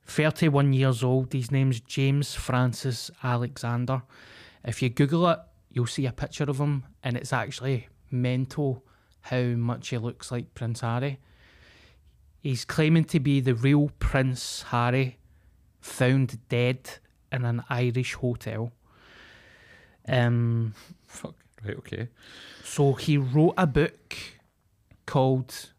31 0.05 0.73
years 0.73 1.03
old. 1.03 1.33
His 1.33 1.51
name's 1.51 1.79
James 1.79 2.35
Francis 2.35 3.09
Alexander. 3.23 4.03
If 4.63 4.81
you 4.81 4.89
Google 4.89 5.27
it, 5.29 5.39
you'll 5.71 5.87
see 5.87 6.05
a 6.05 6.11
picture 6.11 6.43
of 6.43 6.59
him, 6.59 6.83
and 7.03 7.17
it's 7.17 7.33
actually 7.33 7.87
mental 8.11 8.83
how 9.21 9.41
much 9.41 9.89
he 9.89 9.97
looks 9.97 10.31
like 10.31 10.53
Prince 10.53 10.81
Harry. 10.81 11.19
He's 12.41 12.65
claiming 12.65 13.05
to 13.05 13.19
be 13.19 13.39
the 13.39 13.55
real 13.55 13.91
Prince 13.99 14.63
Harry, 14.69 15.17
found 15.81 16.39
dead 16.49 16.89
in 17.31 17.45
an 17.45 17.63
Irish 17.69 18.13
hotel. 18.13 18.71
Um, 20.07 20.73
fuck. 21.07 21.35
Right. 21.65 21.75
Okay. 21.77 22.07
so 22.63 22.93
he 22.93 23.17
wrote 23.17 23.55
a 23.57 23.67
book 23.67 24.15
called 25.09 25.71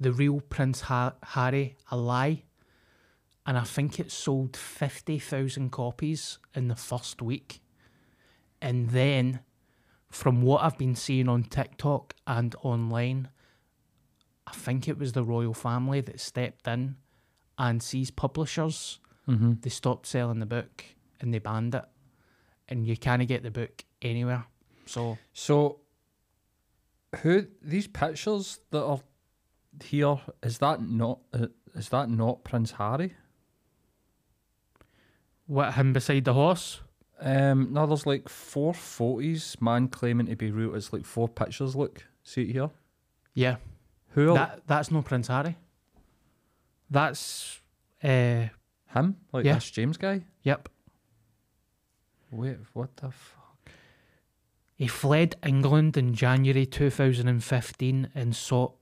The 0.00 0.12
Real 0.12 0.40
Prince 0.40 0.80
ha- 0.80 1.12
Harry, 1.22 1.76
A 1.90 1.96
Lie. 1.96 2.44
And 3.44 3.58
I 3.58 3.64
think 3.64 4.00
it 4.00 4.10
sold 4.10 4.56
50,000 4.56 5.70
copies 5.70 6.38
in 6.54 6.68
the 6.68 6.74
first 6.74 7.20
week. 7.20 7.60
And 8.62 8.88
then, 8.88 9.40
from 10.08 10.40
what 10.40 10.62
I've 10.62 10.78
been 10.78 10.96
seeing 10.96 11.28
on 11.28 11.44
TikTok 11.44 12.14
and 12.26 12.56
online, 12.62 13.28
I 14.46 14.52
think 14.52 14.88
it 14.88 14.98
was 14.98 15.12
the 15.12 15.22
royal 15.22 15.52
family 15.52 16.00
that 16.00 16.20
stepped 16.20 16.66
in 16.66 16.96
and 17.58 17.82
seized 17.82 18.16
publishers. 18.16 19.00
Mm-hmm. 19.28 19.54
They 19.60 19.68
stopped 19.68 20.06
selling 20.06 20.38
the 20.38 20.46
book 20.46 20.82
and 21.20 21.34
they 21.34 21.40
banned 21.40 21.74
it. 21.74 21.84
And 22.70 22.86
you 22.86 22.96
can't 22.96 23.28
get 23.28 23.42
the 23.42 23.50
book 23.50 23.84
anywhere. 24.00 24.46
So 24.86 25.18
So, 25.34 25.80
who 27.22 27.46
these 27.62 27.86
pictures 27.86 28.60
that 28.70 28.82
are 28.84 29.00
here 29.82 30.16
is 30.42 30.58
that 30.58 30.82
not 30.82 31.18
uh, 31.32 31.46
is 31.74 31.88
that 31.90 32.08
not 32.08 32.44
Prince 32.44 32.72
Harry? 32.72 33.14
What 35.46 35.74
him 35.74 35.92
beside 35.92 36.24
the 36.24 36.34
horse? 36.34 36.80
Um, 37.20 37.72
no, 37.72 37.86
there's 37.86 38.06
like 38.06 38.28
four 38.28 38.74
photos. 38.74 39.56
Man 39.60 39.88
claiming 39.88 40.26
to 40.26 40.36
be 40.36 40.50
real. 40.50 40.74
It's 40.74 40.92
like 40.92 41.04
four 41.04 41.28
pictures. 41.28 41.76
Look, 41.76 42.04
see 42.22 42.42
it 42.42 42.52
here. 42.52 42.70
Yeah, 43.34 43.56
Who 44.10 44.30
are 44.30 44.34
that 44.34 44.62
that's 44.66 44.90
no 44.90 45.02
Prince 45.02 45.28
Harry. 45.28 45.56
That's 46.90 47.60
uh, 48.02 48.48
him? 48.94 49.16
Like 49.32 49.44
Yeah. 49.44 49.54
this 49.54 49.70
James 49.70 49.96
guy? 49.96 50.22
yep. 50.42 50.68
Wait, 52.30 52.58
what 52.72 52.96
the 52.96 53.10
fuck? 53.10 53.33
He 54.84 54.88
fled 54.88 55.36
England 55.42 55.96
in 55.96 56.12
January 56.12 56.66
2015 56.66 58.10
and 58.14 58.36
sought 58.36 58.74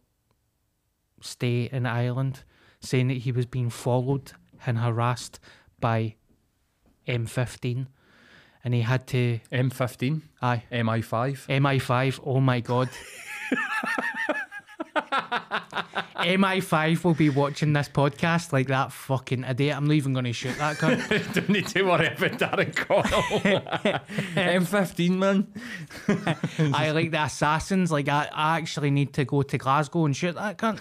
stay 1.21 1.69
in 1.71 1.87
Ireland, 1.87 2.43
saying 2.81 3.07
that 3.07 3.19
he 3.19 3.31
was 3.31 3.47
being 3.47 3.71
followed 3.71 4.33
and 4.67 4.79
harassed 4.79 5.39
by 5.79 6.17
M15, 7.07 7.87
and 8.65 8.75
he 8.75 8.81
had 8.81 9.07
to 9.07 9.39
M15, 9.53 10.23
aye 10.43 10.65
MI5. 10.73 11.47
MI5. 11.47 12.19
Oh 12.25 12.41
my 12.41 12.59
god. 12.59 12.89
MI5 15.33 17.05
will 17.05 17.15
be 17.15 17.31
watching 17.31 17.73
this 17.73 17.89
podcast 17.89 18.53
like 18.53 18.69
that 18.69 18.93
fucking 18.93 19.45
idiot. 19.45 19.77
I'm 19.77 19.87
not 19.87 19.95
even 19.95 20.13
going 20.13 20.27
to 20.27 20.33
shoot 20.33 20.57
that 20.59 20.77
cunt. 20.77 21.35
Don't 21.35 21.49
need 21.49 21.67
to 21.69 21.83
worry 21.83 22.07
about 22.07 22.33
Darren 22.33 22.75
Connell. 22.75 23.03
M15, 24.37 25.11
man. 25.19 25.47
I 26.75 26.91
like 26.91 27.11
the 27.11 27.25
assassins. 27.25 27.91
Like 27.91 28.09
I, 28.09 28.29
I 28.33 28.59
actually 28.59 28.91
need 28.91 29.13
to 29.15 29.25
go 29.25 29.43
to 29.43 29.59
Glasgow 29.59 30.05
and 30.05 30.17
shoot 30.17 30.35
that 30.35 30.59
cunt. 30.59 30.81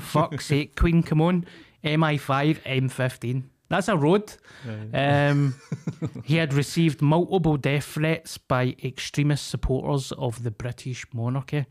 Fuck's 0.00 0.46
sake, 0.46 0.76
Queen, 0.76 1.02
come 1.02 1.20
on. 1.20 1.46
MI5, 1.84 2.60
M15. 2.62 3.44
That's 3.70 3.88
a 3.88 3.96
road. 3.96 4.34
Um, 4.92 5.54
he 6.24 6.36
had 6.36 6.52
received 6.52 7.00
multiple 7.00 7.56
death 7.56 7.84
threats 7.84 8.36
by 8.36 8.74
extremist 8.82 9.48
supporters 9.48 10.10
of 10.12 10.42
the 10.42 10.50
British 10.50 11.06
monarchy. 11.14 11.66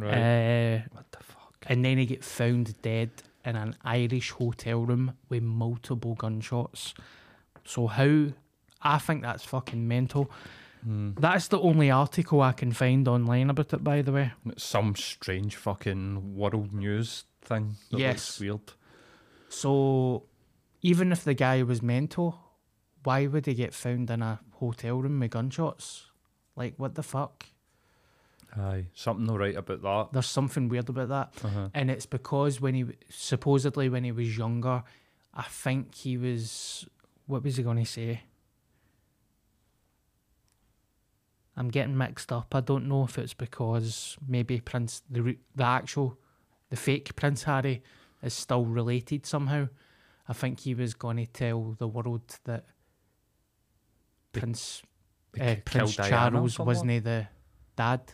Right. 0.00 0.12
Uh, 0.14 0.80
what 0.92 1.10
the 1.12 1.18
fuck? 1.22 1.66
and 1.66 1.84
then 1.84 1.98
he 1.98 2.06
get 2.06 2.24
found 2.24 2.80
dead 2.82 3.10
in 3.44 3.56
an 3.56 3.76
Irish 3.84 4.30
hotel 4.30 4.80
room 4.80 5.12
with 5.28 5.42
multiple 5.42 6.14
gunshots. 6.14 6.94
So 7.64 7.86
how? 7.86 8.26
I 8.82 8.98
think 8.98 9.22
that's 9.22 9.44
fucking 9.44 9.86
mental. 9.86 10.30
Hmm. 10.82 11.10
That's 11.18 11.48
the 11.48 11.60
only 11.60 11.90
article 11.90 12.40
I 12.40 12.52
can 12.52 12.72
find 12.72 13.06
online 13.06 13.50
about 13.50 13.72
it, 13.74 13.84
by 13.84 14.00
the 14.02 14.12
way. 14.12 14.32
It's 14.46 14.64
some 14.64 14.96
strange 14.96 15.56
fucking 15.56 16.34
world 16.34 16.72
news 16.72 17.24
thing. 17.42 17.76
Yes. 17.90 18.40
weird. 18.40 18.72
So 19.50 20.24
even 20.80 21.12
if 21.12 21.24
the 21.24 21.34
guy 21.34 21.62
was 21.62 21.82
mental, 21.82 22.38
why 23.02 23.26
would 23.26 23.46
he 23.46 23.54
get 23.54 23.74
found 23.74 24.08
in 24.10 24.22
a 24.22 24.40
hotel 24.52 24.96
room 25.02 25.20
with 25.20 25.32
gunshots? 25.32 26.06
Like 26.56 26.74
what 26.78 26.94
the 26.94 27.02
fuck? 27.02 27.44
Aye, 28.56 28.86
something 28.94 29.26
no 29.26 29.36
right 29.36 29.54
about 29.56 29.82
that. 29.82 30.08
There's 30.12 30.26
something 30.26 30.68
weird 30.68 30.88
about 30.88 31.08
that. 31.08 31.32
Uh-huh. 31.44 31.68
and 31.74 31.90
it's 31.90 32.06
because 32.06 32.60
when 32.60 32.74
he 32.74 32.84
supposedly 33.08 33.88
when 33.88 34.04
he 34.04 34.12
was 34.12 34.36
younger, 34.36 34.82
I 35.32 35.42
think 35.42 35.94
he 35.94 36.16
was 36.16 36.86
what 37.26 37.44
was 37.44 37.56
he 37.56 37.62
going 37.62 37.78
to 37.78 37.84
say? 37.84 38.22
I'm 41.56 41.68
getting 41.68 41.96
mixed 41.96 42.32
up. 42.32 42.54
I 42.54 42.60
don't 42.60 42.88
know 42.88 43.04
if 43.04 43.18
it's 43.18 43.34
because 43.34 44.16
maybe 44.26 44.60
Prince 44.60 45.02
the 45.10 45.36
the 45.54 45.64
actual 45.64 46.18
the 46.70 46.76
fake 46.76 47.14
Prince 47.16 47.44
Harry 47.44 47.82
is 48.22 48.34
still 48.34 48.64
related 48.64 49.26
somehow. 49.26 49.68
I 50.28 50.32
think 50.32 50.60
he 50.60 50.74
was 50.74 50.94
going 50.94 51.16
to 51.16 51.26
tell 51.26 51.76
the 51.78 51.88
world 51.88 52.22
that 52.44 52.64
Prince 54.32 54.82
They 55.32 55.52
uh, 55.52 55.56
Prince 55.64 55.96
killed 55.96 56.08
Diana 56.08 56.26
or 56.42 56.48
Charles 56.48 56.58
wasn't 56.58 56.90
he 56.90 56.98
the 57.00 57.28
dad? 57.76 58.12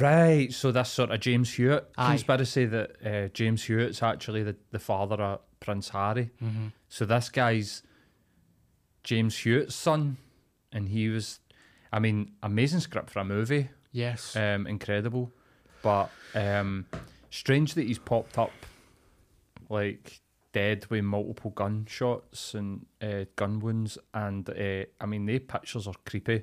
Right, 0.00 0.52
so 0.52 0.72
this 0.72 0.90
sort 0.90 1.10
of 1.10 1.20
James 1.20 1.52
Hewitt 1.54 1.88
Aye. 1.96 2.08
conspiracy 2.10 2.66
that 2.66 2.90
uh, 3.06 3.28
James 3.28 3.62
Hewitt's 3.64 4.02
actually 4.02 4.42
the, 4.42 4.56
the 4.72 4.78
father 4.80 5.16
of 5.16 5.40
Prince 5.60 5.90
Harry. 5.90 6.30
Mm-hmm. 6.42 6.68
So 6.88 7.04
this 7.04 7.28
guy's 7.28 7.82
James 9.04 9.38
Hewitt's 9.38 9.74
son, 9.74 10.16
and 10.72 10.88
he 10.88 11.08
was, 11.08 11.38
I 11.92 12.00
mean, 12.00 12.32
amazing 12.42 12.80
script 12.80 13.10
for 13.10 13.20
a 13.20 13.24
movie, 13.24 13.68
Yes. 13.92 14.34
um, 14.34 14.66
incredible, 14.66 15.32
but 15.82 16.10
um, 16.34 16.86
strange 17.30 17.74
that 17.74 17.86
he's 17.86 17.98
popped 18.00 18.38
up 18.38 18.50
like 19.68 20.20
dead 20.52 20.86
with 20.90 21.04
multiple 21.04 21.50
gunshots 21.50 22.54
and 22.54 22.86
uh, 23.00 23.24
gun 23.36 23.60
wounds, 23.60 23.98
and 24.14 24.48
uh, 24.50 24.84
I 25.00 25.06
mean, 25.06 25.26
the 25.26 25.38
pictures 25.38 25.86
are 25.86 25.94
creepy. 26.04 26.42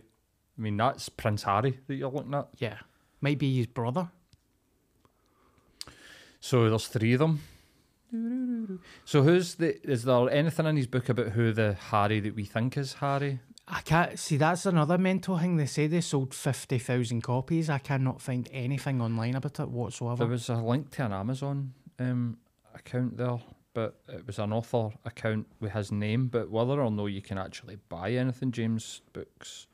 I 0.58 0.62
mean, 0.62 0.78
that's 0.78 1.10
Prince 1.10 1.44
Harry 1.44 1.80
that 1.88 1.96
you're 1.96 2.12
looking 2.12 2.36
at. 2.36 2.48
Yeah. 2.58 2.78
Might 3.24 3.40
be 3.40 3.56
his 3.56 3.68
brother. 3.68 4.10
So 6.42 6.70
there's 6.70 6.88
three 6.88 7.14
of 7.14 7.20
them. 7.20 7.40
So 9.06 9.24
who's 9.24 9.56
the? 9.56 9.82
Is 9.90 10.04
there 10.04 10.30
anything 10.30 10.66
in 10.66 10.76
his 10.76 10.88
book 10.88 11.08
about 11.08 11.30
who 11.30 11.54
the 11.54 11.78
Harry 11.90 12.20
that 12.20 12.36
we 12.36 12.44
think 12.44 12.76
is 12.78 12.96
Harry? 12.96 13.40
I 13.66 13.80
can't 13.80 14.20
see 14.20 14.36
that's 14.36 14.66
another 14.66 14.98
mental 14.98 15.38
thing. 15.38 15.56
They 15.56 15.68
say 15.68 15.88
they 15.88 16.02
sold 16.02 16.34
fifty 16.34 16.80
thousand 16.80 17.22
copies. 17.22 17.70
I 17.70 17.78
cannot 17.78 18.22
find 18.22 18.50
anything 18.52 19.00
online 19.00 19.36
about 19.36 19.58
it 19.62 19.70
whatsoever. 19.70 20.18
There 20.18 20.28
was 20.28 20.50
a 20.50 20.56
link 20.56 20.92
to 20.92 21.06
an 21.06 21.14
Amazon 21.14 21.74
um, 22.00 22.40
account 22.76 23.16
there, 23.16 23.40
but 23.74 24.02
it 24.10 24.28
was 24.28 24.38
an 24.38 24.52
author 24.52 24.90
account 25.06 25.48
with 25.62 25.72
his 25.72 25.94
name. 25.94 26.28
But 26.28 26.52
whether 26.52 26.82
or 26.82 26.92
no 26.92 27.06
you 27.06 27.22
can 27.22 27.38
actually 27.38 27.78
buy 27.88 28.12
anything, 28.12 28.52
James 28.52 29.00
Books, 29.14 29.68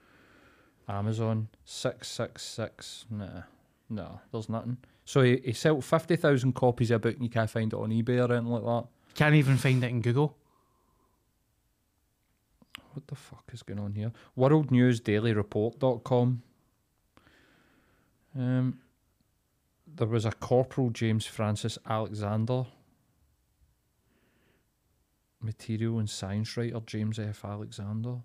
Amazon 0.90 1.48
six 1.64 2.10
six 2.10 2.44
six. 2.44 3.06
Nah, 3.10 3.44
no, 3.90 4.20
there's 4.32 4.50
nothing. 4.50 4.78
So 5.06 5.22
he, 5.22 5.40
he 5.44 5.54
sold 5.54 5.86
fifty 5.86 6.16
thousand 6.16 6.54
copies 6.54 6.92
of 6.92 6.98
a 6.98 7.00
book, 7.00 7.16
and 7.16 7.24
you 7.24 7.30
can't 7.30 7.50
find 7.50 7.72
it 7.72 7.78
on 7.78 7.92
eBay 7.92 8.28
or 8.28 8.34
anything 8.34 8.52
like 8.52 8.64
that. 8.64 8.86
Can't 9.16 9.36
even 9.36 9.58
find 9.58 9.84
it 9.84 9.90
in 9.90 10.02
Google. 10.02 10.36
What 12.94 13.08
the 13.08 13.16
fuck 13.16 13.44
is 13.54 13.64
going 13.64 13.80
on 13.80 13.94
here? 13.94 14.12
WorldNewsDailyReport.com. 14.38 16.42
Um, 18.38 18.80
there 19.96 20.08
was 20.08 20.26
a 20.26 20.32
Corporal 20.32 20.90
James 20.90 21.26
Francis 21.26 21.78
Alexander. 21.88 22.66
Material 25.42 26.00
and 26.00 26.10
science 26.10 26.58
writer 26.58 26.82
James 26.86 27.18
F. 27.20 27.46
Alexander. 27.46 28.18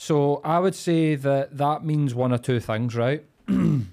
So 0.00 0.40
I 0.44 0.58
would 0.58 0.74
say 0.74 1.14
that 1.14 1.58
that 1.58 1.84
means 1.84 2.14
one 2.14 2.32
or 2.32 2.38
two 2.38 2.58
things, 2.58 2.94
right? 2.96 3.22
and 3.48 3.86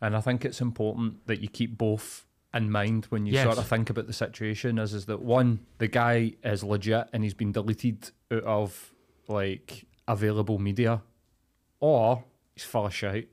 I 0.00 0.20
think 0.22 0.46
it's 0.46 0.62
important 0.62 1.26
that 1.26 1.40
you 1.42 1.48
keep 1.48 1.76
both 1.76 2.24
in 2.54 2.70
mind 2.70 3.04
when 3.10 3.26
you 3.26 3.34
Yes. 3.34 3.44
sort 3.44 3.58
of 3.58 3.66
think 3.68 3.90
about 3.90 4.06
the 4.06 4.14
situation 4.14 4.78
is 4.78 4.94
is 4.94 5.04
that 5.04 5.20
one, 5.20 5.66
the 5.76 5.86
guy 5.86 6.32
is 6.42 6.64
legit 6.64 7.08
and 7.12 7.22
he's 7.22 7.34
been 7.34 7.52
deleted 7.52 8.10
out 8.32 8.42
of 8.44 8.94
like 9.28 9.84
available 10.08 10.58
media, 10.58 11.02
or 11.78 12.24
he's 12.54 12.64
full 12.64 12.86
of 12.86 12.94
shit. 12.94 13.28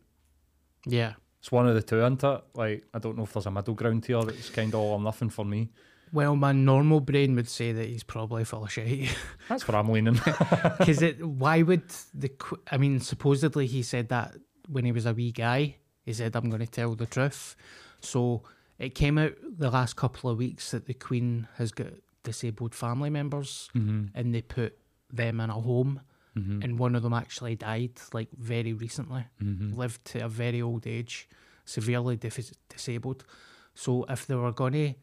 Yeah. 0.86 1.14
It's 1.40 1.50
one 1.50 1.66
of 1.70 1.76
the 1.76 1.82
two, 1.82 2.00
isn't 2.00 2.22
it? 2.26 2.42
Like 2.56 2.84
I 2.94 3.00
don't 3.00 3.16
know 3.18 3.24
if 3.24 3.32
there's 3.32 3.46
a 3.46 3.52
middle 3.52 3.74
ground 3.74 4.06
here 4.06 4.22
that's 4.22 4.50
kind 4.50 4.74
of 4.74 4.82
all 4.82 4.96
or 4.96 5.00
nothing 5.00 5.30
for 5.30 5.46
me. 5.46 5.70
Well, 6.14 6.36
my 6.36 6.52
normal 6.52 7.00
brain 7.02 7.36
would 7.36 7.50
say 7.50 7.72
that 7.72 7.88
he's 7.88 8.04
probably 8.04 8.44
full 8.46 8.64
of 8.64 8.72
shit. 8.72 9.10
That's 9.50 9.68
where 9.68 9.78
I'm 9.78 9.90
leaning. 9.90 10.20
Because 10.78 11.02
it, 11.02 11.26
why 11.26 11.62
would 11.62 11.84
the? 12.14 12.32
I 12.72 12.78
mean, 12.78 13.00
supposedly 13.00 13.68
he 13.68 13.84
said 13.84 14.10
that 14.10 14.36
when 14.70 14.86
he 14.86 14.92
was 14.92 15.06
a 15.06 15.14
wee 15.14 15.32
guy. 15.32 15.76
He 16.06 16.14
said, 16.14 16.36
"I'm 16.36 16.50
going 16.50 16.66
to 16.66 16.72
tell 16.72 16.96
the 16.96 17.06
truth." 17.06 17.56
So 18.00 18.44
it 18.80 18.96
came 18.96 19.18
out 19.18 19.34
the 19.44 19.70
last 19.70 19.96
couple 19.96 20.30
of 20.30 20.38
weeks 20.38 20.72
that 20.72 20.86
the 20.86 20.94
Queen 20.94 21.48
has 21.58 21.72
got 21.72 21.88
disabled 22.24 22.74
family 22.74 23.10
members, 23.10 23.70
mm-hmm. 23.76 24.06
and 24.16 24.34
they 24.34 24.42
put 24.42 24.78
them 25.12 25.40
in 25.40 25.50
a 25.50 25.54
home, 25.54 26.02
Mm-hmm. 26.38 26.62
and 26.62 26.78
one 26.78 26.94
of 26.96 27.02
them 27.02 27.14
actually 27.14 27.56
died 27.56 27.94
like 28.14 28.30
very 28.38 28.72
recently. 28.74 29.26
Mm-hmm. 29.42 29.74
lived 29.74 30.06
to 30.06 30.20
a 30.20 30.30
very 30.30 30.62
old 30.62 30.86
age, 30.86 31.28
severely 31.66 32.16
dis- 32.16 32.54
disabled. 32.70 33.26
So 33.74 34.06
if 34.08 34.28
they 34.28 34.36
were 34.36 34.52
going 34.52 34.74
to 34.74 34.94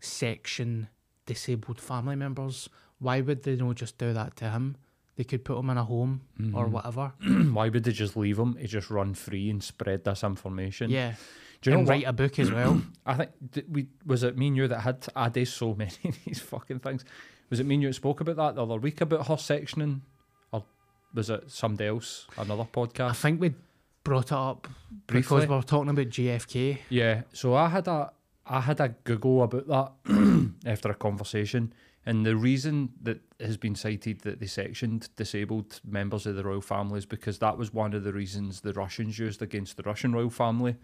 section 0.00 0.88
disabled 1.26 1.80
family 1.80 2.16
members, 2.16 2.68
why 2.98 3.20
would 3.20 3.42
they 3.44 3.56
not 3.56 3.76
just 3.76 3.98
do 3.98 4.12
that 4.12 4.36
to 4.36 4.50
him? 4.50 4.76
They 5.16 5.24
could 5.24 5.44
put 5.44 5.58
him 5.58 5.70
in 5.70 5.76
a 5.78 5.84
home 5.84 6.22
or 6.54 6.66
Mhm. 6.66 6.70
whatever. 6.70 7.12
Why 7.52 7.68
would 7.68 7.84
they 7.84 7.92
just 7.92 8.16
leave 8.16 8.38
him 8.38 8.54
to 8.54 8.66
just 8.66 8.88
run 8.90 9.12
free 9.12 9.50
and 9.50 9.62
spread 9.62 10.04
this 10.04 10.24
information? 10.24 10.90
Yeah, 10.90 11.14
Do 11.60 11.68
you 11.70 11.74
know 11.74 11.80
and 11.80 11.88
what? 11.88 11.92
write 11.94 12.06
a 12.06 12.12
book 12.14 12.38
as 12.38 12.50
well. 12.58 12.80
I 13.04 13.14
think 13.14 13.30
did 13.50 13.74
we 13.74 13.88
was 14.06 14.22
it 14.22 14.38
me 14.38 14.46
and 14.48 14.56
you 14.56 14.66
that 14.68 14.80
had 14.80 15.02
to 15.02 15.18
added 15.18 15.46
so 15.48 15.74
many 15.78 15.92
of 16.04 16.16
these 16.24 16.40
fucking 16.40 16.78
things. 16.78 17.04
Was 17.50 17.60
it 17.60 17.66
me 17.66 17.74
and 17.74 17.82
you 17.82 17.88
that 17.90 17.94
spoke 17.94 18.20
about 18.22 18.36
that 18.36 18.54
the 18.54 18.62
other 18.62 18.76
week 18.78 19.02
about 19.02 19.26
her 19.26 19.34
sectioning, 19.36 20.00
or 20.52 20.64
was 21.12 21.28
it 21.28 21.50
somebody 21.50 21.88
else, 21.88 22.26
another 22.38 22.64
podcast? 22.64 23.10
I 23.10 23.12
think 23.12 23.40
we 23.42 23.54
brought 24.04 24.26
it 24.26 24.32
up 24.32 24.68
Briefly. 25.06 25.20
because 25.22 25.48
we 25.48 25.54
were 25.56 25.62
talking 25.62 25.90
about 25.90 26.08
JFK. 26.08 26.78
Yeah. 26.88 27.22
So 27.34 27.54
I 27.54 27.68
had 27.68 27.88
a 27.88 28.10
I 28.50 28.60
had 28.60 28.80
a 28.80 28.88
Google 29.04 29.44
about 29.44 29.68
that 29.68 30.52
after 30.66 30.90
a 30.90 30.94
conversation, 30.94 31.72
and 32.04 32.26
the 32.26 32.34
reason 32.34 32.90
that 33.02 33.20
has 33.38 33.56
been 33.56 33.76
cited 33.76 34.22
that 34.22 34.40
they 34.40 34.46
sectioned 34.46 35.08
disabled 35.14 35.80
members 35.84 36.26
of 36.26 36.34
the 36.34 36.42
royal 36.42 36.60
family 36.60 36.98
is 36.98 37.06
because 37.06 37.38
that 37.38 37.56
was 37.56 37.72
one 37.72 37.94
of 37.94 38.02
the 38.02 38.12
reasons 38.12 38.60
the 38.60 38.72
Russians 38.72 39.20
used 39.20 39.40
against 39.40 39.76
the 39.76 39.84
Russian 39.84 40.12
royal 40.12 40.30
family, 40.30 40.74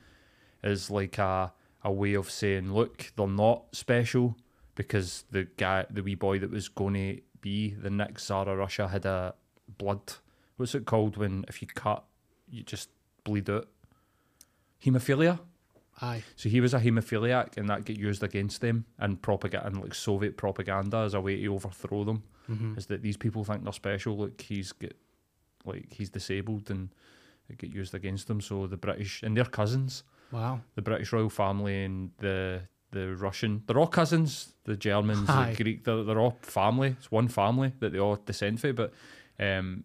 is 0.62 0.90
like 0.90 1.18
a 1.18 1.52
a 1.82 1.92
way 1.92 2.14
of 2.14 2.30
saying, 2.30 2.72
look, 2.72 3.12
they're 3.16 3.26
not 3.26 3.64
special 3.72 4.36
because 4.74 5.24
the 5.30 5.44
guy, 5.56 5.86
the 5.90 6.02
wee 6.02 6.14
boy 6.14 6.38
that 6.38 6.50
was 6.50 6.68
going 6.68 6.94
to 6.94 7.20
be 7.40 7.70
the 7.70 7.90
next 7.90 8.24
Tsar 8.24 8.48
of 8.48 8.58
Russia 8.58 8.88
had 8.88 9.06
a 9.06 9.34
blood. 9.78 10.14
What's 10.56 10.74
it 10.74 10.84
called 10.84 11.16
when 11.16 11.44
if 11.48 11.62
you 11.62 11.68
cut, 11.68 12.04
you 12.48 12.62
just 12.62 12.90
bleed 13.24 13.50
out? 13.50 13.68
Hemophilia. 14.84 15.38
Aye, 16.02 16.22
So 16.36 16.48
he 16.48 16.60
was 16.60 16.74
a 16.74 16.78
haemophiliac, 16.80 17.56
and 17.56 17.68
that 17.70 17.84
get 17.84 17.98
used 17.98 18.22
against 18.22 18.60
them 18.60 18.84
and 18.98 19.20
propaganda 19.22 19.66
and 19.66 19.80
like 19.80 19.94
Soviet 19.94 20.36
propaganda 20.36 20.98
as 20.98 21.14
a 21.14 21.20
way 21.20 21.40
to 21.40 21.54
overthrow 21.54 22.04
them. 22.04 22.22
hmm 22.46 22.74
Is 22.76 22.86
that 22.86 23.02
these 23.02 23.16
people 23.16 23.44
think 23.44 23.64
they're 23.64 23.72
special? 23.72 24.16
Look, 24.18 24.40
he's 24.40 24.72
get 24.72 24.96
like 25.64 25.92
he's 25.92 26.10
disabled, 26.10 26.70
and 26.70 26.90
it 27.48 27.58
get 27.58 27.70
used 27.70 27.94
against 27.94 28.26
them. 28.28 28.40
So 28.40 28.66
the 28.66 28.76
British 28.76 29.22
and 29.22 29.36
their 29.36 29.46
cousins, 29.46 30.04
wow. 30.30 30.60
the 30.74 30.82
British 30.82 31.12
royal 31.12 31.30
family 31.30 31.84
and 31.84 32.10
the 32.18 32.60
the 32.92 33.16
Russian, 33.16 33.62
they're 33.66 33.78
all 33.78 33.88
cousins. 33.88 34.52
The 34.64 34.76
Germans, 34.76 35.28
Aye. 35.30 35.54
the 35.56 35.62
Greek, 35.62 35.84
they're, 35.84 36.02
they're 36.04 36.20
all 36.20 36.38
family. 36.42 36.88
It's 36.98 37.10
one 37.10 37.28
family 37.28 37.72
that 37.80 37.92
they 37.92 37.98
all 37.98 38.16
descend 38.16 38.60
from. 38.60 38.74
But 38.74 38.92
um, 39.40 39.84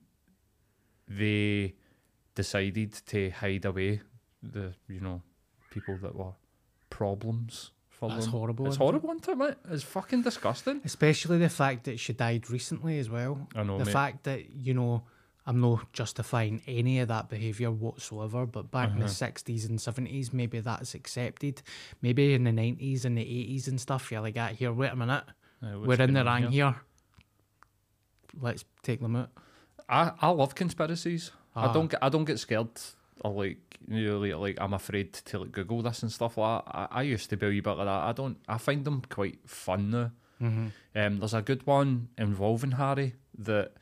they 1.07 1.75
decided 2.35 2.93
to 3.07 3.29
hide 3.31 3.65
away 3.65 4.01
the 4.41 4.73
you 4.87 4.99
know 4.99 5.21
people 5.71 5.97
that 6.03 6.13
were 6.15 6.33
problems 6.91 7.71
for 7.89 8.09
That's 8.09 8.25
them. 8.25 8.31
horrible. 8.33 8.65
It's 8.67 8.75
isn't 8.75 8.85
horrible, 8.85 9.09
isn't 9.11 9.27
it, 9.29 9.37
mate? 9.37 9.55
It's 9.71 9.83
fucking 9.83 10.21
disgusting. 10.21 10.81
Especially 10.85 11.37
the 11.39 11.49
fact 11.49 11.85
that 11.85 11.99
she 11.99 12.13
died 12.13 12.49
recently 12.51 12.99
as 12.99 13.09
well. 13.09 13.47
I 13.55 13.63
know, 13.63 13.79
the 13.79 13.85
mate. 13.85 13.91
fact 13.93 14.23
that 14.25 14.51
you 14.51 14.73
know 14.75 15.03
I'm 15.47 15.59
not 15.59 15.91
justifying 15.93 16.61
any 16.67 16.99
of 16.99 17.07
that 17.07 17.27
behaviour 17.29 17.71
whatsoever, 17.71 18.45
but 18.45 18.69
back 18.69 18.89
in 18.91 18.99
the 18.99 19.05
Uh-huh. 19.05 19.13
sixties 19.13 19.65
and 19.65 19.79
seventies, 19.81 20.31
maybe 20.33 20.59
that's 20.59 20.93
accepted. 20.93 21.63
Maybe 22.01 22.33
in 22.35 22.43
the 22.43 22.51
nineties 22.51 23.05
and 23.05 23.17
the 23.17 23.21
eighties 23.23 23.67
and 23.67 23.79
stuff, 23.81 24.11
you're 24.11 24.21
like, 24.21 24.37
ah, 24.37 24.49
here, 24.49 24.71
wait 24.73 24.91
a 24.91 24.95
minute, 24.95 25.23
Uh, 25.63 25.79
we're 25.79 26.01
in 26.01 26.13
the 26.13 26.23
rang 26.25 26.51
here. 26.51 26.75
Let's 28.39 28.63
take 28.83 28.99
them 29.01 29.15
out. 29.15 29.29
I, 29.89 30.11
I 30.21 30.29
love 30.29 30.55
conspiracies. 30.55 31.31
I 31.55 31.65
Ah. 31.65 31.73
don't 31.73 31.89
get 31.91 31.99
I 32.01 32.09
don't 32.09 32.23
get 32.25 32.39
scared 32.39 32.69
or 33.23 33.31
like 33.45 33.77
you 33.87 34.07
know 34.07 34.19
like, 34.19 34.35
like 34.35 34.57
I'm 34.59 34.73
afraid 34.73 35.13
to 35.13 35.39
like 35.39 35.51
Google 35.51 35.81
this 35.81 36.03
and 36.03 36.11
stuff 36.11 36.37
like 36.37 36.65
that. 36.65 36.75
I, 36.75 36.87
I 36.91 37.01
used 37.03 37.29
to 37.29 37.37
be 37.37 37.45
a 37.45 37.49
wee 37.49 37.59
bit 37.61 37.71
like 37.71 37.87
that. 37.87 37.89
I 37.89 38.11
don't 38.11 38.37
I 38.47 38.57
find 38.57 38.85
them 38.85 39.01
quite 39.09 39.39
fun 39.47 39.91
now. 39.91 40.11
Mm-hmm. 40.41 40.67
Um, 40.95 41.19
there's 41.19 41.33
a 41.33 41.41
good 41.41 41.65
one 41.67 42.09
involving 42.17 42.71
Harry 42.71 43.15
that 43.37 43.73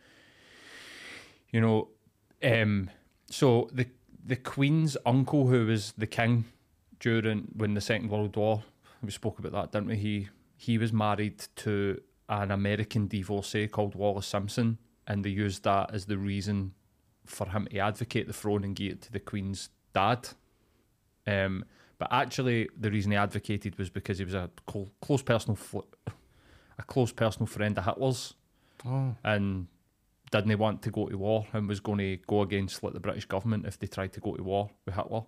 you 1.51 1.61
know. 1.61 1.89
Um, 2.43 2.89
so 3.29 3.69
the 3.71 3.87
the 4.23 4.35
Queen's 4.35 4.97
uncle, 5.05 5.47
who 5.47 5.65
was 5.65 5.93
the 5.97 6.07
king 6.07 6.45
during 6.99 7.47
when 7.55 7.73
the 7.73 7.81
Second 7.81 8.09
World 8.09 8.35
War, 8.35 8.63
we 9.01 9.11
spoke 9.11 9.39
about 9.39 9.51
that, 9.53 9.71
didn't 9.71 9.87
we? 9.87 9.95
He 9.95 10.29
he 10.57 10.77
was 10.77 10.91
married 10.91 11.45
to 11.57 12.01
an 12.27 12.51
American 12.51 13.07
divorcee 13.07 13.67
called 13.67 13.95
Wallis 13.95 14.27
Simpson, 14.27 14.77
and 15.07 15.23
they 15.23 15.29
used 15.29 15.63
that 15.63 15.93
as 15.93 16.05
the 16.05 16.17
reason 16.17 16.73
for 17.29 17.47
him 17.49 17.67
to 17.71 17.79
advocate 17.79 18.27
the 18.27 18.33
throne 18.33 18.63
and 18.63 18.75
give 18.75 18.93
it 18.93 19.01
to 19.03 19.11
the 19.11 19.19
Queen's 19.19 19.69
dad. 19.93 20.29
Um, 21.27 21.65
but 21.97 22.07
actually, 22.11 22.69
the 22.79 22.89
reason 22.89 23.11
he 23.11 23.17
advocated 23.17 23.77
was 23.77 23.89
because 23.89 24.17
he 24.17 24.25
was 24.25 24.33
a 24.33 24.49
clo- 24.65 24.91
close 25.01 25.21
personal 25.21 25.55
fl- 25.55 25.79
a 26.77 26.83
close 26.83 27.11
personal 27.11 27.45
friend 27.47 27.77
of 27.77 27.85
Hitler's 27.85 28.33
Oh, 28.85 29.13
and 29.25 29.67
didn't 30.31 30.57
want 30.57 30.81
to 30.83 30.91
go 30.91 31.07
to 31.07 31.17
war 31.17 31.45
and 31.51 31.67
was 31.67 31.81
going 31.81 31.97
to 31.97 32.17
go 32.27 32.41
against 32.43 32.81
like 32.81 32.93
the 32.93 32.99
British 33.01 33.25
government 33.25 33.65
if 33.65 33.77
they 33.77 33.87
tried 33.87 34.13
to 34.13 34.21
go 34.21 34.35
to 34.35 34.43
war 34.43 34.69
with 34.85 34.95
Hitler. 34.95 35.23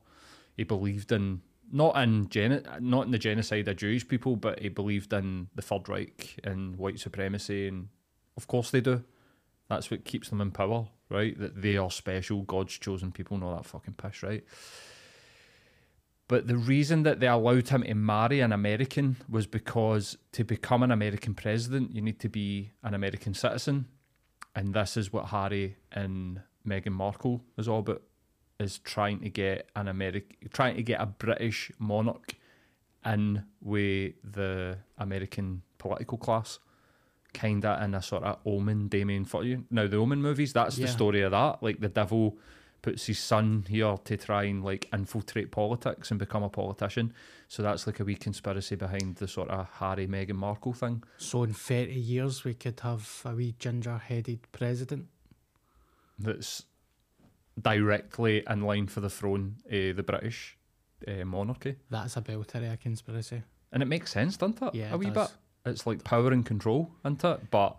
He 0.56 0.64
believed 0.64 1.12
in 1.12 1.42
not 1.70 1.98
in 2.02 2.30
geno- 2.30 2.64
not 2.80 3.06
in 3.06 3.12
the 3.12 3.18
genocide 3.20 3.68
of 3.68 3.76
Jewish 3.78 4.08
people, 4.08 4.38
but 4.38 4.60
he 4.60 4.70
believed 4.70 5.12
in 5.12 5.48
the 5.56 5.62
Third 5.62 5.90
Reich 5.90 6.40
and 6.46 6.78
white 6.78 7.00
supremacy, 7.00 7.68
and 7.68 7.90
of 8.38 8.48
course 8.48 8.72
they 8.72 8.80
do. 8.82 9.04
That's 9.72 9.90
what 9.90 10.04
keeps 10.04 10.28
them 10.28 10.42
in 10.42 10.52
power, 10.52 10.88
right? 11.10 11.40
That 11.40 11.62
they 11.62 11.78
are 11.78 11.90
special, 11.90 12.42
God's 12.42 12.78
chosen 12.78 13.14
people, 13.14 13.36
and 13.36 13.44
all 13.46 13.56
that 13.56 13.66
fucking 13.66 13.94
piss, 13.94 14.22
right? 14.22 14.44
But 16.28 16.48
the 16.48 16.58
reason 16.58 17.04
that 17.04 17.22
they 17.22 17.28
allowed 17.28 17.70
him 17.70 17.84
to 17.84 17.94
marry 17.96 18.42
an 18.42 18.52
American 18.52 19.16
was 19.30 19.48
because 19.48 20.18
to 20.34 20.44
become 20.44 20.84
an 20.84 20.92
American 20.92 21.34
president, 21.34 21.96
you 21.96 22.02
need 22.02 22.20
to 22.20 22.28
be 22.28 22.72
an 22.84 22.94
American 22.94 23.34
citizen. 23.34 23.86
And 24.56 24.74
this 24.74 24.98
is 24.98 25.14
what 25.14 25.28
Harry 25.28 25.78
and 25.94 26.42
Meghan 26.68 26.92
Markle 26.92 27.42
is 27.58 27.70
all 27.70 27.80
about 27.80 28.02
is 28.60 28.78
trying 28.80 29.22
to 29.22 29.30
get 29.30 29.70
an 29.78 29.88
American 29.88 30.50
trying 30.52 30.76
to 30.76 30.84
get 30.84 31.00
a 31.00 31.06
British 31.06 31.72
monarch 31.80 32.36
in 33.06 33.46
with 33.62 34.16
the 34.22 34.80
American 34.98 35.62
political 35.78 36.18
class. 36.18 36.60
Kinda 37.34 37.80
in 37.84 37.94
a 37.96 38.02
sort 38.02 38.24
of 38.24 38.40
omen 38.46 38.88
Damien 38.88 39.26
for 39.26 39.44
you. 39.44 39.66
Now 39.70 39.88
the 39.88 39.98
omen 39.98 40.22
movies, 40.22 40.54
that's 40.54 40.78
Yeah. 40.78 40.86
the 40.88 40.92
story 40.92 41.22
of 41.22 41.32
that. 41.32 41.64
Like 41.64 41.80
the 41.80 41.90
devil 41.90 42.38
puts 42.82 43.06
his 43.06 43.20
son 43.20 43.64
here 43.70 43.96
to 44.04 44.18
try 44.18 44.44
and 44.46 44.64
like 44.64 44.90
infiltrate 44.92 45.52
politics 45.52 46.10
and 46.10 46.20
become 46.20 46.42
a 46.44 46.50
politician. 46.50 47.14
So 47.48 47.62
that's 47.62 47.86
like 47.86 48.00
a 48.00 48.04
wee 48.04 48.16
conspiracy 48.16 48.76
behind 48.76 49.18
the 49.18 49.28
sort 49.28 49.50
of 49.50 49.68
Harry 49.74 50.08
Meghan 50.08 50.36
Markle 50.36 50.74
thing. 50.74 51.04
So 51.18 51.44
in 51.44 51.54
30 51.54 51.94
years, 51.94 52.44
we 52.44 52.54
could 52.56 52.80
have 52.80 53.22
a 53.24 53.36
wee 53.36 53.54
ginger 53.60 53.98
headed 53.98 54.40
president. 54.52 55.06
That's 56.18 56.66
directly 57.62 58.44
in 58.50 58.62
line 58.62 58.88
for 58.88 59.02
the 59.02 59.10
throne 59.10 59.58
of 59.70 59.96
the 59.96 60.04
British 60.04 60.58
uh, 61.08 61.26
monarchy. 61.26 61.76
That's 61.90 62.18
a 62.18 62.22
belter 62.22 62.56
of 62.56 62.64
a 62.74 62.78
conspiracy. 62.78 63.44
And 63.72 63.84
it 63.84 63.88
makes 63.88 64.12
sense, 64.12 64.38
doesn't 64.38 64.62
it? 64.62 64.76
Yeah, 64.76 64.92
a 64.92 64.96
it 64.96 65.00
wee 65.00 65.10
does. 65.10 65.30
bit. 65.32 65.38
It's 65.66 65.86
like 65.86 66.04
power 66.04 66.32
and 66.32 66.46
control, 66.46 66.92
isn't 67.06 67.24
it? 67.24 67.52
But 67.52 67.78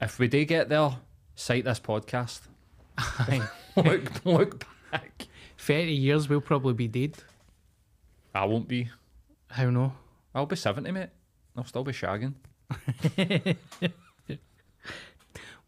if 0.00 0.18
we 0.18 0.28
do 0.28 0.44
get 0.44 0.68
there, 0.68 0.96
cite 1.34 1.64
this 1.64 1.80
podcast. 1.80 2.42
look, 3.76 4.24
look 4.24 4.64
back. 4.90 5.26
30 5.58 5.92
years, 5.92 6.28
we'll 6.28 6.40
probably 6.40 6.74
be 6.74 6.88
dead. 6.88 7.16
I 8.34 8.44
won't 8.44 8.68
be. 8.68 8.90
How 9.50 9.70
no? 9.70 9.94
I'll 10.34 10.46
be 10.46 10.56
70, 10.56 10.90
mate. 10.92 11.08
I'll 11.56 11.64
still 11.64 11.84
be 11.84 11.92
shagging. 11.92 12.34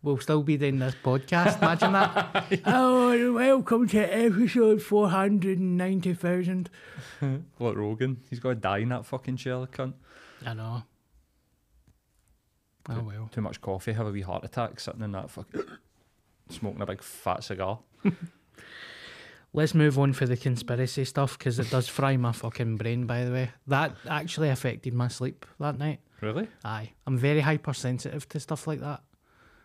We'll 0.00 0.18
still 0.18 0.44
be 0.44 0.56
doing 0.56 0.78
this 0.78 0.94
podcast. 1.02 1.60
Imagine 1.60 1.92
that. 1.92 2.60
oh, 2.66 3.10
and 3.10 3.34
welcome 3.34 3.88
to 3.88 3.98
episode 3.98 4.80
490,000. 4.80 6.70
Like 7.20 7.76
Rogan. 7.76 8.18
He's 8.30 8.38
got 8.38 8.50
to 8.50 8.54
die 8.54 8.78
in 8.78 8.90
that 8.90 9.06
fucking 9.06 9.38
chair, 9.38 9.66
cunt. 9.66 9.94
I 10.46 10.54
know. 10.54 10.84
Oh, 12.88 13.02
well. 13.02 13.28
Too 13.32 13.40
much 13.40 13.60
coffee, 13.60 13.92
have 13.92 14.06
a 14.06 14.10
wee 14.10 14.22
heart 14.22 14.44
attack 14.44 14.80
sitting 14.80 15.02
in 15.02 15.12
that 15.12 15.30
fucking. 15.30 15.62
smoking 16.50 16.80
a 16.80 16.86
big 16.86 17.02
fat 17.02 17.44
cigar. 17.44 17.80
Let's 19.52 19.74
move 19.74 19.98
on 19.98 20.12
for 20.12 20.26
the 20.26 20.36
conspiracy 20.36 21.04
stuff 21.04 21.38
because 21.38 21.58
it 21.58 21.70
does 21.70 21.88
fry 21.88 22.16
my 22.16 22.32
fucking 22.32 22.76
brain, 22.76 23.06
by 23.06 23.24
the 23.24 23.32
way. 23.32 23.50
That 23.66 23.94
actually 24.08 24.50
affected 24.50 24.92
my 24.92 25.08
sleep 25.08 25.46
that 25.58 25.78
night. 25.78 26.00
Really? 26.20 26.48
Aye. 26.64 26.92
I'm 27.06 27.16
very 27.16 27.40
hypersensitive 27.40 28.28
to 28.30 28.40
stuff 28.40 28.66
like 28.66 28.80
that. 28.80 29.02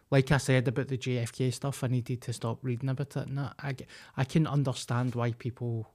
Like 0.09 0.31
I 0.31 0.37
said 0.37 0.67
about 0.67 0.87
the 0.87 0.97
JFK 0.97 1.53
stuff, 1.53 1.83
I 1.83 1.87
needed 1.87 2.21
to 2.21 2.33
stop 2.33 2.59
reading 2.61 2.89
about 2.89 3.17
it. 3.17 3.27
And 3.27 3.37
that. 3.37 3.55
I, 3.59 3.75
I 4.15 4.23
can 4.23 4.47
understand 4.47 5.15
why 5.15 5.33
people. 5.33 5.91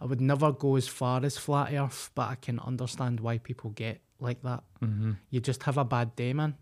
I 0.00 0.04
would 0.04 0.20
never 0.20 0.52
go 0.52 0.76
as 0.76 0.86
far 0.86 1.24
as 1.24 1.38
flat 1.38 1.72
Earth, 1.72 2.10
but 2.14 2.28
I 2.28 2.34
can 2.34 2.60
understand 2.60 3.20
why 3.20 3.38
people 3.38 3.70
get 3.70 4.02
like 4.20 4.42
that. 4.42 4.62
Mm-hmm. 4.82 5.12
You 5.30 5.40
just 5.40 5.62
have 5.64 5.78
a 5.78 5.84
bad 5.84 6.16
day, 6.16 6.32
man. 6.32 6.56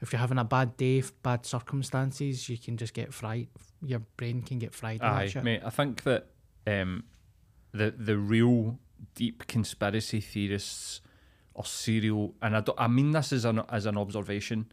If 0.00 0.12
you're 0.12 0.20
having 0.20 0.38
a 0.38 0.44
bad 0.44 0.76
day, 0.76 1.02
bad 1.22 1.46
circumstances, 1.46 2.48
you 2.48 2.58
can 2.58 2.76
just 2.76 2.94
get 2.94 3.14
fried. 3.14 3.48
Your 3.82 4.00
brain 4.16 4.42
can 4.42 4.58
get 4.58 4.74
fried. 4.74 5.00
Aye, 5.02 5.28
shit. 5.28 5.44
mate. 5.44 5.62
I 5.64 5.70
think 5.70 6.02
that 6.02 6.26
um, 6.66 7.04
the 7.72 7.90
the 7.90 8.18
real 8.18 8.78
deep 9.14 9.46
conspiracy 9.46 10.20
theorists 10.20 11.00
or 11.54 11.64
serial, 11.64 12.34
and 12.42 12.56
I, 12.56 12.60
don't, 12.60 12.78
I 12.80 12.88
mean 12.88 13.12
this 13.12 13.32
as 13.32 13.44
an 13.44 13.62
as 13.68 13.86
an 13.86 13.96
observation, 13.96 14.72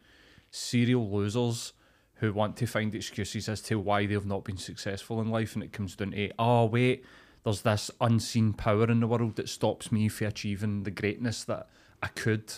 serial 0.50 1.10
losers 1.10 1.74
who 2.16 2.34
want 2.34 2.56
to 2.58 2.68
find 2.68 2.94
excuses 2.94 3.50
as 3.50 3.62
to 3.64 3.80
why 3.80 4.06
they've 4.06 4.26
not 4.26 4.44
been 4.44 4.58
successful 4.58 5.22
in 5.22 5.30
life, 5.30 5.56
and 5.56 5.64
it 5.64 5.72
comes 5.72 5.96
down 5.96 6.12
to 6.12 6.32
oh 6.40 6.66
wait, 6.66 7.06
there's 7.44 7.62
this 7.62 7.92
unseen 8.00 8.54
power 8.54 8.90
in 8.90 9.00
the 9.00 9.08
world 9.08 9.36
that 9.36 9.50
stops 9.50 9.92
me 9.92 10.08
from 10.08 10.28
achieving 10.28 10.84
the 10.84 10.92
greatness 10.92 11.44
that 11.46 11.68
I 12.02 12.08
could. 12.08 12.54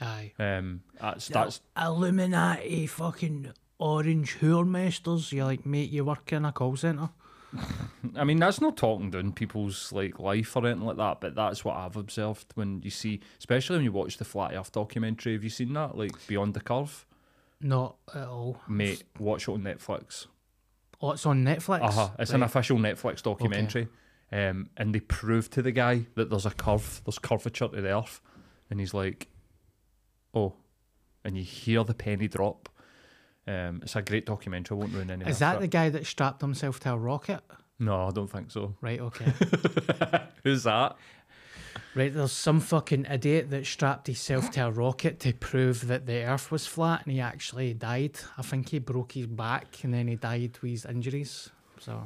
Aye. 0.00 0.32
Um, 0.38 0.82
that's 1.00 1.28
that's 1.28 1.60
Illuminati 1.76 2.86
fucking 2.86 3.52
orange 3.78 4.38
whoremasters. 4.40 5.32
You're 5.32 5.46
like, 5.46 5.66
mate, 5.66 5.90
you 5.90 6.04
work 6.04 6.32
in 6.32 6.44
a 6.44 6.52
call 6.52 6.76
centre. 6.76 7.10
I 8.16 8.24
mean, 8.24 8.38
that's 8.38 8.60
not 8.60 8.76
talking 8.76 9.10
down 9.10 9.32
people's 9.32 9.90
like 9.92 10.18
life 10.18 10.54
or 10.54 10.66
anything 10.66 10.84
like 10.84 10.98
that, 10.98 11.20
but 11.20 11.34
that's 11.34 11.64
what 11.64 11.76
I've 11.76 11.96
observed 11.96 12.46
when 12.54 12.82
you 12.82 12.90
see, 12.90 13.20
especially 13.38 13.76
when 13.76 13.84
you 13.84 13.92
watch 13.92 14.18
the 14.18 14.24
Flat 14.24 14.54
Earth 14.54 14.72
documentary. 14.72 15.32
Have 15.32 15.44
you 15.44 15.50
seen 15.50 15.72
that, 15.72 15.96
like 15.96 16.26
Beyond 16.26 16.54
the 16.54 16.60
Curve? 16.60 17.06
Not 17.60 17.96
at 18.14 18.28
all. 18.28 18.60
Mate, 18.68 19.02
watch 19.18 19.48
it 19.48 19.52
on 19.52 19.62
Netflix. 19.62 20.26
Oh, 21.00 21.12
it's 21.12 21.26
on 21.26 21.44
Netflix. 21.44 21.82
Uh 21.82 21.90
huh. 21.90 22.08
It's 22.18 22.32
an 22.32 22.42
official 22.42 22.78
Netflix 22.78 23.22
documentary, 23.22 23.88
um, 24.30 24.68
and 24.76 24.94
they 24.94 25.00
prove 25.00 25.50
to 25.50 25.62
the 25.62 25.72
guy 25.72 26.06
that 26.14 26.30
there's 26.30 26.46
a 26.46 26.50
curve, 26.50 27.00
there's 27.04 27.18
curvature 27.18 27.68
to 27.68 27.80
the 27.80 27.96
Earth, 27.96 28.20
and 28.70 28.80
he's 28.80 28.94
like, 28.94 29.28
"Oh," 30.34 30.54
and 31.24 31.36
you 31.36 31.44
hear 31.44 31.84
the 31.84 31.94
penny 31.94 32.28
drop. 32.28 32.68
Um, 33.46 33.80
it's 33.82 33.96
a 33.96 34.02
great 34.02 34.26
documentary. 34.26 34.76
I 34.76 34.78
won't 34.78 34.92
ruin 34.92 35.10
any. 35.10 35.24
Is 35.24 35.38
that 35.38 35.60
the 35.60 35.68
guy 35.68 35.88
that 35.88 36.06
strapped 36.06 36.42
himself 36.42 36.80
to 36.80 36.92
a 36.92 36.96
rocket? 36.98 37.40
No, 37.78 38.08
I 38.08 38.10
don't 38.10 38.30
think 38.30 38.50
so. 38.50 38.74
Right, 38.80 39.00
okay. 39.00 39.32
Who's 40.44 40.64
that? 40.64 40.96
right, 41.94 42.12
there's 42.12 42.32
some 42.32 42.60
fucking 42.60 43.06
idiot 43.10 43.50
that 43.50 43.66
strapped 43.66 44.06
himself 44.06 44.50
to 44.52 44.66
a 44.66 44.70
rocket 44.70 45.20
to 45.20 45.32
prove 45.32 45.86
that 45.86 46.06
the 46.06 46.24
earth 46.24 46.50
was 46.50 46.66
flat 46.66 47.04
and 47.04 47.12
he 47.12 47.20
actually 47.20 47.74
died. 47.74 48.18
I 48.36 48.42
think 48.42 48.68
he 48.70 48.78
broke 48.78 49.12
his 49.12 49.26
back 49.26 49.82
and 49.84 49.94
then 49.94 50.08
he 50.08 50.16
died 50.16 50.58
with 50.60 50.70
his 50.70 50.84
injuries. 50.84 51.50
So 51.78 52.04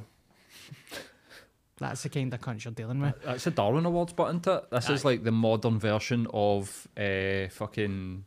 that's 1.83 2.03
the 2.03 2.09
kind 2.09 2.33
of 2.33 2.41
cunt 2.41 2.65
you're 2.65 2.73
dealing 2.73 3.01
with. 3.01 3.15
That's 3.25 3.47
a 3.47 3.51
Darwin 3.51 3.87
Awards, 3.87 4.13
but 4.13 4.29
isn't 4.29 4.47
it? 4.47 4.71
This 4.71 4.89
is 4.91 5.05
like 5.05 5.25
the 5.25 5.33
modern 5.33 5.79
version 5.79 6.27
of 6.33 6.87
uh, 6.97 7.49
fucking 7.51 8.25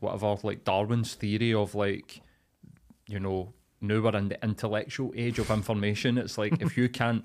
whatever, 0.00 0.36
like 0.42 0.64
Darwin's 0.64 1.14
theory 1.14 1.54
of 1.54 1.74
like, 1.74 2.20
you 3.08 3.20
know, 3.20 3.52
now 3.80 4.00
we're 4.00 4.16
in 4.16 4.28
the 4.28 4.42
intellectual 4.44 5.12
age 5.16 5.38
of 5.38 5.50
information. 5.50 6.18
It's 6.18 6.38
like 6.38 6.60
if 6.62 6.76
you 6.76 6.88
can't 7.00 7.24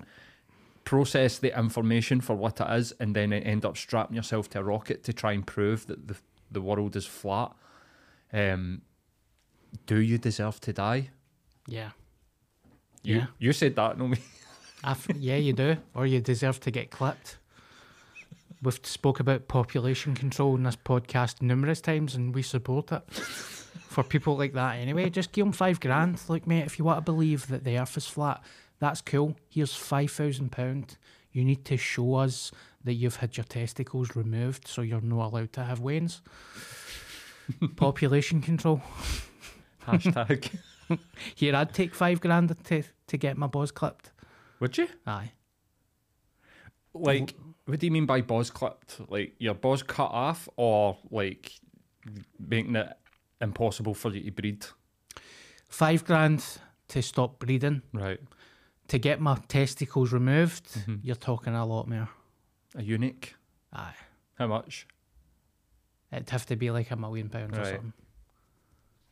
process 0.84 1.38
the 1.38 1.56
information 1.58 2.20
for 2.20 2.34
what 2.34 2.60
it 2.60 2.66
is 2.70 2.92
and 3.00 3.14
then 3.14 3.32
end 3.32 3.64
up 3.64 3.76
strapping 3.76 4.16
yourself 4.16 4.48
to 4.50 4.60
a 4.60 4.62
rocket 4.62 5.04
to 5.04 5.12
try 5.12 5.32
and 5.32 5.46
prove 5.46 5.86
that 5.86 6.08
the, 6.08 6.16
the 6.50 6.60
world 6.60 6.96
is 6.96 7.06
flat, 7.06 7.52
um, 8.32 8.82
do 9.86 10.00
you 10.00 10.18
deserve 10.18 10.60
to 10.60 10.72
die? 10.72 11.10
Yeah. 11.66 11.90
You, 13.02 13.16
Yeah. 13.16 13.26
you 13.38 13.52
said 13.52 13.76
that, 13.76 13.98
no 13.98 14.08
me. 14.08 14.18
Yeah, 15.18 15.36
you 15.36 15.52
do. 15.52 15.76
Or 15.94 16.06
you 16.06 16.20
deserve 16.20 16.60
to 16.60 16.70
get 16.70 16.90
clipped. 16.90 17.38
We've 18.62 18.78
spoke 18.82 19.20
about 19.20 19.48
population 19.48 20.14
control 20.14 20.54
in 20.54 20.64
this 20.64 20.76
podcast 20.76 21.40
numerous 21.40 21.80
times 21.80 22.14
and 22.14 22.34
we 22.34 22.42
support 22.42 22.92
it. 22.92 23.02
For 23.10 24.02
people 24.04 24.36
like 24.36 24.52
that 24.52 24.76
anyway, 24.76 25.08
just 25.10 25.32
give 25.32 25.44
them 25.46 25.52
five 25.52 25.80
grand. 25.80 26.20
Like, 26.28 26.46
mate, 26.46 26.66
if 26.66 26.78
you 26.78 26.84
want 26.84 26.98
to 26.98 27.12
believe 27.12 27.48
that 27.48 27.64
the 27.64 27.78
earth 27.78 27.96
is 27.96 28.06
flat, 28.06 28.42
that's 28.78 29.00
cool. 29.00 29.36
Here's 29.48 29.74
five 29.74 30.10
thousand 30.10 30.52
pound. 30.52 30.96
You 31.32 31.44
need 31.44 31.64
to 31.66 31.76
show 31.76 32.16
us 32.16 32.52
that 32.84 32.94
you've 32.94 33.16
had 33.16 33.36
your 33.36 33.44
testicles 33.44 34.14
removed 34.14 34.68
so 34.68 34.82
you're 34.82 35.00
not 35.00 35.26
allowed 35.32 35.52
to 35.54 35.64
have 35.64 35.80
wains. 35.80 36.22
population 37.76 38.40
control. 38.40 38.82
Hashtag. 39.86 40.50
Here, 41.34 41.54
I'd 41.54 41.74
take 41.74 41.94
five 41.94 42.20
grand 42.20 42.54
to, 42.64 42.82
to 43.06 43.16
get 43.16 43.36
my 43.36 43.46
balls 43.46 43.70
clipped. 43.70 44.10
Would 44.60 44.78
you? 44.78 44.88
Aye. 45.06 45.32
Like, 46.92 47.34
what 47.66 47.78
do 47.80 47.86
you 47.86 47.92
mean 47.92 48.06
by 48.06 48.20
boss 48.20 48.50
clipped? 48.50 49.00
Like 49.08 49.34
your 49.38 49.54
boss 49.54 49.82
cut 49.82 50.10
off, 50.10 50.48
or 50.56 50.98
like 51.10 51.52
making 52.38 52.76
it 52.76 52.92
impossible 53.40 53.94
for 53.94 54.10
you 54.12 54.22
to 54.24 54.30
breed? 54.32 54.66
Five 55.68 56.04
grand 56.04 56.44
to 56.88 57.00
stop 57.02 57.38
breeding. 57.38 57.82
Right. 57.92 58.20
to 58.88 58.98
get 58.98 59.20
my 59.20 59.36
testicles 59.48 60.12
removed, 60.12 60.66
Mm-hmm. 60.74 60.96
you're 61.04 61.14
talking 61.14 61.54
a 61.54 61.64
lot 61.64 61.88
more. 61.88 62.08
A 62.74 62.82
unique. 62.82 63.34
Aye. 63.72 63.94
How 64.36 64.48
much? 64.48 64.86
It'd 66.12 66.30
have 66.30 66.46
to 66.46 66.56
be 66.56 66.72
like 66.72 66.90
a 66.90 66.96
million 66.96 67.28
pounds 67.28 67.56
or 67.56 67.64
something. 67.64 67.92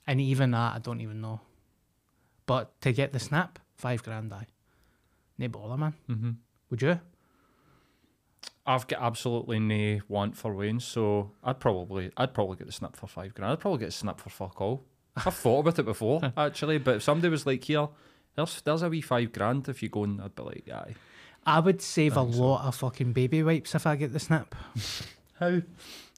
And 0.06 0.20
even 0.20 0.50
that, 0.50 0.74
I 0.74 0.78
don't 0.80 1.00
even 1.00 1.20
know. 1.20 1.40
But 2.46 2.80
to 2.80 2.92
get 2.92 3.12
the 3.12 3.20
snap, 3.20 3.60
five 3.76 4.02
grand, 4.02 4.32
aye. 4.32 4.46
No 5.38 5.48
bother, 5.48 5.76
man. 5.76 5.94
Mm-hmm. 6.08 6.30
Would 6.70 6.82
you? 6.82 7.00
I've 8.66 8.86
got 8.86 9.00
absolutely 9.00 9.58
no 9.60 10.00
want 10.08 10.36
for 10.36 10.54
Wayne, 10.54 10.80
so 10.80 11.30
I'd 11.42 11.58
probably, 11.58 12.10
I'd 12.16 12.34
probably 12.34 12.56
get 12.56 12.66
the 12.66 12.72
snap 12.72 12.96
for 12.96 13.06
five 13.06 13.34
grand. 13.34 13.52
I'd 13.52 13.60
probably 13.60 13.78
get 13.78 13.88
a 13.88 13.92
snap 13.92 14.20
for 14.20 14.28
fuck 14.28 14.60
all. 14.60 14.84
I've 15.16 15.34
thought 15.34 15.60
about 15.60 15.78
it 15.78 15.84
before, 15.84 16.20
actually, 16.36 16.78
but 16.78 16.96
if 16.96 17.02
somebody 17.02 17.30
was 17.30 17.46
like, 17.46 17.64
"Here, 17.64 17.88
there's, 18.36 18.60
there's 18.60 18.82
a 18.82 18.90
wee 18.90 19.00
five 19.00 19.32
grand," 19.32 19.68
if 19.68 19.82
you 19.82 19.88
go 19.88 20.04
and 20.04 20.20
I'd 20.20 20.34
be 20.36 20.42
like, 20.42 20.68
"Aye." 20.70 20.94
I 21.46 21.60
would 21.60 21.80
save 21.80 22.16
a 22.18 22.22
think 22.24 22.34
so. 22.34 22.42
lot 22.42 22.66
of 22.66 22.74
fucking 22.74 23.14
baby 23.14 23.42
wipes 23.42 23.74
if 23.74 23.86
I 23.86 23.96
get 23.96 24.12
the 24.12 24.20
snip. 24.20 24.54
How? 25.38 25.62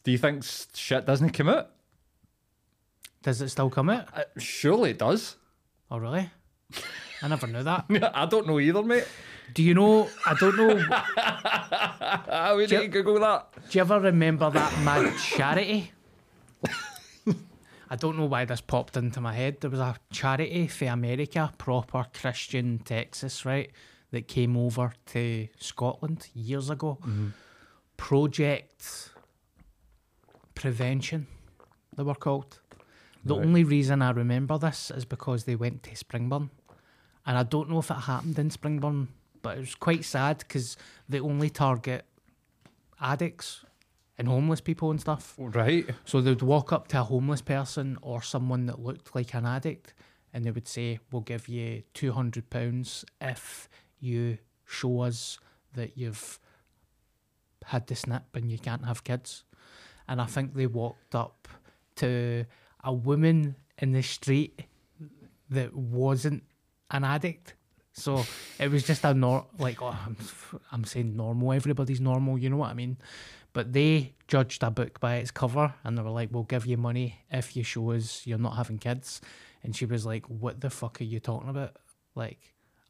Do 0.02 0.10
you 0.10 0.18
think 0.18 0.42
shit 0.74 1.06
doesn't 1.06 1.30
come 1.30 1.48
out? 1.50 1.70
Does 3.22 3.40
it 3.42 3.50
still 3.50 3.70
come 3.70 3.90
out? 3.90 4.08
Uh, 4.16 4.24
surely 4.38 4.90
it 4.90 4.98
does. 4.98 5.36
Oh, 5.90 5.98
really? 5.98 6.30
I 7.22 7.28
never 7.28 7.46
knew 7.46 7.62
that. 7.62 7.84
I 8.14 8.26
don't 8.26 8.46
know 8.46 8.58
either, 8.60 8.82
mate. 8.82 9.06
Do 9.54 9.62
you 9.62 9.74
know? 9.74 10.08
I 10.26 10.34
don't 10.34 10.56
know. 10.56 10.74
Do 10.78 10.84
I 12.32 12.52
would 12.54 12.70
you- 12.70 12.80
to 12.80 12.88
Google 12.88 13.20
that. 13.20 13.48
Do 13.70 13.78
you 13.78 13.80
ever 13.82 14.00
remember 14.00 14.48
that 14.50 14.80
mad 14.82 15.16
charity? 15.18 15.92
I 17.92 17.96
don't 17.96 18.16
know 18.16 18.26
why 18.26 18.44
this 18.44 18.60
popped 18.60 18.96
into 18.96 19.20
my 19.20 19.32
head. 19.34 19.60
There 19.60 19.68
was 19.70 19.80
a 19.80 19.96
charity 20.12 20.68
for 20.68 20.84
America, 20.86 21.52
proper 21.58 22.06
Christian 22.14 22.78
Texas, 22.78 23.44
right, 23.44 23.68
that 24.12 24.28
came 24.28 24.56
over 24.56 24.92
to 25.06 25.48
Scotland 25.58 26.28
years 26.32 26.70
ago. 26.70 26.98
Mm-hmm. 27.02 27.28
Project 27.96 29.10
Prevention, 30.54 31.26
they 31.96 32.02
were 32.04 32.14
called. 32.14 32.60
The 33.24 33.34
Right. 33.34 33.44
only 33.44 33.64
reason 33.64 34.02
I 34.02 34.10
remember 34.12 34.56
this 34.56 34.90
is 34.90 35.04
because 35.04 35.44
they 35.44 35.56
went 35.56 35.82
to 35.82 35.90
Springburn. 35.90 36.50
And 37.30 37.38
I 37.38 37.44
don't 37.44 37.70
know 37.70 37.78
if 37.78 37.92
it 37.92 37.94
happened 37.94 38.40
in 38.40 38.50
Springburn, 38.50 39.06
but 39.40 39.56
it 39.56 39.60
was 39.60 39.76
quite 39.76 40.04
sad 40.04 40.38
because 40.38 40.76
they 41.08 41.20
only 41.20 41.48
target 41.48 42.04
addicts 43.00 43.64
and 44.18 44.26
homeless 44.26 44.60
people 44.60 44.90
and 44.90 45.00
stuff. 45.00 45.36
Right. 45.38 45.88
So 46.04 46.20
they'd 46.20 46.42
walk 46.42 46.72
up 46.72 46.88
to 46.88 46.98
a 46.98 47.04
homeless 47.04 47.40
person 47.40 47.98
or 48.02 48.20
someone 48.20 48.66
that 48.66 48.80
looked 48.80 49.14
like 49.14 49.32
an 49.32 49.46
addict 49.46 49.94
and 50.34 50.44
they 50.44 50.50
would 50.50 50.66
say, 50.66 50.98
We'll 51.12 51.22
give 51.22 51.46
you 51.46 51.84
£200 51.94 53.04
if 53.20 53.68
you 54.00 54.38
show 54.66 55.02
us 55.02 55.38
that 55.74 55.96
you've 55.96 56.40
had 57.66 57.86
the 57.86 57.94
snip 57.94 58.24
and 58.34 58.50
you 58.50 58.58
can't 58.58 58.86
have 58.86 59.04
kids. 59.04 59.44
And 60.08 60.20
I 60.20 60.26
think 60.26 60.54
they 60.54 60.66
walked 60.66 61.14
up 61.14 61.46
to 61.94 62.44
a 62.82 62.92
woman 62.92 63.54
in 63.78 63.92
the 63.92 64.02
street 64.02 64.64
that 65.48 65.76
wasn't 65.76 66.42
an 66.90 67.04
addict. 67.04 67.54
So 67.92 68.24
it 68.58 68.70
was 68.70 68.84
just 68.84 69.04
a 69.04 69.12
nor 69.14 69.46
like 69.58 69.82
oh, 69.82 69.88
I'm, 70.06 70.16
I'm 70.72 70.84
saying 70.84 71.16
normal. 71.16 71.52
Everybody's 71.52 72.00
normal, 72.00 72.38
you 72.38 72.48
know 72.48 72.56
what 72.56 72.70
I 72.70 72.74
mean? 72.74 72.98
But 73.52 73.72
they 73.72 74.14
judged 74.28 74.62
a 74.62 74.70
book 74.70 75.00
by 75.00 75.16
its 75.16 75.32
cover, 75.32 75.74
and 75.82 75.98
they 75.98 76.02
were 76.02 76.10
like, 76.10 76.28
"We'll 76.30 76.44
give 76.44 76.66
you 76.66 76.76
money 76.76 77.18
if 77.30 77.56
you 77.56 77.64
show 77.64 77.90
us 77.90 78.26
you're 78.26 78.38
not 78.38 78.56
having 78.56 78.78
kids." 78.78 79.20
And 79.62 79.74
she 79.74 79.86
was 79.86 80.06
like, 80.06 80.24
"What 80.26 80.60
the 80.60 80.70
fuck 80.70 81.00
are 81.00 81.04
you 81.04 81.18
talking 81.18 81.50
about? 81.50 81.76
Like, 82.14 82.38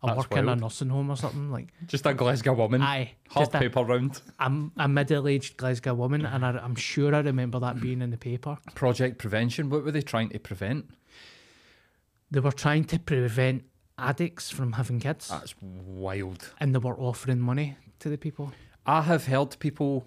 I 0.03 0.09
That's 0.09 0.18
work 0.18 0.36
in 0.36 0.48
a 0.48 0.57
nursing 0.57 0.90
home 0.90 1.11
or 1.11 1.16
something." 1.16 1.51
Like, 1.51 1.68
Just 1.86 2.05
a 2.05 2.12
Glasgow 2.12 2.53
woman. 2.53 2.82
aye, 2.82 3.12
Hard 3.30 3.46
just 3.46 3.55
a, 3.55 3.59
paper 3.59 3.82
round. 3.82 4.20
I'm 4.38 4.72
a 4.76 4.86
middle-aged 4.86 5.57
Glasgow 5.57 5.94
woman, 5.94 6.26
and 6.26 6.44
I, 6.44 6.51
I'm 6.51 6.76
sure 6.76 7.14
I 7.14 7.20
remember 7.20 7.59
that 7.61 7.80
being 7.80 8.03
in 8.03 8.11
the 8.11 8.18
paper. 8.18 8.59
Project 8.74 9.16
Prevention. 9.16 9.70
What 9.70 9.82
were 9.82 9.92
they 9.92 10.03
trying 10.03 10.28
to 10.28 10.38
prevent? 10.38 10.90
They 12.30 12.40
were 12.40 12.53
trying 12.53 12.84
to 12.84 12.98
prevent 12.98 13.64
addicts 14.01 14.51
from 14.51 14.72
having 14.72 15.01
kids, 15.01 15.28
That's 15.28 15.55
wild. 15.61 16.53
and 16.59 16.74
they 16.74 16.78
were 16.78 16.98
offering 16.98 17.40
money 17.40 17.76
to 18.01 18.09
the 18.09 18.18
people. 18.18 18.53
I 18.86 19.03
have 19.03 19.26
heard 19.26 19.57
people 19.59 20.07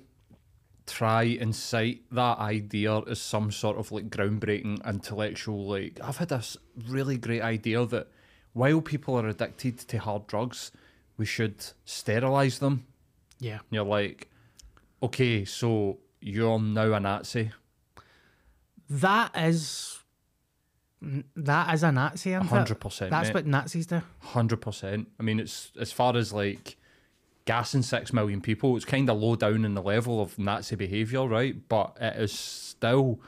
try 0.85 1.23
and 1.39 1.55
cite 1.55 2.01
that 2.11 2.37
idea 2.39 2.99
as 3.07 3.21
some 3.21 3.51
sort 3.51 3.77
of 3.77 3.91
like 3.91 4.09
groundbreaking 4.09 4.85
intellectual 4.85 5.65
like 5.65 5.97
I've 6.03 6.17
had 6.17 6.27
this 6.29 6.57
really 6.89 7.15
great 7.17 7.41
idea 7.41 7.85
that 7.85 8.07
while 8.51 8.81
people 8.81 9.15
are 9.17 9.27
addicted 9.29 9.77
to 9.79 9.97
hard 9.97 10.27
drugs, 10.27 10.71
we 11.17 11.25
should 11.25 11.63
sterilize 11.85 12.59
them. 12.59 12.85
Yeah, 13.39 13.59
You're 13.71 13.85
like, 13.85 14.29
okay, 15.01 15.45
so 15.45 15.99
you're 16.19 16.59
now 16.59 16.93
a 16.93 16.99
Nazi. 16.99 17.51
that 18.89 19.31
is 19.37 19.99
that 21.36 21.74
is 21.74 21.84
a 21.84 21.91
Nazi. 21.91 22.34
hundred 22.34 22.80
percent. 22.80 23.12
That's 23.12 23.30
mate. 23.30 23.36
what 23.36 23.47
Nazis 23.47 23.88
do. 23.88 24.01
Hundred 24.20 24.62
percent. 24.62 25.08
I 25.20 25.24
mean, 25.24 25.39
it's 25.39 25.72
as 25.80 25.91
far 25.91 26.16
as 26.16 26.32
like 26.32 26.78
gassing 27.45 27.82
six 27.82 28.14
million 28.14 28.41
people, 28.41 28.76
it's 28.76 28.86
kind 28.86 29.10
of 29.10 29.18
low 29.20 29.36
down 29.36 29.66
in 29.66 29.74
the 29.74 29.82
level 29.82 30.22
of 30.22 30.39
Nazi 30.39 30.76
behaviour, 30.76 31.28
right? 31.28 31.56
But 31.68 31.97
it 31.99 32.16
is 32.18 32.32
still 32.32 33.20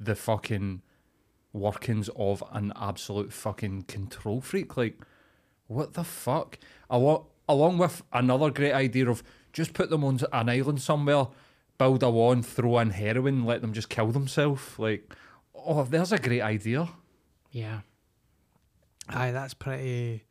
the 0.00 0.14
fucking 0.14 0.82
workings 1.52 2.08
of 2.16 2.42
an 2.52 2.72
absolute 2.76 3.32
fucking 3.32 3.82
control 3.82 4.40
freak. 4.40 4.76
Like, 4.76 5.00
what 5.66 5.94
the 5.94 6.04
fuck? 6.04 6.58
Along, 6.88 7.26
along 7.48 7.78
with 7.78 8.02
another 8.12 8.50
great 8.50 8.72
idea 8.72 9.10
of 9.10 9.22
just 9.52 9.74
put 9.74 9.90
them 9.90 10.04
on 10.04 10.20
an 10.32 10.48
island 10.48 10.80
somewhere, 10.80 11.26
build 11.78 12.02
a 12.02 12.10
wall, 12.10 12.40
throw 12.42 12.78
in 12.78 12.90
heroin, 12.90 13.44
let 13.44 13.60
them 13.60 13.72
just 13.72 13.88
kill 13.88 14.08
themselves. 14.08 14.78
Like, 14.78 15.12
oh, 15.54 15.84
there's 15.84 16.12
a 16.12 16.18
great 16.18 16.42
idea. 16.42 16.88
Yeah. 17.50 17.80
Aye, 19.08 19.32
that's 19.32 19.54
pretty. 19.54 20.24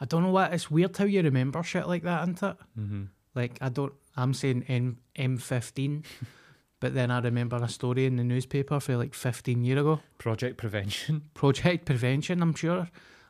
I 0.00 0.04
don't 0.04 0.22
know 0.22 0.30
what. 0.30 0.54
It's 0.54 0.70
weird 0.70 0.96
how 0.96 1.04
you 1.04 1.22
remember 1.22 1.62
shit 1.62 1.86
like 1.86 2.02
that, 2.04 2.22
isn't 2.22 2.42
it? 2.42 2.56
Mm-hmm. 2.78 3.02
Like 3.34 3.58
I 3.60 3.68
don't. 3.68 3.92
I'm 4.16 4.34
saying 4.34 4.64
M 4.68 4.98
M 5.16 5.36
fifteen, 5.36 6.04
but 6.80 6.94
then 6.94 7.10
I 7.10 7.20
remember 7.20 7.56
a 7.56 7.68
story 7.68 8.06
in 8.06 8.16
the 8.16 8.24
newspaper 8.24 8.80
for 8.80 8.96
like 8.96 9.14
fifteen 9.14 9.64
year 9.64 9.78
ago. 9.78 10.00
Project 10.18 10.56
Prevention. 10.56 11.22
Project 11.34 11.84
Prevention. 11.86 12.42
I'm 12.42 12.54
sure. 12.54 12.88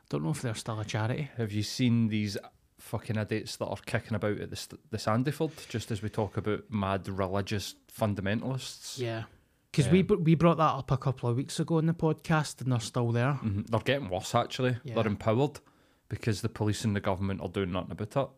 Don't 0.08 0.24
know 0.24 0.30
if 0.30 0.42
they're 0.42 0.54
still 0.54 0.80
a 0.80 0.84
charity. 0.84 1.30
Have 1.36 1.52
you 1.52 1.62
seen 1.62 2.08
these 2.08 2.36
fucking 2.80 3.16
idiots 3.16 3.56
that 3.56 3.66
are 3.66 3.76
kicking 3.86 4.16
about 4.16 4.40
at 4.40 4.50
the, 4.50 4.78
the 4.90 4.96
Sandyford, 4.96 5.68
just 5.68 5.92
as 5.92 6.02
we 6.02 6.08
talk 6.08 6.36
about 6.36 6.64
mad 6.68 7.08
religious 7.08 7.76
fundamentalists? 7.96 8.98
Yeah. 8.98 9.24
Because 9.70 9.88
we 9.90 10.02
br- 10.02 10.16
we 10.16 10.34
brought 10.34 10.56
that 10.56 10.74
up 10.74 10.90
a 10.90 10.96
couple 10.96 11.28
of 11.30 11.36
weeks 11.36 11.60
ago 11.60 11.78
in 11.78 11.86
the 11.86 11.94
podcast, 11.94 12.60
and 12.60 12.72
they're 12.72 12.80
still 12.80 13.12
there. 13.12 13.38
Mhm. 13.42 13.66
They're 13.68 13.80
getting 13.80 14.08
worse, 14.08 14.34
actually. 14.34 14.76
Yeah. 14.84 14.94
They're 14.94 15.06
empowered 15.06 15.60
because 16.08 16.40
the 16.40 16.48
police 16.48 16.84
and 16.84 16.96
the 16.96 17.00
government 17.00 17.40
are 17.40 17.48
doing 17.48 17.72
nothing 17.72 17.92
about 17.92 18.16
it. 18.16 18.28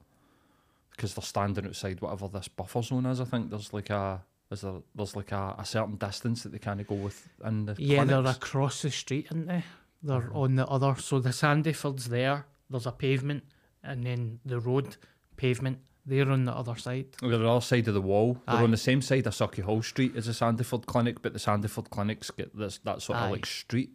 Because 0.90 1.14
they're 1.14 1.22
standing 1.22 1.64
outside 1.66 2.00
whatever 2.02 2.28
this 2.28 2.48
buffer 2.48 2.82
zone 2.82 3.06
is. 3.06 3.20
I 3.20 3.24
think 3.24 3.48
there's 3.50 3.72
like 3.72 3.88
a 3.90 4.22
is 4.50 4.60
there, 4.60 4.82
there's 4.94 5.16
like 5.16 5.32
a, 5.32 5.54
a 5.58 5.64
certain 5.64 5.96
distance 5.96 6.42
that 6.42 6.52
they 6.52 6.58
kind 6.58 6.78
of 6.82 6.86
go 6.86 6.96
with 6.96 7.26
in 7.42 7.64
the 7.64 7.74
Yeah, 7.78 8.04
they're 8.04 8.26
across 8.26 8.82
the 8.82 8.90
street, 8.90 9.28
aren't 9.32 9.46
they? 9.46 9.64
They're 10.02 10.20
Mhm. 10.20 10.36
on 10.36 10.54
the 10.56 10.66
other. 10.66 10.96
So 10.96 11.18
the 11.20 11.30
Sandyford's 11.30 12.10
there. 12.10 12.44
There's 12.68 12.86
a 12.86 12.92
pavement, 12.92 13.44
and 13.82 14.04
then 14.04 14.40
the 14.44 14.60
road 14.60 14.96
pavement. 15.36 15.78
They're 16.04 16.28
on 16.30 16.44
the 16.44 16.52
other 16.52 16.74
side. 16.76 17.06
They're 17.20 17.34
on 17.34 17.42
the 17.42 17.48
other 17.50 17.60
side 17.60 17.86
of 17.88 17.94
the 17.94 18.00
wall. 18.02 18.40
They're 18.46 18.56
Aye. 18.56 18.62
on 18.62 18.70
the 18.72 18.76
same 18.76 19.00
side 19.02 19.26
of 19.26 19.34
Sauchiehall 19.34 19.84
Street 19.84 20.16
as 20.16 20.26
the 20.26 20.32
Sandyford 20.32 20.86
Clinic, 20.86 21.22
but 21.22 21.32
the 21.32 21.38
Sandyford 21.38 21.90
Clinics 21.90 22.30
get 22.30 22.56
this 22.56 22.78
that 22.84 23.02
sort 23.02 23.18
Aye. 23.18 23.26
of 23.26 23.30
like 23.32 23.46
street, 23.46 23.94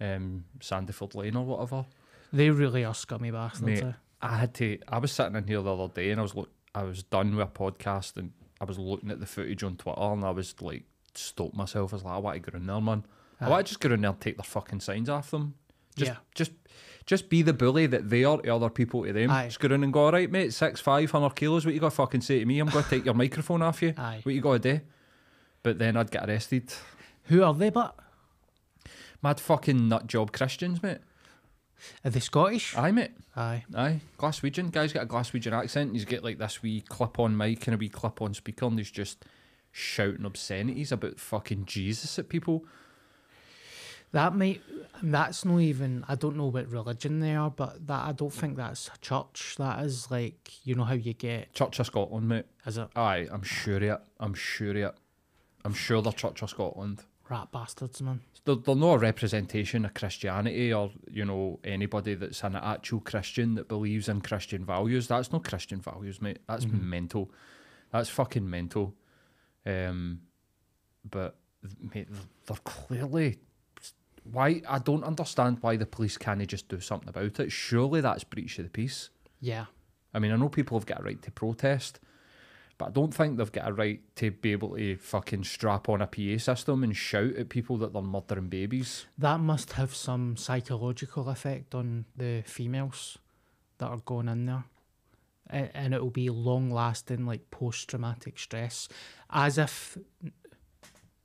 um, 0.00 0.44
Sandyford 0.60 1.14
Lane 1.14 1.36
or 1.36 1.44
whatever. 1.46 1.86
They 2.32 2.50
really 2.50 2.84
are 2.84 2.94
scummy 2.94 3.30
bastards. 3.30 3.62
Mate. 3.62 3.82
eh? 3.84 3.92
I 4.20 4.36
had 4.36 4.52
to. 4.54 4.78
I 4.88 4.98
was 4.98 5.12
sitting 5.12 5.36
in 5.36 5.46
here 5.46 5.62
the 5.62 5.74
other 5.74 5.92
day 5.92 6.10
and 6.10 6.20
I 6.20 6.22
was 6.22 6.34
look. 6.34 6.50
I 6.74 6.82
was 6.82 7.02
done 7.02 7.34
with 7.34 7.46
a 7.48 7.50
podcast 7.50 8.16
and 8.18 8.32
I 8.60 8.64
was 8.64 8.78
looking 8.78 9.10
at 9.10 9.20
the 9.20 9.26
footage 9.26 9.62
on 9.62 9.76
Twitter 9.76 10.00
and 10.00 10.24
I 10.24 10.30
was 10.30 10.54
like, 10.60 10.84
stoked 11.14 11.54
myself. 11.56 11.92
I 11.94 11.96
was 11.96 12.04
like, 12.04 12.14
I 12.14 12.18
want 12.18 12.44
to 12.44 12.50
go 12.50 12.56
in 12.58 12.66
there, 12.66 12.80
man. 12.80 13.04
I 13.40 13.48
want 13.48 13.66
to 13.66 13.70
just 13.70 13.80
go 13.80 13.90
in 13.92 14.00
there 14.02 14.10
and 14.10 14.20
take 14.20 14.36
their 14.36 14.44
fucking 14.44 14.80
signs 14.80 15.08
off 15.08 15.30
them. 15.30 15.54
Just, 15.98 16.10
Yeah. 16.12 16.16
just, 16.34 16.52
just 17.06 17.28
be 17.28 17.42
the 17.42 17.52
bully 17.52 17.86
that 17.86 18.08
they 18.10 18.24
are 18.24 18.38
to 18.38 18.54
other 18.54 18.70
people 18.70 19.04
to 19.04 19.12
them. 19.12 19.30
Aye. 19.30 19.46
Just 19.46 19.60
go 19.60 19.72
in 19.74 19.82
and 19.84 19.92
go, 19.92 20.06
all 20.06 20.12
right, 20.12 20.30
mate, 20.30 20.52
six, 20.54 20.80
five 20.80 21.10
hundred 21.10 21.34
kilos. 21.36 21.64
What 21.66 21.74
you 21.74 21.80
got 21.80 21.90
to 21.90 21.96
fucking 21.96 22.20
say 22.22 22.38
to 22.40 22.46
me? 22.46 22.58
I'm 22.60 22.68
going 22.68 22.84
to 22.84 22.90
take 22.90 23.04
your 23.04 23.14
microphone 23.14 23.62
off 23.62 23.82
you. 23.82 23.94
Aye. 23.96 24.20
What 24.22 24.34
you 24.34 24.40
got 24.40 24.62
to 24.62 24.74
do? 24.76 24.80
But 25.62 25.78
then 25.78 25.96
I'd 25.96 26.10
get 26.10 26.28
arrested. 26.28 26.72
Who 27.24 27.42
are 27.42 27.52
they? 27.54 27.70
But 27.70 27.94
Mad 29.22 29.40
fucking 29.40 29.88
nut 29.88 30.06
job 30.06 30.32
Christians, 30.32 30.82
mate. 30.82 30.98
are 32.04 32.10
they 32.10 32.20
Scottish? 32.20 32.76
Aye, 32.76 32.92
mate. 32.92 33.10
Aye. 33.36 33.64
Aye, 33.74 34.00
Glaswegian. 34.18 34.70
Guy's 34.70 34.92
got 34.92 35.02
a 35.04 35.06
Glaswegian 35.06 35.52
accent. 35.52 35.92
He's 35.92 36.04
got 36.04 36.22
like 36.22 36.38
this 36.38 36.62
wee 36.62 36.82
clip 36.82 37.18
on 37.18 37.36
mic 37.36 37.66
and 37.66 37.74
a 37.74 37.78
wee 37.78 37.88
clip 37.88 38.22
on 38.22 38.34
speaker, 38.34 38.66
and 38.66 38.78
he's 38.78 38.90
just 38.90 39.24
shouting 39.72 40.24
obscenities 40.24 40.92
about 40.92 41.18
fucking 41.18 41.64
Jesus 41.64 42.18
at 42.18 42.28
people. 42.28 42.64
That 44.12 44.34
might. 44.34 44.60
That's 45.02 45.44
not 45.44 45.60
even. 45.60 46.04
I 46.08 46.14
don't 46.16 46.36
know 46.36 46.46
what 46.46 46.68
religion 46.70 47.20
they 47.20 47.34
are, 47.36 47.50
but 47.50 47.86
that 47.86 48.04
I 48.06 48.12
don't 48.12 48.32
think 48.32 48.56
that's 48.56 48.88
a 48.88 48.98
church. 48.98 49.54
That 49.58 49.84
is 49.84 50.10
like 50.10 50.50
you 50.64 50.74
know 50.74 50.84
how 50.84 50.94
you 50.94 51.12
get. 51.14 51.52
Church 51.54 51.78
of 51.78 51.86
Scotland, 51.86 52.28
mate. 52.28 52.46
Is 52.66 52.78
it 52.78 52.88
Aye, 52.96 53.28
I'm 53.30 53.42
sure 53.42 53.76
of 53.76 53.82
it. 53.84 54.00
I'm 54.18 54.34
sure 54.34 54.70
of 54.70 54.76
it. 54.76 54.94
I'm 55.64 55.74
sure 55.74 56.02
they're 56.02 56.12
Church 56.12 56.42
of 56.42 56.50
Scotland. 56.50 57.04
rat 57.28 57.52
bastards, 57.52 58.00
man? 58.02 58.20
They're, 58.44 58.54
they're 58.56 58.74
not 58.74 58.94
a 58.94 58.98
representation 58.98 59.84
of 59.84 59.92
Christianity 59.92 60.72
or, 60.72 60.90
you 61.10 61.26
know, 61.26 61.60
anybody 61.62 62.14
that's 62.14 62.42
an 62.42 62.56
actual 62.56 63.00
Christian 63.00 63.54
that 63.56 63.68
believes 63.68 64.08
in 64.08 64.22
Christian 64.22 64.64
values. 64.64 65.06
That's 65.08 65.30
not 65.30 65.44
Christian 65.44 65.80
values, 65.80 66.22
mate. 66.22 66.38
That's 66.48 66.64
Mhm. 66.64 66.80
mental. 66.84 67.30
That's 67.92 68.08
fucking 68.08 68.48
mental. 68.48 68.94
Um, 69.66 70.22
but, 71.08 71.36
mate, 71.94 72.08
they're 72.46 72.56
clearly. 72.64 73.38
Why? 74.32 74.62
I 74.68 74.78
don't 74.78 75.04
understand 75.04 75.58
why 75.60 75.76
the 75.76 75.86
police 75.86 76.16
can't 76.16 76.46
just 76.46 76.68
do 76.68 76.80
something 76.80 77.08
about 77.08 77.40
it. 77.40 77.52
Surely 77.52 78.00
that's 78.00 78.24
breach 78.24 78.58
of 78.58 78.64
the 78.64 78.70
peace. 78.70 79.10
Yeah. 79.40 79.66
I 80.14 80.18
mean, 80.18 80.32
I 80.32 80.36
know 80.36 80.48
people 80.48 80.78
have 80.78 80.86
got 80.86 81.00
a 81.00 81.04
right 81.04 81.20
to 81.22 81.30
protest, 81.30 82.00
but 82.78 82.86
I 82.86 82.90
don't 82.90 83.12
think 83.12 83.36
they've 83.36 83.52
got 83.52 83.68
a 83.68 83.72
right 83.72 84.00
to 84.16 84.30
be 84.30 84.52
able 84.52 84.76
to 84.76 84.96
fucking 84.96 85.44
strap 85.44 85.88
on 85.88 86.00
a 86.00 86.06
PA 86.06 86.38
system 86.38 86.82
and 86.82 86.96
shout 86.96 87.34
at 87.36 87.48
people 87.48 87.76
that 87.78 87.92
they're 87.92 88.02
murdering 88.02 88.48
babies. 88.48 89.06
That 89.18 89.40
must 89.40 89.72
have 89.72 89.94
some 89.94 90.36
psychological 90.36 91.28
effect 91.28 91.74
on 91.74 92.06
the 92.16 92.42
females 92.46 93.18
that 93.78 93.88
are 93.88 93.98
going 93.98 94.28
in 94.28 94.46
there. 94.46 94.64
And 95.50 95.94
it 95.94 96.02
will 96.02 96.10
be 96.10 96.28
long 96.28 96.70
lasting, 96.70 97.24
like 97.24 97.50
post 97.50 97.88
traumatic 97.88 98.38
stress. 98.38 98.88
As 99.30 99.56
if 99.56 99.96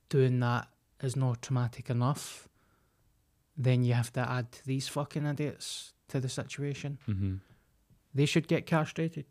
doing 0.10 0.40
that 0.40 0.68
is 1.02 1.16
not 1.16 1.42
traumatic 1.42 1.90
enough, 1.90 2.48
then 3.58 3.84
you 3.84 3.94
have 3.94 4.12
to 4.14 4.20
add 4.30 4.48
these 4.66 4.88
fucking 4.88 5.26
idiots 5.26 5.94
to 6.10 6.20
the 6.20 6.30
situation. 6.30 6.98
Mm-hmm. 7.08 7.36
They 8.14 8.26
should 8.26 8.48
get 8.48 8.66
castrated. 8.66 9.26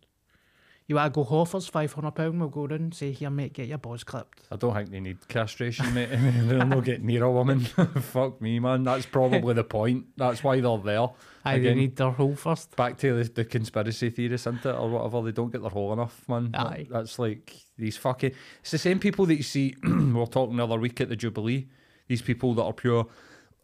You 0.88 0.96
want 0.96 1.14
to 1.14 1.20
go 1.20 1.24
Hoffers, 1.24 1.70
£500, 1.70 2.38
we'll 2.38 2.48
go 2.48 2.66
round, 2.66 2.92
say, 2.94 3.12
here, 3.12 3.30
mate, 3.30 3.52
get 3.52 3.68
your 3.68 3.78
balls 3.78 4.02
clipped. 4.02 4.42
I 4.50 4.56
don't 4.56 4.74
think 4.74 4.90
they 4.90 4.98
need 4.98 5.28
castration, 5.28 5.94
mate. 5.94 6.08
They'll 6.10 6.66
not 6.66 6.84
get 6.84 7.02
near 7.02 7.22
a 7.22 7.30
woman. 7.30 7.60
Fuck 7.60 8.42
me, 8.42 8.58
man. 8.58 8.82
That's 8.82 9.06
probably 9.06 9.54
the 9.54 9.62
point. 9.62 10.06
That's 10.16 10.42
why 10.42 10.60
they're 10.60 10.78
there. 10.78 11.06
I 11.44 11.60
they 11.60 11.74
need 11.74 11.94
their 11.96 12.10
hole 12.10 12.34
first. 12.34 12.74
Back 12.74 12.98
to 12.98 13.22
the, 13.22 13.30
the 13.30 13.44
conspiracy 13.44 14.10
theorists, 14.10 14.48
isn't 14.48 14.66
it? 14.66 14.74
Or 14.74 14.90
whatever. 14.90 15.22
They 15.22 15.32
don't 15.32 15.52
get 15.52 15.60
their 15.60 15.70
hole 15.70 15.92
enough, 15.92 16.28
man. 16.28 16.50
That- 16.50 16.66
Aye. 16.66 16.86
That's 16.90 17.16
like 17.18 17.54
these 17.78 17.96
fucking. 17.96 18.32
It's 18.60 18.72
the 18.72 18.78
same 18.78 18.98
people 18.98 19.24
that 19.26 19.36
you 19.36 19.44
see. 19.44 19.76
we 19.84 20.12
were 20.12 20.26
talking 20.26 20.56
the 20.56 20.64
other 20.64 20.78
week 20.78 21.00
at 21.00 21.08
the 21.08 21.16
Jubilee. 21.16 21.68
These 22.08 22.22
people 22.22 22.54
that 22.54 22.64
are 22.64 22.72
pure. 22.72 23.06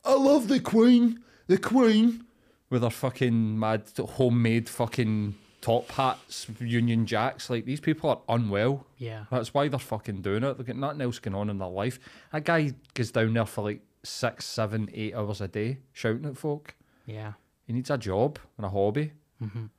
I 0.05 0.15
love 0.15 0.49
the 0.49 0.61
Queen. 0.61 1.23
The 1.47 1.59
Queen. 1.59 2.25
With 2.71 2.83
her 2.83 2.91
fucking 2.91 3.59
mad 3.59 3.85
homemade 3.99 4.69
fucking 4.69 5.35
top 5.61 5.91
hats, 5.93 6.47
Union 6.61 7.07
Jacks. 7.07 7.49
Like 7.49 7.65
these 7.65 7.81
people 7.81 8.11
are 8.11 8.21
unwell. 8.29 8.87
Yeah. 8.99 9.25
That's 9.31 9.55
why 9.55 9.69
they're 9.69 9.79
fucking 9.79 10.23
doing 10.23 10.45
it. 10.45 10.57
They've 10.59 10.67
got 10.67 10.77
nothing 10.77 11.01
else 11.01 11.19
going 11.19 11.35
on 11.35 11.49
in 11.51 11.59
their 11.59 11.69
life. 11.69 11.99
That 12.33 12.45
guy 12.45 12.73
goes 12.95 13.11
down 13.11 13.33
there 13.33 13.47
for 13.47 13.65
like 13.65 13.81
six, 14.03 14.45
seven, 14.45 14.91
eight 14.93 15.15
hours 15.15 15.41
a 15.41 15.49
day 15.49 15.79
shouting 15.93 16.27
at 16.27 16.37
folk. 16.37 16.75
Yeah. 17.07 17.33
He 17.67 17.73
needs 17.73 17.91
a 17.91 17.99
job 17.99 18.39
and 18.57 18.67
a 18.67 18.69
hobby. 18.69 19.13
I'm 19.41 19.71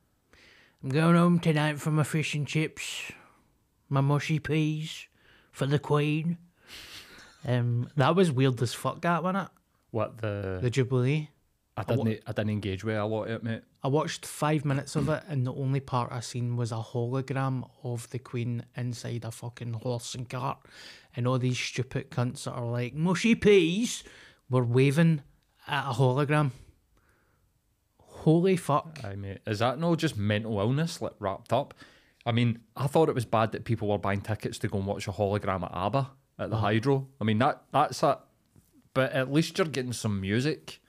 going 0.87 1.15
home 1.15 1.39
tonight 1.39 1.79
for 1.79 1.91
my 1.91 2.03
fish 2.03 2.33
and 2.33 2.47
chips, 2.47 3.11
my 3.89 4.01
mushy 4.01 4.39
peas 4.39 5.07
for 5.51 5.65
the 5.65 5.79
Queen. 5.79 6.37
Um, 7.45 7.89
that 7.97 8.15
was 8.15 8.31
weird 8.31 8.61
as 8.61 8.73
fuck, 8.73 9.01
that 9.01 9.23
wasn't 9.23 9.45
it? 9.45 9.49
What 9.91 10.17
the? 10.19 10.59
The 10.61 10.69
Jubilee. 10.69 11.29
I 11.77 11.83
didn't. 11.83 12.21
I 12.27 12.31
didn't 12.31 12.49
engage 12.49 12.83
with 12.83 12.97
a 12.97 13.05
lot 13.05 13.25
of 13.25 13.31
it, 13.31 13.43
mate. 13.43 13.61
I 13.81 13.87
watched 13.87 14.25
five 14.25 14.65
minutes 14.65 14.97
of 14.97 15.07
it, 15.07 15.23
and 15.29 15.47
the 15.47 15.53
only 15.53 15.79
part 15.79 16.11
I 16.11 16.19
seen 16.19 16.57
was 16.57 16.73
a 16.73 16.75
hologram 16.75 17.69
of 17.83 18.09
the 18.09 18.19
Queen 18.19 18.65
inside 18.75 19.23
a 19.23 19.31
fucking 19.31 19.73
horse 19.73 20.13
and 20.13 20.29
cart, 20.29 20.57
and 21.15 21.25
all 21.25 21.39
these 21.39 21.57
stupid 21.57 22.11
cunts 22.11 22.43
that 22.43 22.51
are 22.51 22.65
like 22.65 22.93
mushy 22.93 23.33
peas 23.33 24.03
were 24.49 24.63
waving 24.63 25.21
at 25.67 25.89
a 25.89 25.93
hologram. 25.93 26.51
Holy 28.01 28.57
fuck! 28.57 28.99
I 29.03 29.15
mean, 29.15 29.39
Is 29.47 29.59
that 29.59 29.79
no 29.79 29.95
just 29.95 30.17
mental 30.17 30.59
illness 30.59 31.01
like 31.01 31.13
wrapped 31.19 31.53
up? 31.53 31.73
I 32.25 32.33
mean, 32.33 32.59
I 32.75 32.87
thought 32.87 33.07
it 33.07 33.15
was 33.15 33.23
bad 33.25 33.53
that 33.53 33.63
people 33.63 33.87
were 33.87 33.97
buying 33.97 34.19
tickets 34.19 34.59
to 34.59 34.67
go 34.67 34.79
and 34.79 34.87
watch 34.87 35.07
a 35.07 35.11
hologram 35.11 35.63
at 35.63 35.71
ABBA 35.73 36.11
at 36.39 36.49
the 36.49 36.57
oh. 36.57 36.59
Hydro. 36.59 37.07
I 37.21 37.23
mean, 37.23 37.37
that 37.39 37.63
that's 37.71 38.03
a. 38.03 38.19
But 38.99 39.13
at 39.13 39.31
least 39.31 39.57
you're 39.57 39.65
getting 39.65 39.93
some 39.93 40.19
music. 40.19 40.81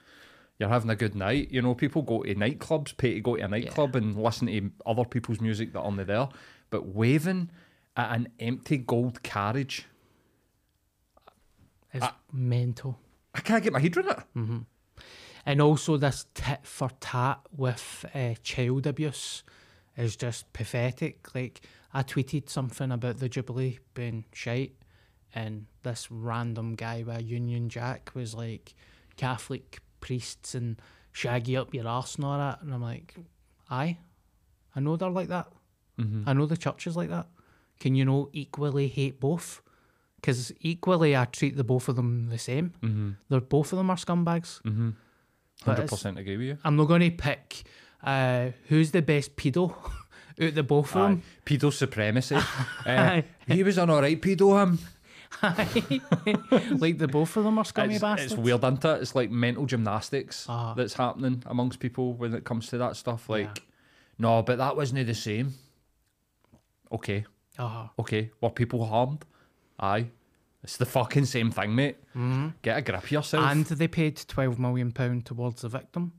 You're 0.58 0.68
having 0.68 0.90
a 0.90 0.96
good 0.96 1.14
night. 1.14 1.52
You 1.52 1.62
know, 1.62 1.76
people 1.76 2.02
go 2.02 2.24
to 2.24 2.34
nightclubs, 2.34 2.96
pay 2.96 3.14
to 3.14 3.20
go 3.20 3.36
to 3.36 3.44
a 3.44 3.46
nightclub 3.46 3.94
and 3.94 4.20
listen 4.20 4.48
to 4.48 4.72
other 4.84 5.04
people's 5.04 5.40
music 5.40 5.72
that 5.74 5.80
aren't 5.80 6.04
there. 6.04 6.28
But 6.70 6.88
waving 6.88 7.52
at 7.96 8.16
an 8.16 8.30
empty 8.40 8.78
gold 8.78 9.22
carriage, 9.22 9.86
is 11.94 12.02
mental. 12.32 12.98
I 13.32 13.42
can't 13.42 13.62
get 13.62 13.72
my 13.72 13.78
head 13.78 13.96
around 13.96 14.08
it. 14.08 14.18
And 15.46 15.62
also, 15.62 15.96
this 15.96 16.26
tit 16.34 16.66
for 16.66 16.90
tat 16.98 17.38
with 17.56 18.04
uh, 18.12 18.34
child 18.42 18.88
abuse 18.88 19.44
is 19.96 20.16
just 20.16 20.52
pathetic. 20.52 21.32
Like, 21.32 21.60
I 21.94 22.02
tweeted 22.02 22.48
something 22.50 22.90
about 22.90 23.20
the 23.20 23.28
Jubilee 23.28 23.78
being 23.94 24.24
shite, 24.32 24.74
and 25.34 25.66
this 25.82 26.10
random 26.10 26.74
guy 26.74 27.02
by 27.02 27.18
Union 27.18 27.68
Jack 27.68 28.10
was 28.14 28.34
like, 28.34 28.74
Catholic 29.16 29.80
priests 30.00 30.54
and 30.54 30.80
shaggy 31.12 31.56
up 31.56 31.74
your 31.74 31.86
arse 31.86 32.16
and 32.16 32.24
all 32.24 32.38
that. 32.38 32.62
And 32.62 32.72
I'm 32.72 32.82
like, 32.82 33.14
aye, 33.70 33.98
I 34.74 34.80
know 34.80 34.96
they're 34.96 35.10
like 35.10 35.28
that. 35.28 35.48
I 36.26 36.32
know 36.32 36.46
the 36.46 36.56
church 36.56 36.86
is 36.86 36.96
like 36.96 37.10
that. 37.10 37.26
Can 37.78 37.94
you 37.94 38.06
know 38.06 38.30
equally 38.32 38.88
hate 38.88 39.20
both? 39.20 39.60
Because 40.16 40.52
equally, 40.60 41.16
I 41.16 41.26
treat 41.26 41.56
the 41.56 41.64
both 41.64 41.88
of 41.88 41.96
them 41.96 42.28
the 42.28 42.38
same. 42.38 42.72
Mm-hmm. 42.82 43.10
They're 43.28 43.40
both 43.40 43.72
of 43.72 43.78
them 43.78 43.90
are 43.90 43.96
scumbags. 43.96 44.62
Mm-hmm. 44.62 44.90
100% 45.66 46.18
agree 46.18 46.36
with 46.36 46.46
you. 46.46 46.58
I'm 46.64 46.76
not 46.76 46.88
going 46.88 47.02
to 47.02 47.10
pick 47.10 47.64
uh, 48.02 48.50
who's 48.68 48.90
the 48.90 49.02
best 49.02 49.36
pedo 49.36 49.70
out 50.40 50.48
of 50.48 50.54
the 50.54 50.62
both 50.62 50.94
of 50.96 51.02
them. 51.02 51.22
Pedo 51.44 51.72
supremacy. 51.72 52.36
uh, 52.86 53.22
he 53.46 53.62
was 53.62 53.78
an 53.78 53.90
alright 53.90 54.20
pedo, 54.20 54.62
him. 54.62 54.78
like 55.42 56.98
the 56.98 57.08
both 57.10 57.36
of 57.36 57.44
them 57.44 57.58
are 57.58 57.64
scummy 57.64 57.94
it's, 57.94 58.02
bastards. 58.02 58.32
it's 58.32 58.40
weird, 58.40 58.62
isn't 58.64 58.84
it? 58.84 59.02
It's 59.02 59.14
like 59.14 59.30
mental 59.30 59.66
gymnastics 59.66 60.46
Ah. 60.48 60.74
that's 60.74 60.94
happening 60.94 61.42
amongst 61.46 61.78
people 61.80 62.14
when 62.14 62.34
it 62.34 62.44
comes 62.44 62.68
to 62.68 62.78
that 62.78 62.96
stuff. 62.96 63.28
Like, 63.28 63.46
Yeah. 63.58 63.62
no, 64.18 64.42
but 64.42 64.58
that 64.58 64.76
wasn't 64.76 65.06
the 65.06 65.14
same. 65.14 65.54
Okay, 66.92 67.24
Uh, 67.58 67.88
okay. 67.98 68.30
Were 68.40 68.50
people 68.50 68.84
harmed? 68.86 69.24
Aye. 69.78 70.10
It's 70.62 70.76
the 70.76 70.84
fucking 70.86 71.24
same 71.26 71.50
thing, 71.50 71.74
mate. 71.74 71.96
Get 72.62 72.76
a 72.78 72.82
grip 72.82 73.02
of 73.04 73.10
yourself. 73.10 73.44
and 73.44 73.64
they 73.64 73.88
paid 73.88 74.16
twelve 74.28 74.58
million 74.58 74.92
pound 74.92 75.24
towards 75.26 75.62
the 75.62 75.68
victim 75.68 76.12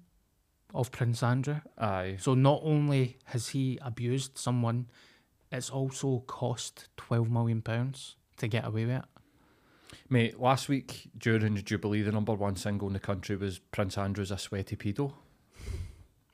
of 0.73 0.91
Prince 0.91 1.21
Andrew. 1.21 1.59
Aye. 1.77 2.15
So 2.19 2.33
not 2.33 2.61
only 2.63 3.17
has 3.25 3.49
he 3.49 3.77
abused 3.81 4.37
someone, 4.37 4.87
it's 5.51 5.69
also 5.69 6.21
cost 6.21 6.87
twelve 6.97 7.29
million 7.29 7.61
pounds 7.61 8.15
to 8.41 8.47
get 8.47 8.65
away 8.65 8.85
with 8.85 8.97
it. 8.97 9.05
Mate, 10.09 10.39
last 10.39 10.69
week 10.69 11.09
during 11.17 11.55
the 11.55 11.61
Jubilee, 11.61 12.01
the 12.01 12.11
number 12.11 12.33
one 12.33 12.55
single 12.55 12.87
in 12.87 12.93
the 12.93 12.99
country 12.99 13.35
was 13.35 13.59
Prince 13.59 13.97
Andrew's 13.97 14.31
A 14.31 14.37
Sweaty 14.37 14.75
Pedo. 14.75 15.13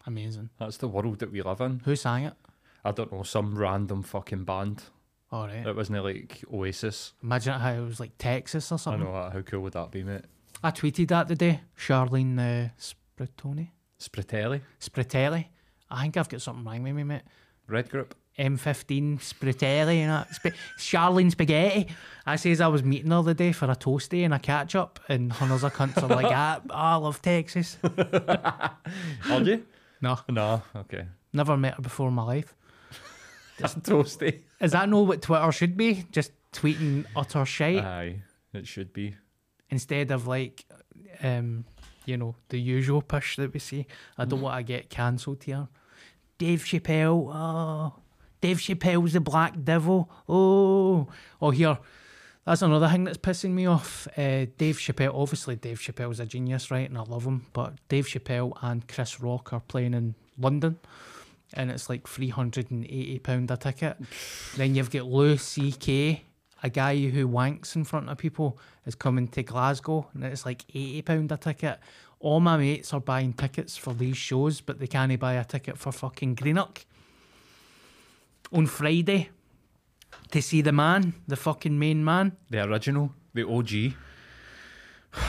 Amazing. 0.06 0.50
That's 0.60 0.78
the 0.78 0.88
world 0.88 1.20
that 1.20 1.32
we 1.32 1.42
live 1.42 1.62
in. 1.62 1.82
Who 1.86 1.96
sang 1.96 2.26
it? 2.26 2.34
I 2.84 2.92
don't 2.92 3.12
know, 3.12 3.24
some 3.24 3.58
random 3.58 4.04
fucking 4.04 4.46
band. 4.46 4.84
All 5.32 5.48
right. 5.48 5.66
It 5.66 5.76
wasn't 5.76 6.04
like 6.04 6.44
Oasis. 6.52 7.14
Imagine 7.22 7.60
how 7.60 7.74
it 7.74 7.86
was 7.86 8.00
like 8.00 8.18
Texas 8.18 8.72
or 8.72 8.80
something. 8.80 9.02
I 9.02 9.06
know 9.06 9.14
that. 9.14 9.34
How 9.34 9.42
cool 9.42 9.62
would 9.62 9.74
that 9.74 9.92
be, 9.92 10.04
mate? 10.04 10.22
I 10.64 10.72
tweeted 10.72 11.10
that 11.10 11.28
today. 11.28 11.62
Sharleen 11.78 12.40
uh, 12.40 12.70
Spritoni. 12.80 13.70
Spritelli, 14.00 14.62
Spritelli. 14.80 15.46
I 15.90 16.04
think 16.04 16.18
I've 16.18 16.30
got 16.30 16.42
something 16.42 16.64
wrong 16.64 16.84
with 16.84 16.94
me, 16.94 17.04
mate. 17.04 17.24
Red 17.68 17.90
Group. 17.90 18.16
M15 18.38 19.20
Spritelli 19.20 19.98
and 19.98 20.12
that. 20.12 20.34
Sp- 20.36 20.56
Sharleen 20.78 21.32
Spaghetti. 21.32 21.88
I 22.26 22.36
says 22.36 22.62
I 22.62 22.68
was 22.68 22.84
meeting 22.84 23.12
her 23.12 23.22
the 23.24 23.34
day 23.34 23.52
for 23.52 23.66
a 23.66 23.76
toasty 23.76 24.24
and 24.26 24.34
a 24.34 24.40
catch 24.40 24.76
up, 24.76 25.00
and 25.10 25.32
hundreds 25.32 25.64
of 25.64 25.74
cunts 25.74 26.02
are 26.04 26.08
like, 26.08 26.28
ah, 26.30 26.62
I 26.70 26.96
love 26.98 27.22
Texas. 27.22 27.78
Are 27.84 29.42
you? 29.42 29.66
No, 30.02 30.20
no. 30.30 30.62
Okay. 30.76 31.06
never 31.34 31.58
met 31.58 31.76
her 31.76 31.82
before 31.82 32.10
in 32.10 32.14
my 32.14 32.24
life. 32.24 32.56
Just 33.60 33.82
toasty. 33.82 34.42
Is 34.62 34.72
that 34.74 34.88
not 34.90 35.08
what 35.08 35.22
Twitter 35.22 35.52
should 35.52 35.76
be? 35.78 36.06
Just 36.12 36.32
tweeting 36.54 37.06
utter 37.16 37.46
shite 37.46 37.84
Aye, 37.84 38.22
it 38.54 38.68
should 38.68 38.94
be. 38.94 39.16
instead 39.70 40.12
of 40.12 40.28
like, 40.28 40.66
um, 41.24 41.66
you 42.06 42.18
know, 42.18 42.36
the 42.50 42.60
usual 42.60 43.02
push 43.02 43.36
that 43.38 43.54
we 43.54 43.60
see. 43.60 43.86
I 44.18 44.26
don't 44.26 44.42
want 44.42 44.58
to 44.58 44.64
get 44.64 44.90
cancelled 44.90 45.44
here. 45.44 45.68
Dave 46.38 46.64
Chappelle, 46.64 47.32
oh, 47.34 47.94
Dave 48.42 48.58
Chappelle's 48.58 49.14
the 49.14 49.20
Black 49.20 49.64
Devil. 49.64 50.10
Oh, 50.30 51.08
oh, 51.42 51.50
here. 51.50 51.78
That's 52.46 52.62
another 52.62 52.88
thing 52.88 53.04
that's 53.04 53.18
pissing 53.18 53.52
me 53.52 53.66
off. 53.66 54.08
Uh, 54.18 54.46
Dave 54.58 54.78
Chappelle, 54.78 55.14
obviously, 55.14 55.58
Dave 55.58 55.80
Chappelle's 55.80 56.20
a 56.22 56.26
genius, 56.26 56.72
right? 56.72 56.88
And 56.88 56.98
I 56.98 57.02
love 57.02 57.26
him. 57.26 57.46
But 57.52 57.74
Dave 57.90 58.08
Chappelle 58.08 58.58
and 58.62 58.88
Chris 58.88 59.20
Rock 59.20 59.52
are 59.52 59.60
playing 59.60 59.94
in 59.94 60.16
London, 60.40 60.80
and 61.54 61.70
it's 61.72 61.90
like 61.90 62.04
£380 62.04 63.52
a 63.52 63.58
ticket. 63.58 63.98
then 64.56 64.76
you've 64.76 64.92
got 64.92 65.08
Louis 65.08 65.42
C.K., 65.42 66.24
a 66.64 66.70
guy 66.70 66.98
who 66.98 67.28
wanks 67.28 67.76
in 67.76 67.84
front 67.84 68.10
of 68.10 68.18
people, 68.18 68.58
is 68.86 68.96
coming 68.96 69.28
to 69.30 69.44
Glasgow, 69.44 70.08
and 70.14 70.24
it's 70.24 70.46
like 70.46 70.66
£80 70.70 71.32
a 71.32 71.38
ticket. 71.38 71.80
All 72.20 72.40
my 72.40 72.56
mates 72.56 72.94
are 72.94 73.02
buying 73.02 73.34
tickets 73.34 73.76
for 73.76 73.94
these 73.94 74.18
shows, 74.18 74.62
but 74.62 74.80
they 74.80 74.88
can't 74.88 75.20
buy 75.20 75.34
a 75.34 75.44
ticket 75.44 75.78
for 75.78 75.92
fucking 75.92 76.36
Greenock 76.36 76.86
on 78.52 78.66
Friday 78.66 79.30
to 80.32 80.42
see 80.42 80.62
the 80.62 80.72
man, 80.72 81.14
the 81.28 81.36
fucking 81.36 81.78
main 81.78 82.04
man. 82.04 82.38
The 82.50 82.64
original, 82.64 83.14
the 83.34 83.48
OG. 83.48 83.94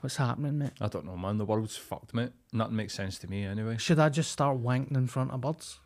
What's 0.00 0.16
happening, 0.16 0.58
mate? 0.58 0.72
I 0.80 0.88
don't 0.88 1.06
know, 1.06 1.16
man. 1.16 1.38
The 1.38 1.44
world's 1.44 1.76
fucked, 1.76 2.12
mate. 2.12 2.32
Nothing 2.52 2.76
makes 2.76 2.94
sense 2.94 3.18
to 3.18 3.28
me 3.28 3.44
anyway. 3.44 3.76
Should 3.78 4.00
I 4.00 4.08
just 4.08 4.32
start 4.32 4.60
wanking 4.60 4.96
in 4.96 5.06
front 5.06 5.30
of 5.30 5.40
birds? 5.40 5.78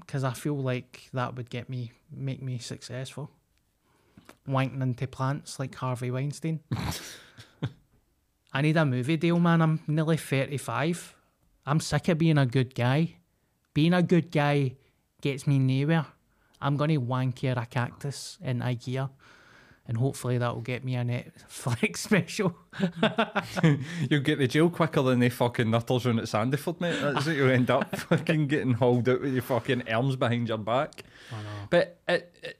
because 0.00 0.24
I 0.24 0.32
feel 0.32 0.56
like 0.56 1.08
that 1.12 1.36
would 1.36 1.50
get 1.50 1.68
me 1.68 1.92
make 2.10 2.42
me 2.42 2.58
successful. 2.58 3.30
Wanking 4.48 4.82
into 4.82 5.06
plants 5.06 5.58
like 5.58 5.74
Harvey 5.74 6.10
Weinstein. 6.10 6.60
I 8.52 8.62
need 8.62 8.76
a 8.76 8.84
movie 8.84 9.16
deal, 9.16 9.38
man. 9.38 9.60
I'm 9.60 9.80
nearly 9.86 10.16
35. 10.16 11.14
I'm 11.66 11.80
sick 11.80 12.08
of 12.08 12.18
being 12.18 12.38
a 12.38 12.46
good 12.46 12.74
guy. 12.74 13.16
Being 13.74 13.92
a 13.92 14.02
good 14.02 14.30
guy 14.30 14.76
gets 15.20 15.46
me 15.46 15.58
nowhere. 15.58 16.06
I'm 16.60 16.76
going 16.76 16.90
to 16.90 16.96
wank 16.98 17.42
you 17.42 17.52
a 17.52 17.66
cactus 17.66 18.38
in 18.42 18.60
IKEA. 18.60 19.10
And 19.86 19.96
hopefully 19.96 20.36
that 20.36 20.54
will 20.54 20.60
get 20.60 20.84
me 20.84 20.96
a 20.96 21.02
Netflix 21.02 21.96
special. 21.98 22.54
You'll 24.10 24.20
get 24.20 24.36
to 24.36 24.46
jail 24.46 24.68
quicker 24.68 25.00
than 25.00 25.20
they 25.20 25.30
fucking 25.30 25.70
nutters 25.70 26.04
round 26.04 26.18
at 26.18 26.26
Sandyford, 26.26 26.78
mate. 26.78 27.00
That's 27.00 27.24
what 27.26 27.36
you'll 27.36 27.50
end 27.50 27.70
up 27.70 27.96
fucking 27.96 28.48
getting 28.48 28.74
hauled 28.74 29.08
out 29.08 29.22
with 29.22 29.32
your 29.32 29.42
fucking 29.42 29.90
arms 29.90 30.16
behind 30.16 30.48
your 30.48 30.58
back. 30.58 31.04
But 31.70 31.98
it, 32.06 32.34
it, 32.42 32.58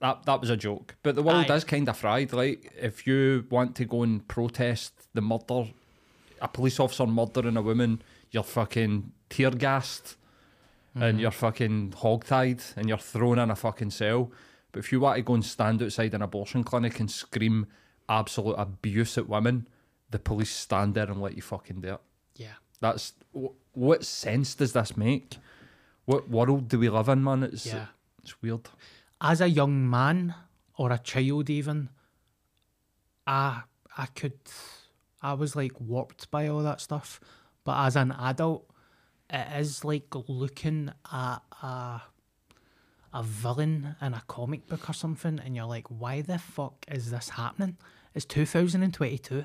that 0.00 0.24
that 0.24 0.40
was 0.40 0.50
a 0.50 0.56
joke. 0.56 0.96
But 1.04 1.14
the 1.14 1.22
world 1.22 1.48
Aye. 1.48 1.54
is 1.54 1.64
kind 1.64 1.88
of 1.88 1.96
fried. 1.96 2.32
Like 2.32 2.72
if 2.76 3.06
you 3.06 3.46
want 3.48 3.76
to 3.76 3.84
go 3.84 4.02
and 4.02 4.26
protest 4.26 4.92
the 5.14 5.20
murder, 5.20 5.68
a 6.40 6.48
police 6.48 6.80
officer 6.80 7.06
murdering 7.06 7.56
a 7.56 7.62
woman, 7.62 8.02
you're 8.32 8.42
fucking 8.42 9.12
tear 9.28 9.50
gassed, 9.52 10.16
and 10.94 11.02
mm-hmm. 11.02 11.18
you're 11.20 11.30
fucking 11.30 11.92
hogtied, 11.98 12.76
and 12.76 12.88
you're 12.88 12.98
thrown 12.98 13.38
in 13.38 13.50
a 13.50 13.56
fucking 13.56 13.90
cell. 13.90 14.32
But 14.72 14.80
if 14.80 14.92
you 14.92 15.00
want 15.00 15.16
to 15.16 15.22
go 15.22 15.34
and 15.34 15.44
stand 15.44 15.82
outside 15.82 16.14
an 16.14 16.22
abortion 16.22 16.64
clinic 16.64 17.00
and 17.00 17.10
scream 17.10 17.66
absolute 18.08 18.54
abuse 18.54 19.18
at 19.18 19.28
women, 19.28 19.68
the 20.10 20.18
police 20.18 20.50
stand 20.50 20.94
there 20.94 21.06
and 21.10 21.20
let 21.20 21.36
you 21.36 21.42
fucking 21.42 21.80
do 21.80 21.94
it. 21.94 22.00
Yeah. 22.36 22.54
That's 22.80 23.14
wh- 23.32 23.54
what 23.76 24.04
sense 24.04 24.54
does 24.54 24.72
this 24.72 24.96
make? 24.96 25.36
What 26.04 26.28
world 26.28 26.68
do 26.68 26.78
we 26.78 26.88
live 26.88 27.08
in, 27.08 27.22
man? 27.22 27.42
It's 27.44 27.66
Yeah. 27.66 27.86
it's 28.22 28.40
weird. 28.42 28.68
as 29.20 29.40
a 29.40 29.48
young 29.48 29.88
man 29.88 30.34
or 30.76 30.90
a 30.92 30.98
child 30.98 31.50
even 31.50 31.90
i 33.26 33.62
i 33.98 34.06
could 34.06 34.38
i 35.20 35.32
was 35.34 35.54
like 35.54 35.78
warped 35.78 36.30
by 36.30 36.48
all 36.48 36.62
that 36.62 36.80
stuff 36.80 37.20
but 37.64 37.84
as 37.86 37.96
an 37.96 38.12
adult 38.12 38.69
it 39.32 39.60
is 39.60 39.84
like 39.84 40.14
looking 40.28 40.90
at 41.12 41.38
a 41.62 42.02
a 43.12 43.22
villain 43.24 43.96
in 44.00 44.14
a 44.14 44.22
comic 44.28 44.68
book 44.68 44.88
or 44.88 44.92
something 44.92 45.40
and 45.44 45.56
you're 45.56 45.64
like 45.64 45.86
why 45.88 46.20
the 46.20 46.38
fuck 46.38 46.84
is 46.88 47.10
this 47.10 47.30
happening 47.30 47.76
it's 48.14 48.24
2022 48.24 49.44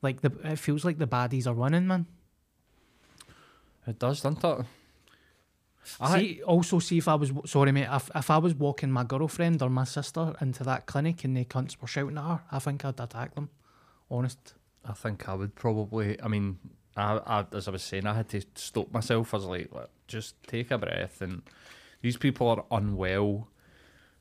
like 0.00 0.22
the 0.22 0.32
it 0.44 0.58
feels 0.58 0.84
like 0.84 0.96
the 0.98 1.06
baddies 1.06 1.46
are 1.46 1.52
running 1.54 1.86
man 1.86 2.06
It 3.86 3.98
does, 3.98 4.20
doesn't 4.20 4.44
it? 4.44 4.66
I, 5.98 6.18
See, 6.20 6.42
also 6.42 6.78
see 6.78 6.98
if 6.98 7.08
I 7.08 7.14
was 7.14 7.32
sorry, 7.46 7.72
mate. 7.72 7.88
If, 7.90 8.10
if 8.14 8.30
I 8.30 8.38
was 8.38 8.54
walking 8.54 8.90
my 8.90 9.02
girlfriend 9.04 9.62
or 9.62 9.70
my 9.70 9.84
sister 9.84 10.34
into 10.40 10.62
that 10.64 10.86
clinic 10.86 11.24
and 11.24 11.36
the 11.36 11.44
cunts 11.44 11.80
were 11.80 11.88
shouting 11.88 12.18
at 12.18 12.24
her, 12.24 12.40
I 12.52 12.58
think 12.58 12.84
I'd 12.84 13.00
attack 13.00 13.34
them. 13.34 13.48
Honest. 14.10 14.54
I 14.84 14.92
think 14.92 15.28
I 15.28 15.34
would 15.34 15.54
probably. 15.54 16.20
I 16.22 16.28
mean, 16.28 16.58
I, 17.00 17.40
I, 17.40 17.46
as 17.52 17.68
I 17.68 17.70
was 17.70 17.82
saying, 17.82 18.06
I 18.06 18.14
had 18.14 18.28
to 18.30 18.42
stop 18.54 18.92
myself. 18.92 19.32
I 19.32 19.36
was 19.36 19.46
like, 19.46 19.72
"Look, 19.72 19.90
just 20.06 20.42
take 20.44 20.70
a 20.70 20.78
breath. 20.78 21.22
And 21.22 21.42
these 22.02 22.16
people 22.16 22.48
are 22.48 22.64
unwell, 22.70 23.48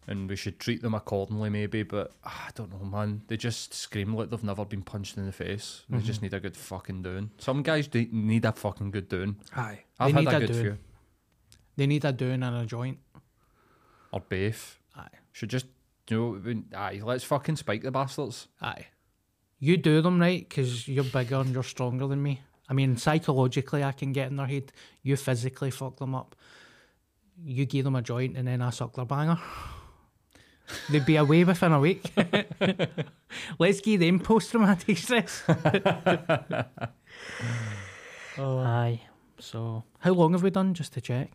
and 0.08 0.30
we 0.30 0.36
should 0.36 0.60
treat 0.60 0.82
them 0.82 0.94
accordingly, 0.94 1.50
maybe. 1.50 1.84
But 1.84 2.12
ah, 2.24 2.46
I 2.48 2.52
don't 2.56 2.72
know, 2.72 2.86
man. 2.86 3.24
They 3.28 3.38
just 3.38 3.74
scream 3.74 4.14
like 4.16 4.30
they've 4.30 4.44
never 4.44 4.66
been 4.66 4.84
punched 4.84 5.18
in 5.18 5.26
the 5.26 5.32
face. 5.32 5.84
They 5.90 6.00
just 6.00 6.22
need 6.22 6.34
a 6.34 6.40
good 6.40 6.56
fucking 6.56 7.02
doing. 7.02 7.32
Some 7.38 7.64
guys 7.64 7.88
do 7.88 8.08
need 8.12 8.46
a 8.46 8.52
fucking 8.52 8.92
good 8.92 9.10
doing. 9.10 9.38
Aye. 9.56 9.80
I've 10.00 10.14
they 10.14 10.24
had 10.24 10.34
a 10.34 10.40
good 10.40 10.52
doing. 10.52 10.64
few. 10.64 10.78
They 11.76 11.88
need 11.88 12.06
a 12.06 12.12
doing 12.12 12.44
and 12.44 12.56
a 12.56 12.66
joint. 12.66 13.00
Or 14.12 14.22
both. 14.22 14.80
Aye. 14.96 15.08
Should 15.32 15.50
just 15.50 15.66
you 16.10 16.42
know, 16.44 16.78
aye, 16.78 17.02
let's 17.04 17.24
fucking 17.24 17.58
spike 17.58 17.84
the 17.84 17.92
bastards. 17.92 18.48
Aye. 18.62 18.88
You 19.60 19.78
do 19.78 20.02
them 20.02 20.20
right 20.20 20.48
because 20.48 20.88
you're 20.88 21.04
bigger 21.04 21.36
and 21.36 21.52
you're 21.52 21.64
stronger 21.64 22.08
than 22.08 22.24
me. 22.24 22.42
I 22.70 22.74
mean, 22.74 22.98
psychologically, 22.98 23.84
I 23.84 23.92
can 23.92 24.14
get 24.14 24.30
in 24.30 24.36
their 24.38 24.46
head. 24.46 24.72
You 25.02 25.16
physically 25.18 25.72
fuck 25.72 25.98
them 25.98 26.14
up. 26.14 26.36
You 27.44 27.66
give 27.66 27.86
them 27.86 27.96
a 27.96 28.02
joint 28.02 28.38
and 28.38 28.48
then 28.48 28.62
I 28.62 28.70
suck 28.70 28.96
their 28.96 29.06
banger. 29.06 29.40
They'd 30.90 31.06
be 31.06 31.16
away 31.16 31.44
within 31.44 31.72
a 31.72 31.80
week. 31.80 32.14
Let's 33.60 33.82
give 33.82 34.02
them 34.02 34.20
post 34.20 34.52
traumatic 34.52 34.98
stress. 34.98 35.44
Aye. 38.38 39.02
So, 39.40 39.84
how 40.00 40.12
long 40.12 40.34
have 40.34 40.44
we 40.44 40.52
done 40.52 40.74
just 40.74 40.94
to 40.94 41.02
check? 41.02 41.32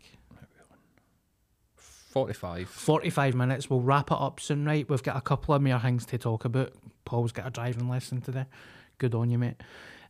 45. 1.75 2.69
45 2.69 3.35
minutes. 3.35 3.69
We'll 3.69 3.81
wrap 3.81 4.09
it 4.09 4.17
up 4.17 4.39
soon, 4.39 4.63
right? 4.65 4.87
We've 4.89 5.03
got 5.03 5.17
a 5.17 5.21
couple 5.21 5.53
of 5.53 5.61
more 5.61 5.79
things 5.79 6.05
to 6.07 6.17
talk 6.17 6.45
about. 6.45 6.71
Paul's 7.03 7.33
got 7.33 7.47
a 7.47 7.49
driving 7.49 7.89
lesson 7.89 8.21
today. 8.21 8.45
Good 8.99 9.13
on 9.13 9.29
you, 9.29 9.37
mate. 9.37 9.61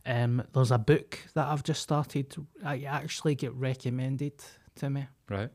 Um, 0.06 0.44
there's 0.54 0.70
a 0.70 0.78
book 0.78 1.18
that 1.34 1.48
I've 1.48 1.64
just 1.64 1.82
started. 1.82 2.34
I 2.64 2.82
actually 2.82 3.34
get 3.34 3.52
recommended 3.54 4.34
to 4.76 4.88
me. 4.88 5.08
Right. 5.28 5.50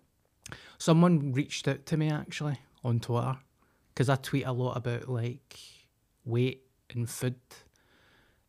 Someone 0.77 1.31
reached 1.31 1.67
out 1.67 1.85
to 1.87 1.97
me 1.97 2.09
actually 2.09 2.59
on 2.83 2.99
Twitter 2.99 3.37
because 3.93 4.09
I 4.09 4.15
tweet 4.15 4.45
a 4.45 4.51
lot 4.51 4.75
about 4.75 5.07
like 5.07 5.57
weight 6.25 6.63
and 6.89 7.09
food, 7.09 7.35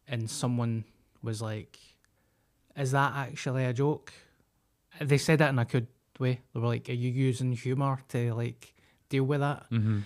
and 0.08 0.28
someone 0.28 0.84
was 1.22 1.40
like, 1.40 1.78
"Is 2.76 2.90
that 2.90 3.14
actually 3.14 3.64
a 3.64 3.72
joke?" 3.72 4.12
They 5.00 5.18
said 5.18 5.38
that 5.38 5.50
in 5.50 5.58
a 5.58 5.64
good 5.64 5.86
way. 6.18 6.40
They 6.52 6.60
were 6.60 6.66
like, 6.66 6.88
"Are 6.88 6.94
you 6.94 7.10
using 7.10 7.52
humour 7.52 8.02
to 8.08 8.34
like 8.34 8.74
deal 9.08 9.24
with 9.24 9.40
that?" 9.40 9.70
Mm-hmm. 9.70 10.00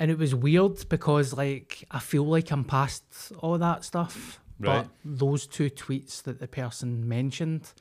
And 0.00 0.10
it 0.10 0.18
was 0.18 0.34
weird 0.34 0.88
because 0.88 1.34
like 1.36 1.84
I 1.90 1.98
feel 2.00 2.24
like 2.24 2.50
I'm 2.50 2.64
past 2.64 3.04
all 3.38 3.58
that 3.58 3.84
stuff. 3.84 4.40
Right. 4.58 4.82
But 4.82 4.88
those 5.04 5.46
two 5.46 5.70
tweets 5.70 6.22
that 6.24 6.40
the 6.40 6.48
person 6.48 7.06
mentioned, 7.06 7.72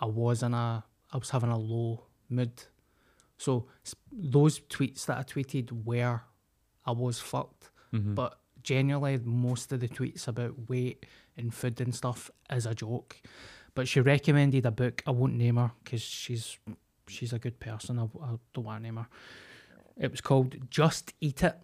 I 0.00 0.06
was 0.06 0.42
in 0.42 0.54
a 0.54 0.84
I 1.12 1.16
was 1.16 1.30
having 1.30 1.50
a 1.50 1.58
low 1.58 2.06
mood. 2.30 2.64
So 3.36 3.66
those 4.10 4.60
tweets 4.60 5.06
that 5.06 5.18
I 5.18 5.22
tweeted 5.22 5.84
were 5.84 6.22
I 6.86 6.90
was 6.90 7.20
fucked. 7.20 7.70
Mm-hmm. 7.92 8.14
But 8.14 8.38
generally 8.62 9.18
most 9.22 9.70
of 9.72 9.80
the 9.80 9.88
tweets 9.88 10.26
about 10.26 10.68
weight 10.68 11.04
and 11.36 11.54
food 11.54 11.80
and 11.80 11.94
stuff 11.94 12.30
is 12.50 12.66
a 12.66 12.74
joke. 12.74 13.20
But 13.74 13.88
she 13.88 14.00
recommended 14.00 14.66
a 14.66 14.70
book. 14.70 15.02
I 15.06 15.10
won't 15.10 15.34
name 15.34 15.56
her 15.56 15.70
because 15.84 16.02
she's 16.02 16.58
she's 17.06 17.34
a 17.34 17.38
good 17.38 17.60
person. 17.60 17.98
I, 17.98 18.04
I 18.04 18.38
don't 18.54 18.64
want 18.64 18.80
to 18.80 18.82
name 18.82 18.96
her. 18.96 19.06
It 19.98 20.10
was 20.10 20.20
called 20.20 20.70
Just 20.70 21.12
Eat 21.20 21.42
It 21.42 21.56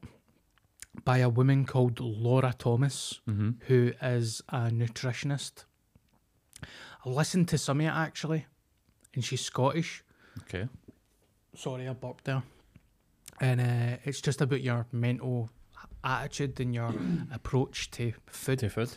by 1.05 1.19
a 1.19 1.29
woman 1.29 1.65
called 1.65 2.01
Laura 2.01 2.55
Thomas, 2.57 3.21
Mm-hmm. 3.29 3.51
who 3.67 3.93
is 4.03 4.43
a 4.49 4.69
nutritionist. 4.71 5.65
I 7.05 7.09
listened 7.09 7.49
to 7.49 7.59
some 7.59 7.81
of 7.81 7.87
it 7.87 7.91
actually, 7.91 8.47
and 9.15 9.25
she's 9.25 9.41
Scottish. 9.45 10.03
Okay. 10.43 10.69
Sorry, 11.55 11.87
I 11.89 11.93
burped 11.93 12.25
there. 12.25 12.43
And 13.41 13.61
uh, 13.61 13.97
it's 14.05 14.21
just 14.21 14.41
about 14.41 14.63
your 14.63 14.87
mental 14.93 15.51
attitude 16.03 16.59
and 16.61 16.75
your 16.75 16.95
approach 17.33 17.91
to 17.93 18.13
food. 18.27 18.61
To 18.61 18.71
food. 18.71 18.91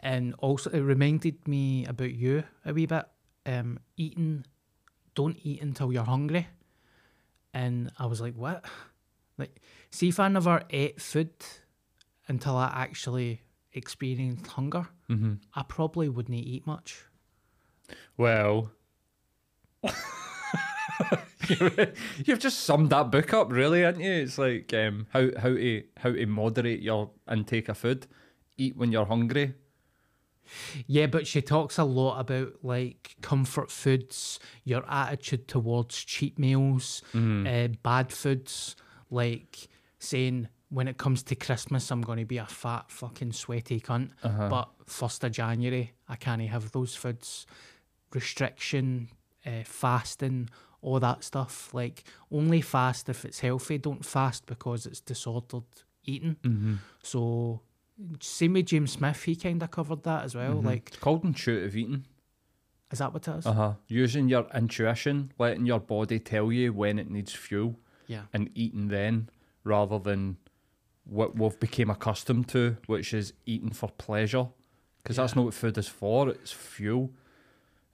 And 0.00 0.34
also, 0.38 0.70
it 0.70 0.80
reminded 0.80 1.48
me 1.48 1.86
about 1.86 2.12
you 2.12 2.44
a 2.64 2.72
wee 2.74 2.86
bit. 2.86 3.06
Um, 3.46 3.78
eating, 3.96 4.44
don't 5.14 5.38
eat 5.42 5.62
until 5.62 5.92
you're 5.92 6.04
hungry. 6.04 6.48
And 7.56 7.90
I 7.98 8.04
was 8.04 8.20
like, 8.20 8.34
what? 8.34 8.64
Like, 9.38 9.62
see, 9.90 10.08
if 10.08 10.20
I 10.20 10.28
never 10.28 10.62
ate 10.70 11.00
food 11.00 11.30
until 12.28 12.56
I 12.56 12.70
actually 12.74 13.40
experienced 13.72 14.46
hunger, 14.46 14.88
Mm-hmm. 15.10 15.34
I 15.54 15.62
probably 15.68 16.08
wouldn't 16.08 16.36
eat 16.36 16.66
much. 16.66 17.04
Well, 18.16 18.72
you've 21.48 22.40
just 22.40 22.60
summed 22.60 22.90
that 22.90 23.10
book 23.10 23.32
up, 23.32 23.52
really, 23.52 23.82
haven't 23.82 24.02
you? 24.02 24.12
It's 24.12 24.38
like 24.38 24.74
um, 24.74 25.06
how 25.10 25.28
how 25.38 25.50
to 25.50 25.82
how 25.98 26.10
to 26.12 26.26
moderate 26.26 26.80
your 26.82 27.10
intake 27.30 27.68
of 27.68 27.78
food, 27.78 28.08
eat 28.56 28.76
when 28.76 28.90
you're 28.90 29.06
hungry. 29.06 29.54
Yeah, 30.86 31.06
but 31.06 31.26
she 31.26 31.42
talks 31.42 31.78
a 31.78 31.84
lot 31.84 32.18
about 32.20 32.54
like 32.62 33.16
comfort 33.22 33.70
foods, 33.70 34.38
your 34.64 34.84
attitude 34.88 35.48
towards 35.48 35.96
cheap 36.04 36.38
meals, 36.38 37.02
uh, 37.46 37.68
bad 37.82 38.12
foods, 38.12 38.76
like 39.10 39.68
saying 39.98 40.48
when 40.68 40.88
it 40.88 40.98
comes 40.98 41.22
to 41.22 41.34
Christmas, 41.36 41.90
I'm 41.90 42.02
going 42.02 42.18
to 42.18 42.24
be 42.24 42.38
a 42.38 42.46
fat 42.46 42.90
fucking 42.90 43.32
sweaty 43.32 43.80
cunt, 43.80 44.10
but 44.50 44.68
first 44.86 45.22
of 45.24 45.30
January, 45.32 45.92
I 46.08 46.16
can't 46.16 46.42
have 46.42 46.72
those 46.72 46.94
foods. 46.96 47.46
Restriction, 48.12 49.08
uh, 49.44 49.62
fasting, 49.64 50.48
all 50.80 50.98
that 51.00 51.22
stuff. 51.24 51.72
Like 51.74 52.04
only 52.30 52.60
fast 52.60 53.08
if 53.08 53.24
it's 53.24 53.40
healthy. 53.40 53.78
Don't 53.78 54.04
fast 54.04 54.46
because 54.46 54.86
it's 54.86 55.00
disordered 55.00 55.64
eating. 56.04 56.36
So 57.02 57.60
same 58.20 58.54
with 58.54 58.66
James 58.66 58.92
Smith, 58.92 59.22
he 59.22 59.36
kind 59.36 59.62
of 59.62 59.70
covered 59.70 60.02
that 60.04 60.24
as 60.24 60.34
well. 60.34 60.60
Like 60.60 60.88
It's 60.88 60.98
called 60.98 61.24
intuitive 61.24 61.76
eating. 61.76 62.04
Is 62.90 62.98
that 63.00 63.12
what 63.12 63.26
it 63.26 63.36
is? 63.36 63.46
Uh 63.46 63.52
huh. 63.52 63.72
Using 63.88 64.28
your 64.28 64.46
intuition, 64.54 65.32
letting 65.38 65.66
your 65.66 65.80
body 65.80 66.18
tell 66.18 66.52
you 66.52 66.72
when 66.72 66.98
it 66.98 67.10
needs 67.10 67.32
fuel, 67.32 67.78
yeah. 68.06 68.22
and 68.32 68.50
eating 68.54 68.88
then, 68.88 69.28
rather 69.64 69.98
than 69.98 70.36
what 71.04 71.36
we've 71.36 71.58
become 71.58 71.90
accustomed 71.90 72.48
to, 72.48 72.76
which 72.86 73.12
is 73.12 73.32
eating 73.44 73.70
for 73.70 73.88
pleasure, 73.90 74.48
because 75.02 75.16
that's 75.16 75.34
not 75.34 75.44
what 75.44 75.54
food 75.54 75.78
is 75.78 75.88
for. 75.88 76.28
It's 76.28 76.52
fuel. 76.52 77.12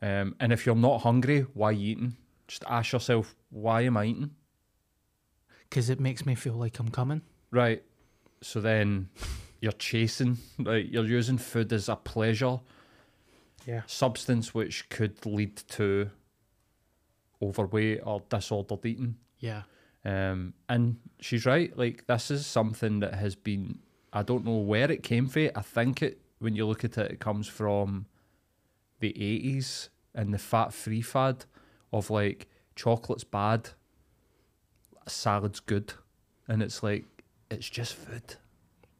Um, 0.02 0.34
and 0.40 0.52
if 0.52 0.66
you're 0.66 0.74
not 0.74 1.02
hungry, 1.02 1.46
why 1.54 1.70
you 1.70 1.92
eating? 1.92 2.16
Just 2.48 2.64
ask 2.66 2.92
yourself, 2.92 3.34
why 3.50 3.82
am 3.82 3.96
I 3.96 4.06
eating? 4.06 4.30
Because 5.68 5.88
it 5.88 6.00
makes 6.00 6.26
me 6.26 6.34
feel 6.34 6.54
like 6.54 6.78
I'm 6.78 6.88
coming. 6.88 7.22
Right. 7.50 7.82
So 8.42 8.60
then 8.60 9.08
you're 9.62 9.72
chasing, 9.72 10.36
right? 10.58 10.84
You're 10.84 11.06
using 11.06 11.38
food 11.38 11.72
as 11.72 11.88
a 11.88 11.96
pleasure 11.96 12.58
Yeah. 13.64 13.82
substance 13.86 14.52
which 14.52 14.88
could 14.90 15.24
lead 15.24 15.56
to 15.68 16.10
overweight 17.40 18.00
or 18.04 18.20
disordered 18.28 18.84
eating. 18.84 19.16
Yeah. 19.38 19.62
Um, 20.04 20.54
and 20.68 20.96
she's 21.20 21.46
right. 21.46 21.74
Like 21.78 22.06
this 22.08 22.30
is 22.30 22.44
something 22.44 23.00
that 23.00 23.14
has 23.14 23.34
been. 23.36 23.78
I 24.12 24.22
don't 24.22 24.44
know 24.44 24.58
where 24.58 24.90
it 24.90 25.02
came 25.04 25.28
from. 25.28 25.50
I 25.54 25.62
think 25.62 26.02
it, 26.02 26.20
when 26.40 26.56
you 26.56 26.66
look 26.66 26.84
at 26.84 26.98
it, 26.98 27.12
it 27.12 27.20
comes 27.20 27.46
from 27.46 28.06
the 28.98 29.10
eighties 29.10 29.90
and 30.14 30.34
the 30.34 30.38
fat-free 30.38 31.02
fad 31.02 31.44
of 31.92 32.10
like 32.10 32.48
chocolate's 32.74 33.24
bad, 33.24 33.70
salad's 35.06 35.60
good, 35.60 35.94
and 36.48 36.62
it's 36.62 36.82
like 36.82 37.04
it's 37.50 37.70
just 37.70 37.94
food. 37.94 38.36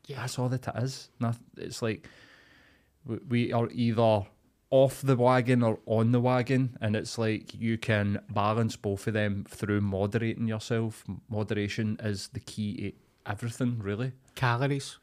Yeah. 0.06 0.20
That's 0.20 0.38
all 0.38 0.48
that 0.48 0.66
it 0.66 0.82
is. 0.82 1.08
It's 1.56 1.80
like 1.82 2.08
we- 3.06 3.52
are 3.52 3.68
either 3.70 4.26
off 4.70 5.02
the 5.02 5.16
wagon 5.16 5.62
or 5.62 5.78
on 5.86 6.12
the 6.12 6.20
wagon, 6.20 6.76
and 6.80 6.96
it's 6.96 7.18
like 7.18 7.54
you 7.54 7.76
can 7.78 8.18
balance 8.30 8.74
both 8.76 9.06
of 9.06 9.12
them 9.14 9.44
through 9.48 9.80
moderating 9.82 10.48
yourself. 10.48 11.04
Moderation 11.28 11.98
is 12.02 12.28
the 12.28 12.40
key 12.40 12.90
to 12.90 13.30
everything, 13.30 13.78
really. 13.80 14.12
Calories. 14.34 14.98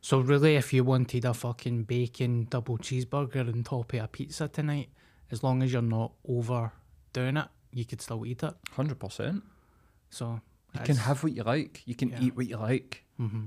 So 0.00 0.20
really, 0.20 0.54
if 0.54 0.72
you 0.72 0.84
wanted 0.84 1.24
a 1.24 1.34
fucking 1.34 1.84
bacon 1.84 2.46
double 2.48 2.78
cheeseburger 2.78 3.52
on 3.52 3.64
top 3.64 3.92
of 3.92 4.04
a 4.04 4.06
pizza 4.08 4.46
tonight, 4.48 4.90
as 5.32 5.42
long 5.42 5.62
as 5.64 5.72
you're 5.72 5.82
not 5.82 6.12
overdoing 6.28 7.36
it, 7.38 7.48
you 7.72 7.84
could 7.84 8.00
still 8.00 8.24
eat 8.24 8.42
it. 8.44 8.54
Hundred 8.72 9.00
percent. 9.00 9.42
So 10.10 10.40
You 10.74 10.80
can 10.84 10.96
have 10.96 11.22
what 11.24 11.32
you 11.32 11.42
like. 11.42 11.82
You 11.86 11.94
can 11.96 12.10
Yeah. 12.10 12.20
eat 12.22 12.36
what 12.36 12.46
you 12.46 12.56
like. 12.58 13.04
hmm 13.16 13.46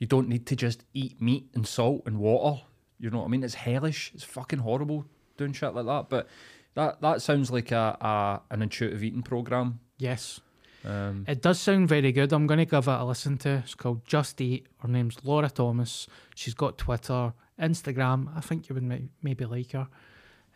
You 0.00 0.06
don't 0.08 0.28
need 0.28 0.46
to 0.46 0.56
just 0.56 0.82
eat 0.92 1.20
meat 1.22 1.46
and 1.54 1.64
salt 1.66 2.02
and 2.06 2.18
water. 2.18 2.62
You 2.98 3.10
know 3.10 3.18
what 3.20 3.26
I 3.26 3.28
mean? 3.28 3.44
It's 3.44 3.54
hellish. 3.54 4.10
It's 4.14 4.24
fucking 4.24 4.58
horrible 4.58 5.04
doing 5.36 5.52
shit 5.52 5.74
like 5.74 5.86
that. 5.86 6.08
But 6.08 6.26
that 6.74 7.00
that 7.02 7.22
sounds 7.22 7.50
like 7.52 7.70
a, 7.70 7.96
a 8.00 8.40
an 8.52 8.62
intuitive 8.62 9.04
eating 9.04 9.22
program. 9.22 9.78
Yes. 9.98 10.40
Um, 10.84 11.24
It 11.28 11.42
does 11.42 11.60
sound 11.60 11.88
very 11.88 12.10
good. 12.12 12.32
I'm 12.32 12.46
going 12.46 12.58
to 12.58 12.64
give 12.64 12.88
it 12.88 13.00
a 13.00 13.04
listen 13.04 13.36
to. 13.38 13.50
It's 13.58 13.74
called 13.74 14.04
Just 14.06 14.40
Eat. 14.40 14.66
Her 14.78 14.88
name's 14.88 15.18
Laura 15.22 15.50
Thomas. 15.50 16.06
She's 16.34 16.54
got 16.54 16.78
Twitter, 16.78 17.34
Instagram. 17.60 18.34
I 18.34 18.40
think 18.40 18.68
you 18.70 18.74
would 18.74 18.82
may- 18.84 19.10
maybe 19.22 19.44
like 19.44 19.72
her. 19.72 19.88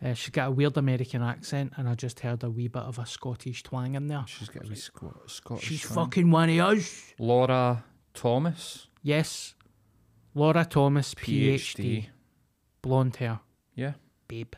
Uh, 0.02 0.14
she's 0.14 0.30
got 0.30 0.48
a 0.48 0.50
weird 0.50 0.76
American 0.78 1.22
accent, 1.22 1.72
and 1.76 1.86
I 1.88 1.94
just 1.94 2.20
heard 2.20 2.42
a 2.42 2.48
wee 2.50 2.68
bit 2.68 2.82
of 2.82 2.98
a 2.98 3.04
Scottish 3.06 3.62
twang 3.62 3.94
in 3.94 4.08
there. 4.08 4.24
she's 4.26 4.48
got 4.48 4.64
a 4.64 4.68
wee 4.68 4.74
Scot- 4.74 5.30
Scottish. 5.30 5.64
She's 5.68 5.82
twang. 5.82 6.06
fucking 6.06 6.30
one 6.30 6.48
of 6.50 6.58
us. 6.78 7.12
Laura 7.18 7.84
Thomas, 8.14 8.86
Yes. 9.04 9.54
Laura 10.34 10.64
Thomas, 10.64 11.14
PhD. 11.14 11.54
PhD. 11.54 12.06
Blonde 12.82 13.16
hair. 13.16 13.40
Yeah, 13.74 13.92
Babe. 14.26 14.54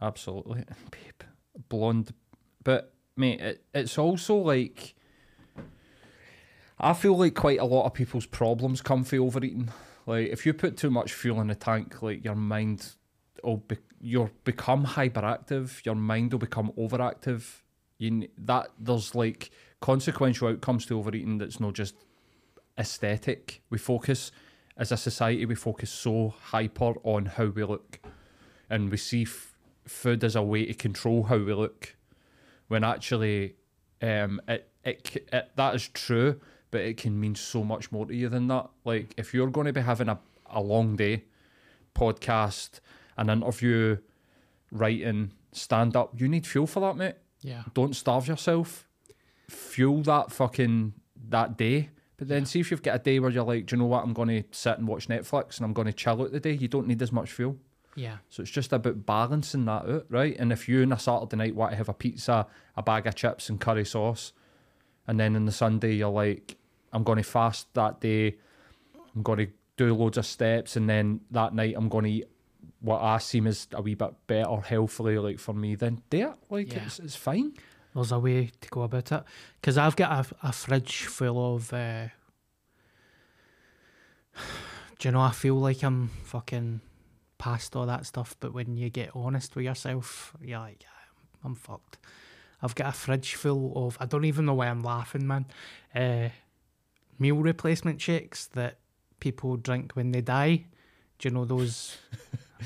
absolutely. 0.00 0.64
Babe. 0.90 1.28
Blonde. 1.68 2.12
But, 2.62 2.92
mate, 3.16 3.40
it, 3.40 3.64
it's 3.74 3.98
also 3.98 4.36
like. 4.36 4.94
I 6.78 6.92
feel 6.92 7.16
like 7.16 7.34
quite 7.34 7.60
a 7.60 7.64
lot 7.64 7.86
of 7.86 7.94
people's 7.94 8.26
problems 8.26 8.82
come 8.82 9.04
from 9.04 9.20
overeating. 9.22 9.70
Like, 10.06 10.28
if 10.28 10.44
you 10.44 10.52
put 10.52 10.76
too 10.76 10.90
much 10.90 11.12
fuel 11.12 11.40
in 11.40 11.46
the 11.46 11.54
tank, 11.54 12.02
like, 12.02 12.24
your 12.24 12.34
mind 12.34 12.94
will 13.42 13.58
be, 13.58 13.78
you'll 14.00 14.30
become 14.44 14.84
hyperactive, 14.84 15.84
your 15.86 15.94
mind 15.94 16.32
will 16.32 16.40
become 16.40 16.72
overactive. 16.76 17.60
You, 17.98 18.28
that 18.38 18.68
There's 18.78 19.14
like 19.14 19.50
consequential 19.80 20.48
outcomes 20.48 20.86
to 20.86 20.98
overeating 20.98 21.38
that's 21.38 21.60
not 21.60 21.74
just 21.74 21.94
aesthetic. 22.78 23.62
We 23.70 23.78
focus 23.78 24.32
as 24.76 24.90
a 24.92 24.96
society, 24.96 25.44
we 25.46 25.54
focus 25.54 25.90
so 25.90 26.34
hyper 26.40 26.94
on 27.04 27.26
how 27.26 27.46
we 27.46 27.62
look, 27.64 28.00
and 28.70 28.90
we 28.90 28.96
see 28.96 29.22
f- 29.22 29.54
food 29.86 30.24
as 30.24 30.34
a 30.36 30.42
way 30.42 30.66
to 30.66 30.74
control 30.74 31.24
how 31.24 31.36
we 31.38 31.52
look. 31.52 31.94
When 32.68 32.82
actually, 32.84 33.56
um, 34.00 34.40
it, 34.48 34.68
it, 34.84 35.28
it 35.32 35.50
that 35.56 35.74
is 35.74 35.88
true, 35.88 36.40
but 36.70 36.80
it 36.80 36.96
can 36.96 37.20
mean 37.20 37.34
so 37.34 37.62
much 37.62 37.92
more 37.92 38.06
to 38.06 38.14
you 38.14 38.28
than 38.30 38.48
that. 38.48 38.70
Like 38.84 39.12
if 39.18 39.34
you're 39.34 39.50
going 39.50 39.66
to 39.66 39.72
be 39.72 39.82
having 39.82 40.08
a 40.08 40.18
a 40.54 40.60
long 40.60 40.96
day, 40.96 41.24
podcast, 41.94 42.80
an 43.16 43.30
interview, 43.30 43.96
writing, 44.70 45.32
stand 45.52 45.96
up, 45.96 46.18
you 46.20 46.28
need 46.28 46.46
fuel 46.46 46.66
for 46.66 46.80
that, 46.80 46.96
mate 46.96 47.14
Yeah. 47.42 47.62
don't 47.74 47.94
starve 47.96 48.26
yourself. 48.28 48.86
Fuel 49.48 50.02
that 50.02 50.30
fucking 50.32 50.94
that 51.28 51.56
day. 51.56 51.90
But 52.22 52.28
then 52.28 52.46
see 52.46 52.60
if 52.60 52.70
you've 52.70 52.84
got 52.84 52.94
a 52.94 52.98
day 53.00 53.18
where 53.18 53.32
you're 53.32 53.42
like, 53.42 53.66
do 53.66 53.74
you 53.74 53.82
know 53.82 53.88
what? 53.88 54.04
I'm 54.04 54.12
going 54.12 54.28
to 54.28 54.44
sit 54.52 54.78
and 54.78 54.86
watch 54.86 55.08
Netflix 55.08 55.56
and 55.56 55.64
I'm 55.66 55.72
going 55.72 55.86
to 55.88 55.92
chill 55.92 56.22
out 56.22 56.30
the 56.30 56.38
day. 56.38 56.52
You 56.52 56.68
don't 56.68 56.86
need 56.86 57.02
as 57.02 57.10
much 57.10 57.32
fuel. 57.32 57.56
Yeah. 57.96 58.18
So 58.30 58.42
it's 58.42 58.50
just 58.52 58.72
about 58.72 59.04
balancing 59.04 59.64
that 59.64 59.88
out, 59.88 60.06
right? 60.08 60.36
And 60.38 60.52
if 60.52 60.68
you 60.68 60.82
on 60.82 60.92
a 60.92 61.00
Saturday 61.00 61.36
night 61.36 61.56
want 61.56 61.72
to 61.72 61.76
have 61.76 61.88
a 61.88 61.92
pizza, 61.92 62.46
a 62.76 62.82
bag 62.84 63.08
of 63.08 63.16
chips 63.16 63.48
and 63.48 63.60
curry 63.60 63.84
sauce, 63.84 64.32
and 65.08 65.18
then 65.18 65.34
on 65.34 65.46
the 65.46 65.50
Sunday 65.52 65.94
you're 65.94 66.10
like, 66.10 66.56
I'm 66.92 67.02
going 67.02 67.16
to 67.18 67.24
fast 67.24 67.74
that 67.74 68.00
day. 68.00 68.36
I'm 69.16 69.22
going 69.24 69.40
to 69.40 69.48
do 69.76 69.92
loads 69.92 70.16
of 70.16 70.24
steps, 70.24 70.76
and 70.76 70.88
then 70.88 71.22
that 71.32 71.54
night 71.56 71.74
I'm 71.76 71.88
going 71.88 72.04
to 72.04 72.10
eat 72.12 72.28
what 72.82 73.02
I 73.02 73.18
seem 73.18 73.48
is 73.48 73.66
a 73.72 73.82
wee 73.82 73.96
bit 73.96 74.14
better 74.28 74.60
healthily, 74.60 75.18
like 75.18 75.40
for 75.40 75.54
me. 75.54 75.74
Then 75.74 76.02
do 76.08 76.28
it. 76.28 76.34
Like 76.48 76.72
Yeah. 76.72 76.84
it's 76.86 77.00
it's 77.00 77.16
fine. 77.16 77.54
There's 77.94 78.12
a 78.12 78.18
way 78.18 78.50
to 78.60 78.68
go 78.68 78.82
about 78.82 79.12
it. 79.12 79.22
Because 79.60 79.76
I've 79.76 79.96
got 79.96 80.26
a, 80.26 80.48
a 80.48 80.52
fridge 80.52 81.04
full 81.04 81.56
of. 81.56 81.72
Uh, 81.72 82.08
do 84.98 85.08
you 85.08 85.12
know, 85.12 85.20
I 85.20 85.32
feel 85.32 85.56
like 85.56 85.82
I'm 85.82 86.08
fucking 86.24 86.80
past 87.38 87.76
all 87.76 87.86
that 87.86 88.06
stuff, 88.06 88.36
but 88.40 88.54
when 88.54 88.76
you 88.76 88.88
get 88.88 89.10
honest 89.14 89.56
with 89.56 89.64
yourself, 89.64 90.34
you're 90.40 90.58
like, 90.58 90.82
"Yeah, 90.82 90.88
I'm 91.44 91.54
fucked. 91.54 91.98
I've 92.62 92.74
got 92.74 92.88
a 92.88 92.92
fridge 92.92 93.34
full 93.34 93.72
of. 93.86 93.98
I 94.00 94.06
don't 94.06 94.24
even 94.24 94.46
know 94.46 94.54
why 94.54 94.68
I'm 94.68 94.82
laughing, 94.82 95.26
man. 95.26 95.46
Uh, 95.94 96.28
meal 97.18 97.36
replacement 97.36 98.00
shakes 98.00 98.46
that 98.46 98.78
people 99.20 99.56
drink 99.56 99.92
when 99.92 100.12
they 100.12 100.20
die. 100.20 100.64
Do 101.18 101.28
you 101.28 101.34
know 101.34 101.44
those? 101.44 101.98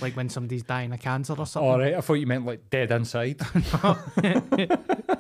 like 0.00 0.16
when 0.16 0.28
somebody's 0.28 0.62
dying 0.62 0.92
of 0.92 1.00
cancer 1.00 1.34
or 1.34 1.46
something. 1.46 1.70
All 1.70 1.78
right, 1.78 1.94
I 1.94 2.00
thought 2.00 2.14
you 2.14 2.26
meant 2.26 2.46
like 2.46 2.70
dead 2.70 2.90
inside. 2.90 3.40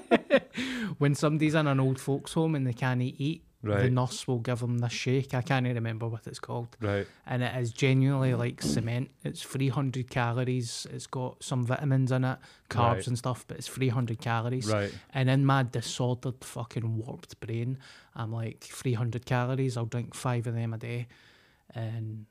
when 0.98 1.14
somebody's 1.14 1.54
in 1.54 1.66
an 1.66 1.80
old 1.80 2.00
folks 2.00 2.32
home 2.34 2.54
and 2.54 2.66
they 2.66 2.72
can't 2.72 3.02
eat, 3.02 3.42
the 3.62 3.70
Right. 3.72 3.92
nurse 3.92 4.28
will 4.28 4.38
give 4.38 4.60
them 4.60 4.78
the 4.78 4.88
shake. 4.88 5.34
I 5.34 5.42
can't 5.42 5.66
even 5.66 5.74
remember 5.76 6.06
what 6.06 6.26
it's 6.28 6.38
called, 6.38 6.76
right. 6.80 7.04
and 7.26 7.42
it 7.42 7.56
is 7.56 7.72
genuinely 7.72 8.32
like 8.34 8.62
cement. 8.62 9.10
It's 9.24 9.42
300 9.42 10.08
calories. 10.08 10.86
It's 10.92 11.08
got 11.08 11.42
some 11.42 11.64
vitamins 11.66 12.12
in 12.12 12.22
it, 12.24 12.38
carbs 12.70 12.94
Right. 12.94 13.06
and 13.08 13.18
stuff, 13.18 13.44
but 13.48 13.56
it's 13.56 13.66
300 13.66 14.20
calories. 14.20 14.70
Right. 14.70 14.94
And 15.12 15.28
in 15.28 15.44
my 15.44 15.64
disordered, 15.64 16.44
fucking 16.44 16.96
warped 16.98 17.40
brain, 17.40 17.78
I'm 18.14 18.30
like 18.30 18.60
300 18.62 19.26
calories. 19.26 19.76
I'll 19.76 19.86
drink 19.86 20.14
five 20.14 20.46
of 20.46 20.54
them 20.54 20.72
a 20.72 20.78
day, 20.78 21.08
and 21.74 22.26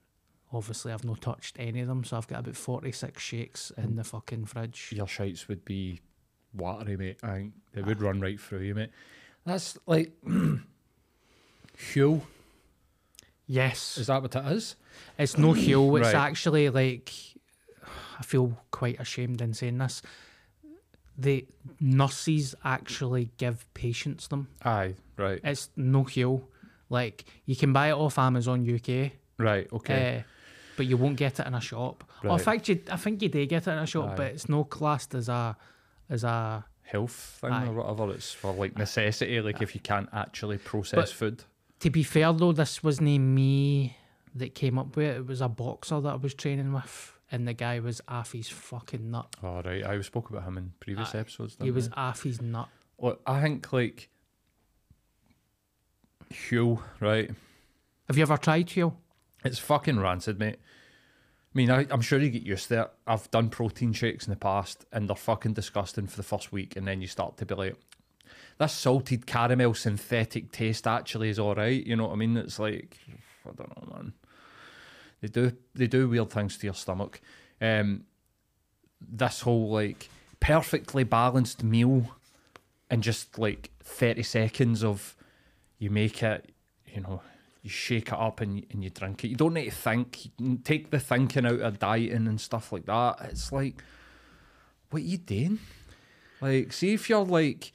obviously 0.54 0.94
I've 0.94 1.04
not 1.04 1.20
touched 1.22 1.58
any 1.60 1.82
of 1.82 1.88
them, 1.88 2.04
so 2.06 2.16
I've 2.18 2.28
got 2.28 2.40
about 2.42 2.56
46 2.56 3.22
shakes 3.22 3.72
in 3.78 3.96
the 3.98 4.04
fucking 4.06 4.46
fridge. 4.46 4.94
Your 4.96 5.08
shites 5.08 5.48
would 5.50 5.66
be 5.66 6.00
watery, 6.56 6.98
mate. 6.98 7.18
I 7.24 7.34
think 7.38 7.54
they 7.74 7.82
would 7.82 8.02
run 8.02 8.20
right 8.20 8.40
through 8.40 8.60
you, 8.60 8.76
mate. 8.76 8.92
That's 9.46 9.78
like 9.86 10.12
Huel. 11.78 12.22
Yes, 13.48 13.98
Is 14.00 14.08
that 14.08 14.22
what 14.24 14.36
it 14.36 14.46
is? 14.48 14.76
It's 15.20 15.38
no 15.38 15.54
Huel. 15.54 16.00
It's 16.00 16.08
Right. 16.14 16.16
actually 16.16 16.70
like 16.70 17.12
I 18.20 18.24
feel 18.24 18.58
quite 18.72 19.00
ashamed 19.00 19.42
in 19.42 19.54
saying 19.54 19.78
this. 19.78 20.02
The 21.18 21.46
nurses 21.80 22.56
actually 22.64 23.30
give 23.38 23.72
patients 23.74 24.28
them. 24.28 24.48
Aye. 24.64 24.96
Right. 25.18 25.40
It's 25.44 25.70
no 25.76 26.04
Huel. 26.06 26.44
Like 26.90 27.26
you 27.46 27.56
can 27.56 27.72
buy 27.72 27.90
it 27.90 27.94
off 27.94 28.18
Amazon 28.18 28.68
UK, 28.68 29.12
Right. 29.38 29.72
Okay. 29.72 30.20
uh, 30.20 30.24
but 30.78 30.88
you 30.88 30.98
won't 30.98 31.16
get 31.18 31.40
it 31.40 31.46
in 31.48 31.54
a 31.54 31.62
shop. 31.62 32.04
Or 32.24 32.30
in 32.32 32.36
Right. 32.38 32.42
fact, 32.42 32.68
you, 32.70 32.82
I 32.92 32.98
think 32.98 33.22
you 33.22 33.30
do 33.30 33.46
get 33.46 33.68
it 33.68 33.72
in 33.72 33.78
a 33.78 33.86
shop, 33.86 34.16
but 34.18 34.32
it's 34.34 34.50
no 34.50 34.64
classed 34.64 35.14
as 35.16 35.30
a 35.30 35.56
as 36.10 36.24
a. 36.24 36.66
Health 36.88 37.40
thing 37.42 37.52
Aye. 37.52 37.68
or 37.68 37.74
whatever. 37.74 38.14
It's 38.14 38.32
for 38.32 38.54
like 38.54 38.78
necessity. 38.78 39.42
Like 39.42 39.60
if 39.60 39.74
you 39.74 39.82
can't 39.82 40.08
actually 40.14 40.60
process 40.60 40.96
But- 40.96 41.18
food. 41.18 41.44
To 41.80 41.90
be 41.90 42.04
fair 42.04 42.32
though, 42.32 42.52
this 42.52 42.84
wasn't 42.84 43.08
me 43.22 43.98
that 44.36 44.54
came 44.54 44.78
up 44.78 44.96
with 44.96 45.08
it. 45.08 45.18
It 45.18 45.26
was 45.26 45.42
a 45.42 45.50
boxer 45.50 46.00
that 46.02 46.10
I 46.14 46.16
was 46.16 46.36
training 46.36 46.74
with, 46.74 47.14
and 47.32 47.48
the 47.48 47.54
guy 47.54 47.80
was 47.80 48.02
off 48.08 48.34
his 48.34 48.50
fucking 48.50 49.10
nut. 49.10 49.36
Oh 49.42 49.62
right, 49.64 49.84
I 49.84 50.00
spoke 50.02 50.30
about 50.30 50.44
him 50.44 50.58
in 50.60 50.74
previous 50.80 51.16
Aye. 51.16 51.20
episodes. 51.20 51.58
He 51.60 51.72
was 51.72 51.90
his 52.22 52.40
nut. 52.40 52.70
Well, 52.98 53.18
I 53.26 53.42
think 53.42 53.74
like 53.74 54.10
Huel, 56.32 56.82
right? 57.00 57.32
Have 58.08 58.18
you 58.18 58.24
ever 58.24 58.38
tried 58.38 58.68
Huel? 58.68 58.94
It's 59.44 59.60
fucking 59.60 60.00
rancid, 60.00 60.40
mate. 60.40 60.58
I 61.56 61.58
mean, 61.58 61.72
I, 61.72 61.88
I'm 61.90 62.02
sure 62.02 62.20
you 62.20 62.30
get 62.30 62.44
used 62.44 62.68
to 62.68 62.82
it. 62.82 62.92
I've 63.08 63.32
done 63.32 63.50
protein 63.50 63.94
shakes 63.94 64.28
in 64.28 64.32
the 64.32 64.38
past, 64.38 64.86
and 64.92 65.08
they're 65.08 65.16
fucking 65.16 65.54
disgusting 65.54 66.06
for 66.06 66.18
the 66.18 66.24
first 66.24 66.52
week, 66.52 66.76
and 66.76 66.86
then 66.86 67.00
you 67.00 67.08
start 67.08 67.38
to 67.38 67.46
be 67.46 67.56
like, 67.56 67.76
"This 68.60 68.74
salted 68.74 69.26
caramel 69.26 69.74
synthetic 69.74 70.52
taste 70.52 70.86
actually 70.86 71.30
is 71.30 71.40
all 71.40 71.56
right." 71.56 71.86
You 71.86 71.96
know 71.96 72.08
what 72.08 72.14
I 72.14 72.16
mean? 72.18 72.36
It's 72.36 72.60
like, 72.60 73.00
I 73.46 73.52
don't 73.56 73.70
know, 73.70 73.96
man. 73.96 74.14
They 75.22 75.30
do 75.30 75.54
they 75.74 75.88
do 75.88 76.10
weird 76.10 76.30
things 76.30 76.58
to 76.58 76.68
your 76.68 76.74
stomach. 76.74 77.22
Um, 77.62 78.04
this 79.00 79.40
whole 79.42 79.70
like 79.70 80.10
perfectly 80.42 81.06
balanced 81.06 81.64
meal, 81.64 82.18
and 82.90 83.02
just 83.02 83.40
like 83.40 83.72
thirty 83.82 84.24
seconds 84.24 84.84
of 84.84 85.16
you 85.80 85.90
make 85.90 86.22
it, 86.22 86.52
you 86.94 87.00
know, 87.00 87.22
you 87.66 87.72
shake 87.72 88.10
it 88.10 88.14
up 88.14 88.42
and, 88.42 88.64
and 88.70 88.84
you 88.84 88.92
drink 88.92 89.24
it. 89.26 89.30
You 89.30 89.36
don't 89.36 89.56
need 89.56 89.66
to 89.66 89.72
think. 89.72 90.28
You 90.38 90.60
take 90.64 90.92
the 90.92 91.00
thinking 91.00 91.48
out 91.48 91.62
of 91.62 91.80
dieting 91.80 92.28
and 92.28 92.40
stuff 92.40 92.72
like 92.72 92.86
that. 92.86 93.18
It's 93.24 93.52
like, 93.52 93.84
what 94.92 95.02
are 95.02 95.06
you 95.06 95.18
doing? 95.18 95.58
Like, 96.42 96.72
see 96.72 96.94
if 96.94 97.10
you're 97.10 97.26
like 97.26 97.74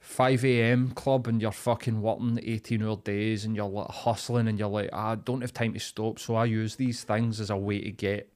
5 0.00 0.46
a.m. 0.46 0.92
club 0.92 1.26
and 1.26 1.42
you're 1.42 1.52
fucking 1.52 2.00
working 2.00 2.40
18 2.42 2.82
hour 2.82 2.96
days 2.96 3.44
and 3.44 3.54
you're 3.54 3.68
like 3.68 3.90
hustling 3.90 4.48
and 4.48 4.58
you're 4.58 4.66
like, 4.68 4.88
"Ah, 4.94 5.10
I 5.10 5.14
don't 5.16 5.42
have 5.42 5.52
time 5.52 5.74
to 5.74 5.80
stop, 5.80 6.18
so 6.18 6.34
I 6.34 6.46
use 6.46 6.76
these 6.76 7.04
things 7.04 7.38
as 7.38 7.50
a 7.50 7.56
way 7.56 7.82
to 7.82 7.90
get 7.90 8.32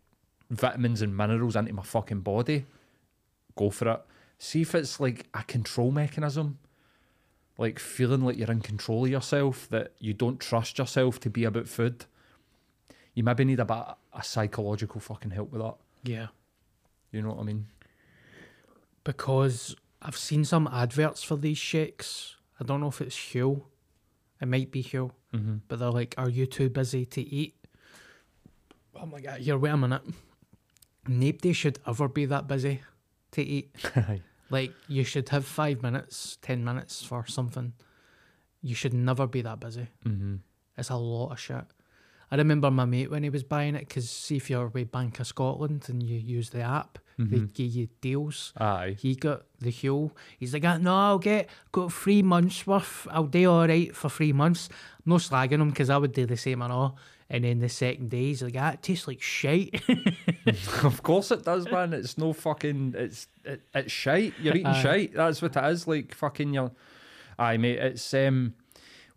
vitamins 0.50 1.00
and 1.00 1.16
minerals 1.16 1.56
into 1.56 1.72
my 1.72 1.82
fucking 1.82 2.20
body. 2.20 2.66
Go 3.56 3.70
for 3.70 3.92
it. 3.92 4.00
See 4.38 4.60
if 4.60 4.74
it's 4.74 5.00
like 5.00 5.26
a 5.32 5.42
control 5.44 5.90
mechanism 5.90 6.58
like 7.60 7.78
feeling 7.78 8.22
like 8.22 8.38
you're 8.38 8.50
in 8.50 8.62
control 8.62 9.04
of 9.04 9.10
yourself, 9.10 9.68
that 9.68 9.92
you 9.98 10.14
don't 10.14 10.40
trust 10.40 10.78
yourself 10.78 11.20
to 11.20 11.28
be 11.28 11.44
about 11.44 11.68
food, 11.68 12.06
you 13.14 13.22
maybe 13.22 13.44
need 13.44 13.60
a 13.60 13.66
bit 13.66 13.76
of 14.14 14.24
psychological 14.24 14.98
fucking 14.98 15.30
help 15.30 15.52
with 15.52 15.60
that. 15.60 15.74
Yeah. 16.02 16.28
You 17.12 17.20
know 17.20 17.28
what 17.28 17.40
I 17.40 17.42
mean? 17.42 17.66
Because 19.04 19.76
I've 20.00 20.16
seen 20.16 20.46
some 20.46 20.70
adverts 20.72 21.22
for 21.22 21.36
these 21.36 21.58
shakes. 21.58 22.36
I 22.58 22.64
don't 22.64 22.80
know 22.80 22.88
if 22.88 23.02
it's 23.02 23.16
Huel. 23.16 23.64
It 24.40 24.48
might 24.48 24.70
be 24.70 24.82
Huel. 24.82 25.10
Mm-hmm. 25.34 25.56
But 25.68 25.80
they're 25.80 25.90
like, 25.90 26.14
Are 26.16 26.30
you 26.30 26.46
too 26.46 26.70
busy 26.70 27.04
to 27.04 27.20
eat? 27.20 27.54
Oh 28.94 29.04
my 29.04 29.20
god, 29.20 29.40
here, 29.40 29.58
wait 29.58 29.70
a 29.70 29.76
minute. 29.76 30.02
Nobody 31.06 31.52
should 31.52 31.78
ever 31.86 32.08
be 32.08 32.24
that 32.24 32.48
busy 32.48 32.80
to 33.32 33.42
eat. 33.42 33.74
Like, 34.50 34.72
you 34.88 35.04
should 35.04 35.28
have 35.30 35.44
five 35.44 35.82
minutes, 35.82 36.38
ten 36.42 36.64
minutes 36.64 37.02
for 37.02 37.24
something. 37.26 37.72
You 38.62 38.74
should 38.74 38.94
never 38.94 39.26
be 39.26 39.42
that 39.42 39.60
busy. 39.60 39.88
mm-hmm. 40.04 40.36
It's 40.76 40.90
a 40.90 40.96
lot 40.96 41.32
of 41.32 41.38
shit. 41.40 41.64
I 42.32 42.36
remember 42.36 42.70
my 42.70 42.84
mate 42.84 43.10
when 43.10 43.22
he 43.24 43.30
was 43.30 43.42
buying 43.42 43.74
it 43.74 43.80
because 43.88 44.08
see 44.08 44.36
if 44.36 44.48
you're 44.50 44.68
with 44.68 44.92
Bank 44.92 45.18
of 45.20 45.26
Scotland 45.26 45.86
and 45.88 46.02
you 46.02 46.18
use 46.18 46.50
the 46.50 46.60
app, 46.62 46.98
they 47.18 47.38
Mhm. 47.38 47.52
give 47.52 47.70
you 47.74 47.88
deals. 48.00 48.52
Aye. 48.56 48.96
He 48.98 49.14
got 49.14 49.42
the 49.58 49.70
Huel. 49.70 50.12
He's 50.38 50.54
like, 50.54 50.64
"Ah, 50.64 50.78
no, 50.78 50.94
I'll 50.96 51.18
get 51.18 51.50
got 51.72 51.92
three 51.92 52.22
months 52.22 52.66
worth. 52.66 53.06
I'll 53.10 53.26
do 53.26 53.50
all 53.50 53.66
right 53.66 53.94
for 53.94 54.08
three 54.08 54.32
months. 54.32 54.68
I'm 55.04 55.10
not 55.10 55.20
slagging 55.20 55.60
him 55.60 55.68
because 55.70 55.90
I 55.90 55.98
would 55.98 56.12
do 56.12 56.24
the 56.24 56.36
same 56.36 56.62
and 56.62 56.72
all. 56.72 56.96
And 57.32 57.44
then 57.44 57.60
the 57.60 57.68
second 57.68 58.10
day, 58.10 58.24
he's 58.24 58.42
like, 58.42 58.56
ah, 58.58 58.72
it 58.72 58.82
tastes 58.82 59.06
like 59.06 59.22
shite. 59.22 59.80
of 60.84 61.00
course 61.04 61.30
it 61.30 61.44
does, 61.44 61.70
man. 61.70 61.92
It's 61.92 62.18
no 62.18 62.32
fucking. 62.32 62.94
It's 62.98 63.28
it, 63.44 63.62
it's 63.72 63.92
shite. 63.92 64.34
You're 64.42 64.56
eating 64.56 64.66
Aye. 64.66 64.82
shite. 64.82 65.14
That's 65.14 65.40
what 65.40 65.56
it 65.56 65.64
is. 65.66 65.86
Like 65.86 66.12
fucking 66.12 66.52
your. 66.52 66.72
Aye, 67.38 67.56
mate. 67.56 67.78
It's 67.78 68.12
um, 68.14 68.54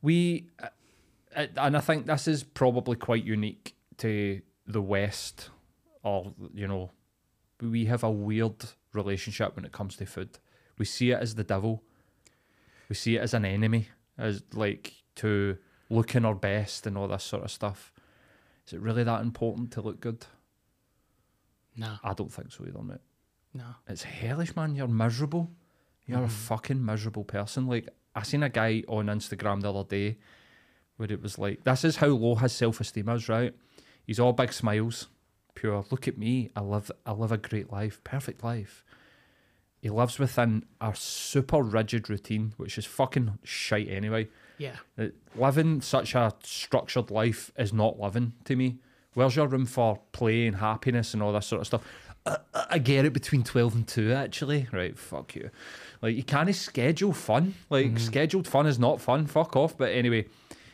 we, 0.04 0.46
uh, 0.62 1.48
and 1.58 1.76
I 1.76 1.80
think 1.80 2.06
this 2.06 2.28
is 2.28 2.44
probably 2.44 2.98
quite 2.98 3.26
unique 3.26 3.76
to 3.98 4.42
the 4.68 4.82
West, 4.82 5.50
or 6.04 6.34
you 6.54 6.68
know, 6.68 6.92
we 7.62 7.86
have 7.86 8.04
a 8.04 8.12
weird 8.12 8.64
relationship 8.94 9.56
when 9.56 9.66
it 9.66 9.72
comes 9.72 9.96
to 9.96 10.06
food. 10.06 10.38
We 10.78 10.86
see 10.86 11.12
it 11.12 11.20
as 11.20 11.34
the 11.34 11.44
devil. 11.44 11.82
We 12.90 12.96
see 12.96 13.16
it 13.16 13.22
as 13.22 13.34
an 13.34 13.44
enemy, 13.44 13.88
as 14.20 14.44
like 14.54 14.94
to 15.16 15.58
looking 15.90 16.26
our 16.26 16.36
best 16.36 16.86
and 16.86 16.96
all 16.96 17.08
this 17.08 17.24
sort 17.24 17.44
of 17.44 17.50
stuff. 17.50 17.92
Is 18.68 18.74
it 18.74 18.82
really 18.82 19.04
that 19.04 19.22
important 19.22 19.72
to 19.74 19.82
look 19.82 20.00
good? 20.00 20.26
nah, 21.76 21.98
I 22.04 22.14
don't 22.14 22.32
think 22.32 22.52
so 22.52 22.66
either, 22.68 22.84
mate. 22.84 23.00
nah. 23.54 23.74
It's 23.88 24.04
hellish, 24.04 24.56
man. 24.56 24.76
You're 24.76 24.88
miserable. 24.88 25.52
You're 26.06 26.24
a 26.24 26.28
Mhm. 26.28 26.32
fucking 26.32 26.86
miserable 26.86 27.24
person. 27.24 27.66
Like 27.68 27.90
I 28.16 28.24
seen 28.24 28.44
a 28.44 28.50
guy 28.50 28.84
on 28.88 29.08
Instagram 29.08 29.62
the 29.62 29.74
other 29.74 29.88
day 29.88 30.18
where 30.98 31.12
it 31.12 31.22
was 31.22 31.40
like, 31.40 31.64
"This 31.64 31.84
is 31.84 31.96
how 31.98 32.08
low 32.10 32.36
his 32.36 32.52
self 32.54 32.80
esteem 32.80 33.10
is." 33.10 33.28
Right? 33.30 33.56
He's 34.06 34.20
all 34.20 34.34
big 34.34 34.54
smiles, 34.54 35.08
pure. 35.56 35.86
Look 35.90 36.08
at 36.08 36.18
me. 36.18 36.52
I 36.56 36.62
live. 36.62 36.92
I 37.06 37.12
live 37.14 37.32
a 37.32 37.38
great 37.38 37.72
life, 37.72 38.04
perfect 38.04 38.44
life. 38.44 38.84
He 39.82 39.90
lives 39.90 40.20
within 40.20 40.66
a 40.80 40.94
super 40.96 41.62
rigid 41.62 42.10
routine, 42.10 42.54
which 42.58 42.78
is 42.78 42.86
fucking 42.86 43.40
shite 43.44 43.88
anyway. 43.90 44.30
Yeah, 44.64 44.78
Uh, 44.98 45.08
living 45.36 45.82
such 45.82 46.16
a 46.16 46.32
structured 46.44 47.12
life 47.12 47.52
is 47.58 47.74
not 47.74 48.00
living 48.00 48.34
to 48.46 48.56
me. 48.56 48.78
Where's 49.14 49.36
your 49.36 49.48
room 49.48 49.66
for 49.66 50.00
play 50.12 50.48
and 50.48 50.56
happiness 50.58 51.14
and 51.14 51.22
all 51.22 51.34
that 51.34 51.44
sort 51.44 51.62
of 51.62 51.68
stuff? 51.68 51.84
I, 52.26 52.38
I- 52.72 52.78
get 52.80 53.04
it 53.06 53.12
between 53.14 53.44
12 53.44 53.76
and 53.76 53.88
2, 53.88 54.14
actually. 54.14 54.68
Right, 54.72 54.98
fuck 54.98 55.36
you. 55.36 55.50
Like, 56.02 56.16
you 56.16 56.24
can't 56.24 56.54
schedule 56.56 57.12
fun. 57.14 57.56
Like, 57.70 57.88
Mhm. 57.96 58.00
scheduled 58.00 58.48
fun 58.48 58.66
is 58.66 58.80
not 58.80 59.02
fun. 59.02 59.28
Fuck 59.28 59.56
off. 59.58 59.78
But 59.78 59.92
anyway, 59.92 60.28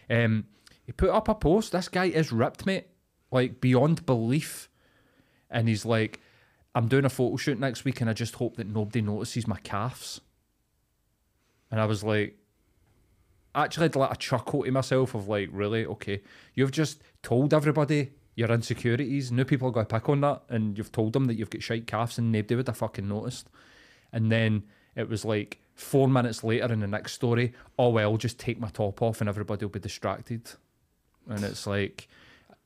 um, 0.10 0.46
he 0.86 0.92
put 0.92 1.10
up 1.10 1.28
a 1.28 1.34
post. 1.36 1.72
This 1.72 1.88
guy 1.90 2.06
is 2.06 2.32
ripped, 2.32 2.66
mate. 2.68 2.88
Like, 3.32 3.60
beyond 3.60 4.06
belief. 4.06 4.70
And 5.50 5.68
he's 5.68 5.86
like, 5.86 6.20
I'm 6.76 6.88
doing 6.88 7.06
a 7.06 7.10
photo 7.10 7.36
shoot 7.38 7.60
next 7.60 7.84
week 7.86 8.00
and 8.02 8.10
I 8.10 8.14
just 8.14 8.36
hope 8.36 8.58
that 8.58 8.68
nobody 8.68 9.02
notices 9.02 9.48
my 9.48 9.58
calves. 9.64 10.22
And 11.72 11.80
I 11.82 11.86
was 11.86 12.04
like, 12.04 12.38
actually 13.56 13.86
had 13.86 13.96
like 13.96 14.12
a 14.12 14.18
chuckle 14.18 14.64
to 14.64 14.72
myself 14.72 15.16
of 15.16 15.28
like, 15.28 15.50
really, 15.52 15.86
okay, 15.86 16.22
you've 16.54 16.72
just 16.72 17.02
told 17.24 17.54
everybody 17.54 18.12
your 18.36 18.50
insecurities. 18.52 19.32
New 19.32 19.44
people 19.46 19.68
are 19.68 19.72
going 19.72 19.86
to 19.86 19.94
pick 19.94 20.08
on 20.10 20.22
that, 20.22 20.44
and 20.50 20.78
you've 20.78 20.92
told 20.92 21.14
them 21.14 21.26
that 21.26 21.36
you've 21.36 21.50
got 21.50 21.64
shite 21.64 21.88
calves, 21.88 22.18
and 22.18 22.32
nobody 22.32 22.56
would 22.56 22.68
have 22.68 22.78
fucking 22.78 23.08
noticed. 23.08 23.50
And 24.14 24.32
then 24.32 24.64
it 24.96 25.10
was 25.10 25.26
like 25.26 25.60
four 25.76 26.08
minutes 26.08 26.44
later 26.44 26.72
in 26.72 26.80
the 26.80 26.88
next 26.88 27.14
story, 27.14 27.54
oh 27.78 27.90
well, 27.90 28.18
just 28.18 28.40
take 28.40 28.60
my 28.60 28.70
top 28.70 29.02
off, 29.02 29.20
and 29.22 29.30
everybody 29.30 29.66
will 29.66 29.72
be 29.72 29.80
distracted. 29.80 30.50
And 31.28 31.44
it's 31.44 31.68
like, 31.68 32.08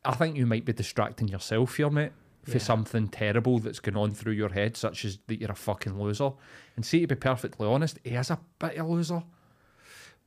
I 0.06 0.14
think 0.16 0.38
you 0.38 0.46
might 0.46 0.66
be 0.66 0.74
distracting 0.74 1.28
yourself 1.28 1.76
here, 1.78 1.90
mate. 1.90 2.12
For 2.44 2.52
Yeah. 2.52 2.58
something 2.58 3.08
terrible 3.08 3.60
that's 3.60 3.80
going 3.80 3.96
on 3.96 4.12
through 4.12 4.34
your 4.34 4.50
head, 4.50 4.76
such 4.76 5.06
as 5.06 5.18
that 5.28 5.40
you're 5.40 5.52
a 5.52 5.56
fucking 5.56 5.98
loser. 5.98 6.32
And 6.76 6.86
see, 6.86 7.00
to 7.00 7.08
be 7.08 7.16
perfectly 7.16 7.66
honest, 7.66 8.00
he 8.04 8.16
is 8.16 8.30
a 8.30 8.40
bit 8.60 8.76
of 8.76 8.86
a 8.86 8.90
loser. 8.90 9.24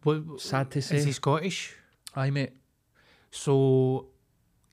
What, 0.07 0.41
Sad 0.41 0.71
to 0.73 0.79
eh, 0.79 0.83
say. 0.83 0.97
is 0.97 1.05
he 1.05 1.13
Scottish? 1.13 1.75
Aye, 2.15 2.31
mate. 2.31 2.53
So, 3.31 4.07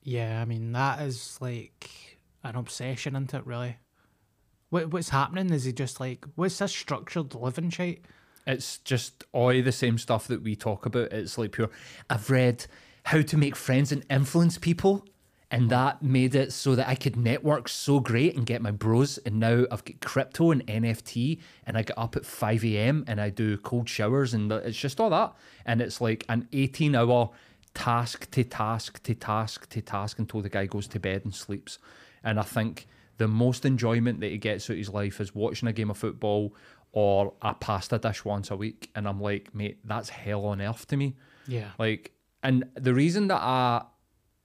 yeah, 0.02 0.40
I 0.40 0.44
mean 0.44 0.72
that 0.72 1.00
is 1.02 1.38
like 1.40 2.18
an 2.42 2.56
obsession, 2.56 3.14
isn't 3.16 3.34
it? 3.34 3.46
Really. 3.46 3.76
What 4.70 4.92
what's 4.92 5.10
happening? 5.10 5.50
Is 5.50 5.64
he 5.64 5.72
just 5.72 6.00
like 6.00 6.24
what's 6.36 6.58
this 6.58 6.72
structured 6.72 7.34
living 7.34 7.70
shit? 7.70 8.04
It's 8.46 8.78
just 8.78 9.24
all 9.32 9.62
the 9.62 9.72
same 9.72 9.98
stuff 9.98 10.26
that 10.28 10.42
we 10.42 10.54
talk 10.54 10.86
about. 10.86 11.12
It's 11.12 11.38
like 11.38 11.52
pure. 11.52 11.70
I've 12.10 12.30
read 12.30 12.66
how 13.04 13.22
to 13.22 13.36
make 13.36 13.56
friends 13.56 13.92
and 13.92 14.04
influence 14.10 14.58
people, 14.58 15.04
and 15.50 15.62
mm-hmm. 15.62 15.70
that 15.70 16.02
made 16.02 16.34
it 16.34 16.52
so 16.52 16.74
that 16.74 16.88
I 16.88 16.94
could 16.94 17.16
network 17.16 17.68
so 17.68 18.00
great 18.00 18.36
and 18.36 18.46
get 18.46 18.62
my 18.62 18.70
bros. 18.70 19.18
And 19.18 19.40
now 19.40 19.66
I've 19.70 19.84
got 19.84 20.00
crypto 20.00 20.50
and 20.50 20.66
NFT, 20.66 21.40
and 21.66 21.76
I 21.76 21.82
get 21.82 21.98
up 21.98 22.16
at 22.16 22.26
five 22.26 22.64
a.m. 22.64 23.04
and 23.06 23.20
I 23.20 23.30
do 23.30 23.56
cold 23.58 23.88
showers, 23.88 24.34
and 24.34 24.50
it's 24.50 24.78
just 24.78 25.00
all 25.00 25.10
that. 25.10 25.34
And 25.64 25.80
it's 25.80 26.00
like 26.00 26.24
an 26.28 26.48
eighteen-hour 26.52 27.30
task 27.74 28.30
to 28.30 28.44
task 28.44 29.02
to 29.02 29.14
task 29.14 29.68
to 29.70 29.80
task 29.80 30.18
until 30.18 30.40
the 30.40 30.48
guy 30.48 30.66
goes 30.66 30.86
to 30.88 31.00
bed 31.00 31.22
and 31.24 31.34
sleeps. 31.34 31.78
And 32.22 32.38
I 32.38 32.42
think 32.42 32.86
the 33.18 33.28
most 33.28 33.64
enjoyment 33.64 34.20
that 34.20 34.30
he 34.30 34.38
gets 34.38 34.68
out 34.70 34.74
of 34.74 34.78
his 34.78 34.88
life 34.88 35.20
is 35.20 35.34
watching 35.34 35.68
a 35.68 35.72
game 35.72 35.90
of 35.90 35.98
football 35.98 36.54
or 36.92 37.34
a 37.42 37.54
pasta 37.54 37.98
dish 37.98 38.24
once 38.24 38.50
a 38.50 38.56
week. 38.56 38.90
And 38.94 39.06
I'm 39.08 39.20
like, 39.20 39.54
mate, 39.54 39.78
that's 39.84 40.08
hell 40.08 40.46
on 40.46 40.60
earth 40.60 40.86
to 40.88 40.96
me. 40.96 41.16
Yeah. 41.46 41.70
Like, 41.78 42.12
and 42.42 42.64
the 42.74 42.94
reason 42.94 43.28
that 43.28 43.40
I, 43.40 43.82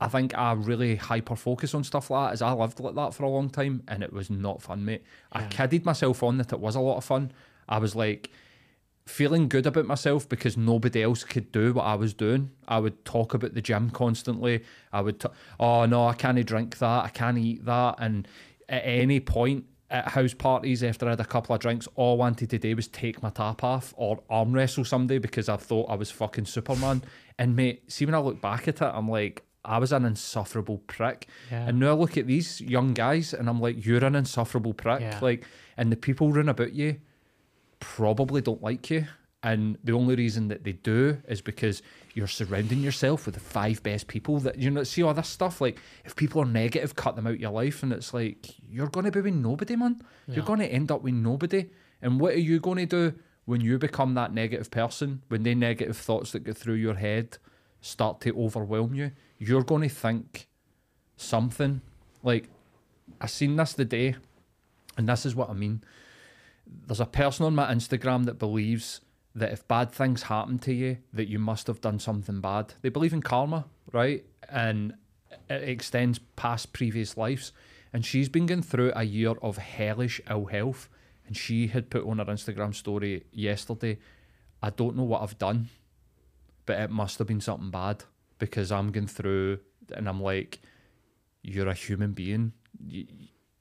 I 0.01 0.07
think 0.07 0.37
I 0.37 0.53
really 0.53 0.95
hyper 0.95 1.35
focus 1.35 1.73
on 1.73 1.83
stuff 1.83 2.09
like 2.09 2.29
that 2.29 2.33
as 2.33 2.41
I 2.41 2.53
lived 2.53 2.79
like 2.79 2.95
that 2.95 3.13
for 3.13 3.23
a 3.23 3.29
long 3.29 3.49
time 3.49 3.83
and 3.87 4.01
it 4.01 4.13
was 4.13 4.29
not 4.29 4.61
fun, 4.61 4.85
mate. 4.85 5.03
I 5.31 5.41
Yeah. 5.41 5.47
kidded 5.47 5.85
myself 5.85 6.23
on 6.23 6.37
that 6.37 6.53
it 6.53 6.59
was 6.59 6.75
a 6.75 6.79
lot 6.79 6.97
of 6.97 7.03
fun. 7.03 7.31
I 7.67 7.79
was 7.79 7.95
like, 7.95 8.29
feeling 9.05 9.49
good 9.49 9.65
about 9.65 9.87
myself 9.87 10.29
because 10.29 10.55
nobody 10.55 11.01
else 11.01 11.23
could 11.23 11.51
do 11.51 11.73
what 11.73 11.83
I 11.83 11.95
was 11.95 12.13
doing. 12.13 12.51
I 12.67 12.79
would 12.79 13.03
talk 13.05 13.33
about 13.33 13.55
the 13.55 13.61
gym 13.61 13.89
constantly. 13.89 14.63
I 14.93 15.01
would, 15.01 15.19
t- 15.19 15.29
oh 15.59 15.85
no, 15.87 16.07
I 16.07 16.13
can't 16.13 16.43
drink 16.45 16.77
that, 16.77 17.05
I 17.05 17.09
can't 17.09 17.37
eat 17.39 17.65
that. 17.65 17.95
And 17.97 18.27
at 18.69 18.83
any 18.85 19.19
point 19.19 19.65
at 19.89 20.09
house 20.09 20.35
parties 20.35 20.83
after 20.83 21.07
I 21.07 21.09
had 21.09 21.19
a 21.19 21.25
couple 21.25 21.55
of 21.55 21.61
drinks, 21.61 21.87
all 21.95 22.13
I 22.13 22.17
wanted 22.19 22.51
to 22.51 22.59
do 22.59 22.75
was 22.75 22.87
take 22.87 23.23
my 23.23 23.31
top 23.31 23.63
off 23.63 23.95
or 23.97 24.21
arm 24.29 24.53
wrestle 24.53 24.85
somebody 24.85 25.17
because 25.17 25.49
I 25.49 25.57
thought 25.57 25.89
I 25.89 25.95
was 25.95 26.11
fucking 26.11 26.45
Superman. 26.45 27.03
And 27.39 27.55
mate, 27.55 27.91
see 27.91 28.05
when 28.05 28.13
I 28.13 28.19
look 28.19 28.39
back 28.39 28.67
at 28.67 28.75
it, 28.79 28.83
I'm 28.93 29.09
like, 29.09 29.43
I 29.65 29.77
was 29.77 29.91
an 29.91 30.05
insufferable 30.05 30.79
prick. 30.87 31.27
Yeah. 31.51 31.67
And 31.67 31.79
now 31.79 31.89
I 31.89 31.93
look 31.93 32.17
at 32.17 32.27
these 32.27 32.61
young 32.61 32.93
guys 32.93 33.33
and 33.33 33.49
I'm 33.49 33.59
like, 33.59 33.85
you're 33.85 34.03
an 34.03 34.15
insufferable 34.15 34.73
prick. 34.73 35.01
Yeah. 35.01 35.19
Like, 35.21 35.45
and 35.77 35.91
the 35.91 35.97
people 35.97 36.31
round 36.31 36.49
about 36.49 36.73
you 36.73 36.97
probably 37.79 38.41
don't 38.41 38.63
like 38.63 38.89
you. 38.89 39.07
And 39.41 39.77
the 39.83 39.93
only 39.93 40.15
reason 40.15 40.49
that 40.49 40.65
they 40.65 40.73
do 40.73 41.17
is 41.27 41.39
because 41.41 41.81
you're 42.13 42.27
surrounding 42.27 42.79
yourself 42.79 43.25
with 43.25 43.35
the 43.35 43.41
five 43.41 43.81
best 43.83 44.07
people 44.07 44.39
that 44.39 44.57
you 44.57 44.69
know. 44.69 44.83
See 44.83 45.01
all 45.01 45.13
this 45.13 45.29
stuff. 45.29 45.61
Like, 45.61 45.79
if 46.03 46.13
people 46.17 46.41
are 46.41 46.45
negative, 46.45 46.95
cut 46.95 47.15
them 47.15 47.25
out 47.25 47.39
your 47.39 47.51
life, 47.51 47.81
and 47.81 47.93
it's 47.93 48.13
like 48.13 48.47
you're 48.69 48.89
going 48.89 49.05
to 49.05 49.11
be 49.11 49.21
with 49.21 49.33
nobody, 49.33 49.77
man. 49.77 50.01
Yeah. 50.27 50.35
You're 50.35 50.45
going 50.45 50.59
to 50.59 50.67
end 50.67 50.91
up 50.91 51.03
with 51.03 51.13
nobody. 51.13 51.69
And 52.01 52.19
what 52.19 52.33
are 52.33 52.39
you 52.39 52.59
going 52.59 52.79
to 52.79 52.85
do 52.85 53.19
when 53.45 53.61
you 53.61 53.77
become 53.77 54.13
that 54.15 54.33
negative 54.33 54.71
person? 54.71 55.21
When 55.29 55.43
the 55.43 55.55
negative 55.55 55.95
thoughts 55.95 56.33
that 56.33 56.43
go 56.43 56.51
through 56.51 56.75
your 56.75 56.95
head 56.95 57.37
start 57.79 58.19
to 58.21 58.37
overwhelm 58.37 58.93
you, 58.93 59.11
you're 59.39 59.63
going 59.63 59.81
to 59.81 59.89
think 59.89 60.47
something. 61.17 61.81
Like, 62.21 62.49
I 63.19 63.25
seen 63.25 63.55
this 63.55 63.73
the 63.73 63.85
day, 63.85 64.15
and 64.97 65.09
this 65.09 65.25
is 65.25 65.35
what 65.35 65.49
I 65.49 65.53
mean 65.53 65.81
there's 66.87 66.99
a 66.99 67.05
person 67.05 67.45
on 67.45 67.55
my 67.55 67.73
Instagram 67.73 68.25
that 68.25 68.39
believes 68.39 69.01
that 69.35 69.51
if 69.51 69.67
bad 69.67 69.91
things 69.91 70.23
happen 70.23 70.59
to 70.59 70.73
you, 70.73 70.97
that 71.13 71.27
you 71.27 71.39
must 71.39 71.67
have 71.67 71.81
done 71.81 71.99
something 71.99 72.41
bad. 72.41 72.73
They 72.81 72.89
believe 72.89 73.13
in 73.13 73.21
karma, 73.21 73.65
right? 73.91 74.25
And 74.49 74.93
it 75.49 75.63
extends 75.69 76.19
past 76.35 76.73
previous 76.73 77.15
lives. 77.15 77.51
And 77.93 78.05
she's 78.05 78.29
been 78.29 78.45
going 78.45 78.63
through 78.63 78.91
a 78.95 79.03
year 79.03 79.33
of 79.41 79.57
hellish 79.57 80.19
ill 80.29 80.45
health. 80.45 80.89
And 81.27 81.37
she 81.37 81.67
had 81.67 81.89
put 81.89 82.05
on 82.05 82.17
her 82.17 82.25
Instagram 82.25 82.73
story 82.73 83.23
yesterday, 83.31 83.99
I 84.61 84.71
don't 84.71 84.97
know 84.97 85.03
what 85.03 85.21
I've 85.21 85.37
done, 85.37 85.69
but 86.65 86.79
it 86.79 86.89
must 86.89 87.19
have 87.19 87.27
been 87.27 87.41
something 87.41 87.69
bad 87.69 88.03
because 88.39 88.71
I'm 88.71 88.91
going 88.91 89.07
through, 89.07 89.59
and 89.93 90.09
I'm 90.09 90.21
like, 90.21 90.59
you're 91.43 91.67
a 91.67 91.73
human 91.73 92.13
being. 92.13 92.53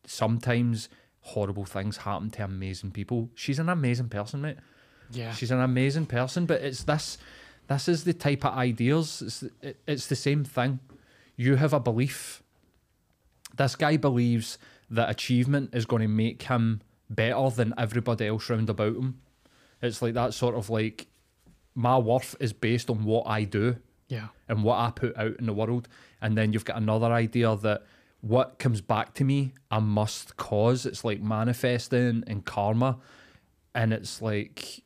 Sometimes 0.07 0.89
horrible 1.20 1.64
things 1.64 1.99
happen 1.99 2.31
to 2.31 2.45
amazing 2.45 2.93
people. 2.93 3.29
She's 3.35 3.59
an 3.59 3.68
amazing 3.68 4.09
person, 4.09 4.41
mate. 4.41 4.57
Yeah. 5.11 5.33
She's 5.35 5.51
an 5.51 5.61
amazing 5.61 6.07
person, 6.07 6.47
but 6.47 6.62
it's 6.62 6.85
this. 6.85 7.18
This 7.66 7.89
is 7.89 8.05
the 8.05 8.14
type 8.14 8.47
of 8.47 8.55
ideas. 8.55 9.22
It's 9.22 9.43
it, 9.61 9.81
it's 9.87 10.07
the 10.07 10.16
same 10.16 10.45
thing. 10.45 10.81
You 11.37 11.57
have 11.57 11.72
a 11.72 11.81
belief. 11.81 12.43
This 13.57 13.76
guy 13.76 13.97
believes 13.97 14.59
that 14.91 15.11
achievement 15.11 15.74
is 15.74 15.85
going 15.85 16.03
to 16.03 16.09
make 16.09 16.43
him 16.43 16.81
better 17.11 17.51
than 17.51 17.74
everybody 17.76 18.26
else 18.26 18.49
round 18.49 18.70
about 18.70 18.97
him. 18.97 19.20
It's 19.83 20.01
like 20.03 20.14
that 20.14 20.35
sort 20.35 20.55
of 20.55 20.70
like 20.70 21.07
my 21.74 21.99
worth 21.99 22.35
is 22.41 22.53
based 22.53 22.91
on 22.91 23.05
what 23.05 23.26
I 23.26 23.45
do 23.45 23.76
Yeah. 24.09 24.28
and 24.48 24.64
what 24.64 24.78
I 24.78 24.90
put 24.90 25.16
out 25.16 25.36
in 25.38 25.46
the 25.46 25.52
world. 25.52 25.88
And 26.20 26.36
then 26.36 26.52
you've 26.52 26.64
got 26.64 26.76
another 26.76 27.12
idea 27.12 27.54
that 27.56 27.84
what 28.20 28.59
comes 28.59 28.80
back 28.80 29.14
to 29.14 29.24
me, 29.24 29.52
I 29.70 29.78
must 29.78 30.36
cause. 30.36 30.86
It's 30.86 31.04
like 31.04 31.20
manifesting 31.20 32.24
and 32.26 32.44
karma. 32.44 32.98
And 33.74 33.92
it's 33.92 34.20
like 34.22 34.82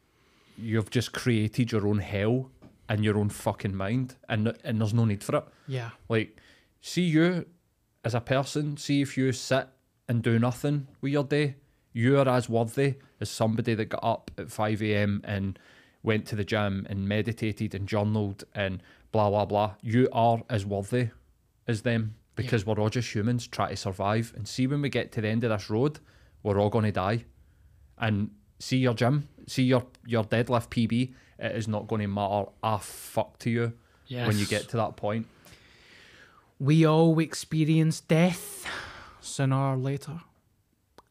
you've 0.59 0.91
just 0.91 1.13
created 1.13 1.73
your 1.73 1.87
own 1.87 1.99
hell 2.01 2.51
in 2.91 3.03
your 3.03 3.17
own 3.17 3.29
fucking 3.31 3.75
mind. 3.75 4.17
And, 4.29 4.55
and 4.65 4.81
there's 4.81 4.93
no 4.93 5.05
need 5.05 5.23
for 5.23 5.37
it. 5.37 5.45
Yeah. 5.67 5.91
Like, 6.09 6.37
see 6.81 7.03
you 7.03 7.47
as 8.05 8.15
a 8.15 8.21
person, 8.21 8.77
see 8.77 9.01
if 9.01 9.17
you 9.17 9.33
sit 9.33 9.69
and 10.09 10.23
do 10.23 10.39
nothing 10.39 10.89
with 11.01 11.13
your 11.13 11.25
day, 11.25 11.55
you 11.93 12.19
are 12.19 12.29
as 12.29 12.49
worthy 12.49 12.97
as 13.21 13.31
somebody 13.31 13.75
that 13.75 13.87
got 13.87 14.03
up 14.03 14.31
at 14.37 14.51
5 14.51 14.83
a.m. 14.83 15.21
and 15.25 15.59
went 16.03 16.27
to 16.27 16.37
the 16.37 16.45
gym 16.45 16.87
and 16.91 17.09
meditated 17.09 17.75
and 17.75 17.87
journaled 17.87 18.45
and 18.55 18.83
blah, 19.13 19.31
blah, 19.31 19.45
blah. 19.45 19.75
You 19.83 20.09
are 20.13 20.43
as 20.51 20.67
worthy 20.67 21.09
as 21.69 21.83
them 21.83 22.17
because 22.35 22.65
we're 22.67 22.81
all 22.81 22.89
just 22.89 23.15
humans 23.15 23.47
trying 23.47 23.71
to 23.71 23.77
survive. 23.77 24.33
And 24.35 24.49
see, 24.49 24.67
when 24.67 24.83
we 24.83 24.89
get 24.89 25.13
to 25.13 25.21
the 25.21 25.29
end 25.29 25.45
of 25.45 25.51
this 25.51 25.69
road, 25.71 26.01
we're 26.43 26.59
all 26.59 26.71
going 26.71 26.87
to 26.87 26.93
die. 26.93 27.25
And 27.99 28.31
see 28.59 28.79
your 28.79 28.95
gym, 28.95 29.29
see 29.47 29.65
your, 29.65 29.85
your 30.07 30.25
deadlift 30.25 30.69
PB, 30.71 31.13
it 31.39 31.57
is 31.57 31.69
not 31.69 31.87
going 31.89 32.01
to 32.01 32.09
matter 32.09 32.47
a 32.63 32.79
fuck 32.79 33.39
to 33.41 33.51
you 33.51 33.73
Yes. 34.07 34.27
when 34.27 34.39
you 34.39 34.47
get 34.47 34.69
to 34.71 34.77
that 34.79 34.97
point. 34.97 35.27
We 36.59 36.87
all 36.87 37.19
experience 37.19 38.01
death 38.01 38.67
sooner 39.21 39.57
or 39.73 39.77
later. 39.77 40.21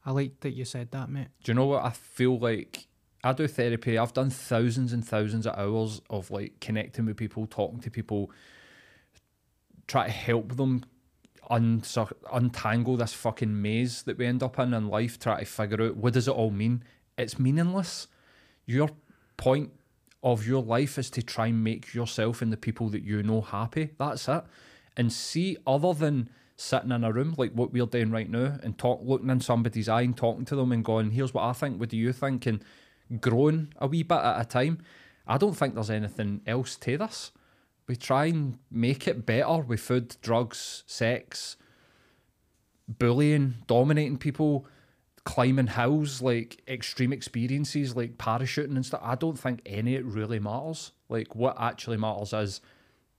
I 0.05 0.11
like 0.11 0.39
that 0.41 0.51
you 0.51 0.65
said 0.65 0.91
that, 0.91 1.09
mate. 1.09 1.27
Do 1.43 1.51
you 1.51 1.55
know 1.55 1.65
what 1.65 1.83
I 1.83 1.91
feel 1.91 2.37
like? 2.39 2.87
I 3.23 3.33
do 3.33 3.47
therapy. 3.47 3.97
I've 3.97 4.13
done 4.13 4.29
thousands 4.29 4.93
and 4.93 5.07
thousands 5.07 5.45
of 5.45 5.57
hours 5.57 6.01
of 6.09 6.31
like 6.31 6.59
connecting 6.59 7.05
with 7.05 7.17
people, 7.17 7.45
talking 7.45 7.79
to 7.81 7.91
people, 7.91 8.31
try 9.87 10.05
to 10.05 10.11
help 10.11 10.55
them 10.55 10.83
uncir- 11.49 12.13
untangle 12.33 12.97
this 12.97 13.13
fucking 13.13 13.61
maze 13.61 14.03
that 14.03 14.17
we 14.17 14.25
end 14.25 14.41
up 14.41 14.57
in 14.57 14.73
in 14.73 14.87
life. 14.87 15.19
Try 15.19 15.39
to 15.39 15.45
figure 15.45 15.83
out 15.83 15.97
what 15.97 16.13
does 16.13 16.27
it 16.27 16.31
all 16.31 16.51
mean. 16.51 16.83
It's 17.17 17.37
meaningless. 17.37 18.07
Your 18.65 18.89
point 19.37 19.71
of 20.23 20.47
your 20.47 20.63
life 20.63 20.97
is 20.97 21.09
to 21.11 21.21
try 21.21 21.47
and 21.47 21.63
make 21.63 21.93
yourself 21.93 22.41
and 22.41 22.51
the 22.51 22.57
people 22.57 22.89
that 22.89 23.03
you 23.03 23.21
know 23.21 23.41
happy. 23.41 23.89
That's 23.97 24.27
it. 24.27 24.43
And 24.97 25.11
see, 25.11 25.57
other 25.65 25.93
than 25.93 26.29
sitting 26.55 26.91
in 26.91 27.03
a 27.03 27.11
room 27.11 27.33
like 27.37 27.51
what 27.53 27.73
we're 27.73 27.85
doing 27.85 28.11
right 28.11 28.29
now 28.29 28.57
and 28.61 28.77
talk, 28.77 29.01
looking 29.03 29.29
in 29.29 29.39
somebody's 29.39 29.89
eye 29.89 30.01
and 30.01 30.15
talking 30.15 30.45
to 30.45 30.55
them 30.55 30.71
and 30.71 30.85
going, 30.85 31.11
"Here's 31.11 31.33
what 31.33 31.43
I 31.43 31.53
think. 31.53 31.79
What 31.79 31.89
do 31.89 31.97
you 31.97 32.13
think?" 32.13 32.45
and 32.45 32.63
growing 33.19 33.73
a 33.77 33.87
wee 33.87 34.03
bit 34.03 34.17
at 34.17 34.41
a 34.41 34.45
time. 34.45 34.79
I 35.27 35.37
don't 35.37 35.53
think 35.53 35.75
there's 35.75 35.89
anything 35.89 36.41
else 36.45 36.75
to 36.77 36.97
this. 36.97 37.31
We 37.87 37.95
try 37.95 38.25
and 38.25 38.57
make 38.69 39.07
it 39.07 39.25
better 39.25 39.57
with 39.57 39.81
food, 39.81 40.15
drugs, 40.21 40.83
sex, 40.87 41.57
bullying, 42.87 43.55
dominating 43.67 44.17
people, 44.17 44.65
climbing 45.23 45.67
hills, 45.67 46.21
like 46.21 46.61
extreme 46.67 47.13
experiences 47.13 47.95
like 47.95 48.17
parachuting 48.17 48.75
and 48.75 48.85
stuff. 48.85 49.01
I 49.03 49.15
don't 49.15 49.37
think 49.37 49.61
any 49.65 49.95
it 49.95 50.05
really 50.05 50.39
matters. 50.39 50.91
Like 51.09 51.35
what 51.35 51.59
actually 51.59 51.97
matters 51.97 52.33
is 52.33 52.61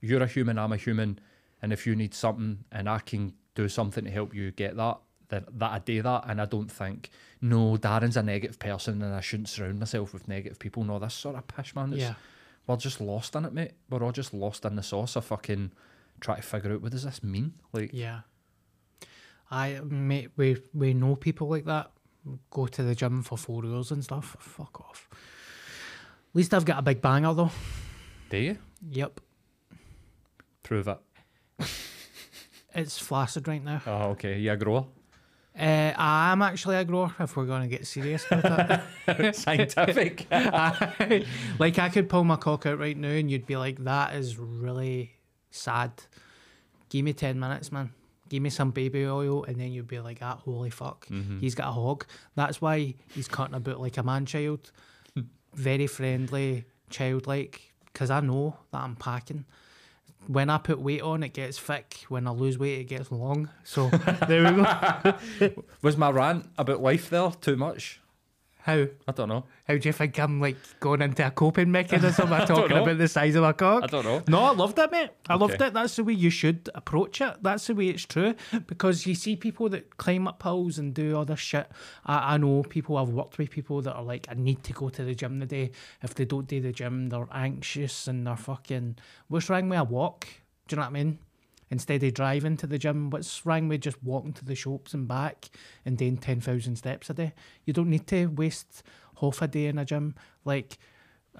you're 0.00 0.22
a 0.22 0.26
human, 0.26 0.58
I'm 0.58 0.72
a 0.72 0.76
human, 0.76 1.18
and 1.60 1.72
if 1.72 1.86
you 1.86 1.94
need 1.94 2.14
something 2.14 2.64
and 2.72 2.88
I 2.88 2.98
can 2.98 3.34
do 3.54 3.68
something 3.68 4.04
to 4.04 4.10
help 4.10 4.34
you 4.34 4.50
get 4.50 4.76
that, 4.76 4.98
then 5.32 5.46
that 5.54 5.72
I 5.72 5.78
do 5.80 6.02
that. 6.02 6.24
And 6.28 6.40
I 6.40 6.44
don't 6.44 6.70
think, 6.70 7.10
no, 7.40 7.76
Darren's 7.76 8.16
a 8.16 8.22
negative 8.22 8.58
person 8.60 9.02
and 9.02 9.12
I 9.14 9.20
shouldn't 9.20 9.48
surround 9.48 9.80
myself 9.80 10.12
with 10.12 10.28
negative 10.28 10.58
people. 10.60 10.84
No, 10.84 10.98
this 11.00 11.14
sort 11.14 11.34
of 11.36 11.48
pish, 11.48 11.74
man. 11.74 11.92
Yeah. 11.92 12.14
We're 12.66 12.76
just 12.76 13.00
lost 13.00 13.34
in 13.34 13.44
it, 13.44 13.52
mate. 13.52 13.72
We're 13.90 14.04
all 14.04 14.12
just 14.12 14.32
lost 14.32 14.64
in 14.64 14.76
the 14.76 14.82
sauce 14.84 15.16
of 15.16 15.24
fucking 15.24 15.72
try 16.20 16.36
to 16.36 16.42
figure 16.42 16.72
out 16.72 16.82
what 16.82 16.92
does 16.92 17.02
this 17.02 17.22
mean? 17.22 17.54
Like 17.72 17.90
Yeah. 17.92 18.20
I 19.50 19.80
mate, 19.84 20.30
we 20.36 20.58
we 20.72 20.94
know 20.94 21.16
people 21.16 21.48
like 21.48 21.64
that. 21.64 21.90
Go 22.50 22.66
to 22.68 22.82
the 22.84 22.94
gym 22.94 23.22
for 23.22 23.36
four 23.36 23.64
hours 23.66 23.90
and 23.90 24.04
stuff. 24.04 24.36
Fuck 24.38 24.80
off. 24.80 25.08
At 25.10 26.36
least 26.36 26.54
I've 26.54 26.64
got 26.64 26.78
a 26.78 26.82
big 26.82 27.02
banger 27.02 27.34
though. 27.34 27.50
do 28.30 28.36
you? 28.38 28.58
Yep. 28.90 29.20
Prove 30.62 30.88
it. 30.88 30.98
It's 32.74 32.98
flaccid 32.98 33.46
right 33.48 33.62
now. 33.62 33.82
Oh, 33.86 34.10
okay. 34.12 34.38
You 34.38 34.52
a 34.52 34.56
grower? 34.56 34.86
Uh, 35.58 35.92
I 35.96 36.32
am 36.32 36.40
actually 36.40 36.76
a 36.76 36.84
grower 36.84 37.14
if 37.20 37.36
we're 37.36 37.44
going 37.44 37.62
to 37.62 37.68
get 37.68 37.86
serious 37.86 38.24
about 38.30 38.82
it. 39.06 39.36
Scientific. 39.36 40.26
like 40.30 41.78
I 41.78 41.88
could 41.90 42.08
pull 42.08 42.24
my 42.24 42.36
cock 42.36 42.64
out 42.66 42.78
right 42.78 42.96
now 42.96 43.08
and 43.08 43.30
you'd 43.30 43.46
be 43.46 43.56
like, 43.56 43.84
that 43.84 44.14
is 44.14 44.38
really 44.38 45.12
sad. 45.50 45.92
Give 46.88 47.04
me 47.04 47.12
10 47.12 47.38
minutes, 47.38 47.70
man. 47.70 47.90
Give 48.30 48.42
me 48.42 48.48
some 48.48 48.70
baby 48.70 49.04
oil 49.04 49.44
and 49.44 49.56
then 49.60 49.72
you'd 49.72 49.88
be 49.88 50.00
like, 50.00 50.18
ah, 50.22 50.36
holy 50.42 50.70
fuck. 50.70 51.06
He's 51.40 51.54
got 51.54 51.68
a 51.68 51.72
hog. 51.72 52.06
That's 52.34 52.62
why 52.62 52.94
he's 53.14 53.28
cutting 53.28 53.54
about 53.54 53.78
like 53.80 53.98
a 53.98 54.02
man 54.02 54.24
child. 54.24 54.72
Very 55.54 55.86
friendly, 55.86 56.64
childlike, 56.88 57.60
because 57.92 58.10
I 58.10 58.20
know 58.20 58.56
that 58.72 58.80
I'm 58.80 58.96
packing. 58.96 59.44
When 60.26 60.50
I 60.50 60.58
put 60.58 60.78
weight 60.78 61.02
on, 61.02 61.22
it 61.22 61.32
gets 61.32 61.58
thick. 61.58 62.04
When 62.08 62.26
I 62.26 62.30
lose 62.30 62.58
weight, 62.58 62.80
it 62.80 62.84
gets 62.84 63.10
long. 63.10 63.48
So 63.64 63.88
there 64.28 64.44
we 64.54 64.62
go. 64.62 65.62
Was 65.82 65.96
my 65.96 66.10
rant 66.10 66.46
about 66.58 66.80
life 66.82 67.10
there 67.10 67.30
too 67.40 67.56
much? 67.56 68.01
How? 68.64 68.86
I 69.08 69.12
don't 69.12 69.28
know. 69.28 69.44
How 69.66 69.76
do 69.76 69.88
you 69.88 69.92
think 69.92 70.18
I'm 70.20 70.40
like 70.40 70.56
going 70.78 71.02
into 71.02 71.26
a 71.26 71.30
coping 71.32 71.72
mechanism? 71.78 72.32
I'm 72.32 72.46
talking 72.46 72.76
about 72.76 72.96
the 72.96 73.08
size 73.08 73.34
of 73.34 73.42
a 73.42 73.52
cock. 73.52 73.82
I 73.82 73.86
don't 73.88 74.04
know. 74.04 74.22
No, 74.28 74.40
I 74.44 74.52
loved 74.52 74.78
it, 74.78 74.90
mate. 74.92 75.10
I 75.28 75.34
loved 75.34 75.54
Okay. 75.54 75.66
it. 75.66 75.74
That's 75.74 75.96
the 75.96 76.04
way 76.04 76.12
you 76.12 76.30
should 76.30 76.70
approach 76.74 77.20
it. 77.20 77.34
That's 77.42 77.66
the 77.66 77.74
way 77.74 77.88
it's 77.88 78.04
true. 78.06 78.34
Because 78.68 79.04
you 79.04 79.16
see 79.16 79.34
people 79.34 79.68
that 79.70 79.96
climb 79.96 80.28
up 80.28 80.42
hills 80.42 80.78
and 80.78 80.94
do 80.94 81.18
other 81.18 81.34
shit. 81.36 81.68
I, 82.06 82.34
I 82.34 82.36
know 82.38 82.62
people, 82.62 82.96
I've 82.98 83.08
worked 83.08 83.36
with 83.38 83.50
people 83.50 83.82
that 83.82 83.94
are 83.94 84.04
like, 84.04 84.26
I 84.30 84.34
need 84.34 84.62
to 84.64 84.72
go 84.72 84.90
to 84.90 85.02
the 85.04 85.14
gym 85.16 85.40
today. 85.40 85.72
If 86.00 86.14
they 86.14 86.24
don't 86.24 86.46
do 86.46 86.60
the 86.60 86.70
gym, 86.72 87.08
they're 87.08 87.26
anxious 87.32 88.06
and 88.06 88.24
they're 88.26 88.36
fucking, 88.36 88.96
what's 89.26 89.50
wrong 89.50 89.68
with 89.70 89.78
a 89.80 89.84
walk? 89.84 90.28
Do 90.68 90.74
you 90.74 90.76
know 90.76 90.82
what 90.82 90.90
I 90.90 90.92
mean? 90.92 91.18
Instead 91.72 92.02
of 92.02 92.12
driving 92.12 92.58
to 92.58 92.66
the 92.66 92.76
gym, 92.76 93.08
what's 93.08 93.46
wrong 93.46 93.66
with 93.66 93.80
just 93.80 94.02
walking 94.02 94.34
to 94.34 94.44
the 94.44 94.54
shops 94.54 94.92
and 94.92 95.08
back 95.08 95.48
and 95.86 95.96
doing 95.96 96.18
10,000 96.18 96.76
steps 96.76 97.08
a 97.08 97.14
day? 97.14 97.32
You 97.64 97.72
don't 97.72 97.88
need 97.88 98.06
to 98.08 98.26
waste 98.26 98.82
half 99.20 99.40
a 99.40 99.48
day 99.48 99.66
in 99.68 99.78
a 99.78 99.84
gym. 99.86 100.14
Like, 100.44 100.76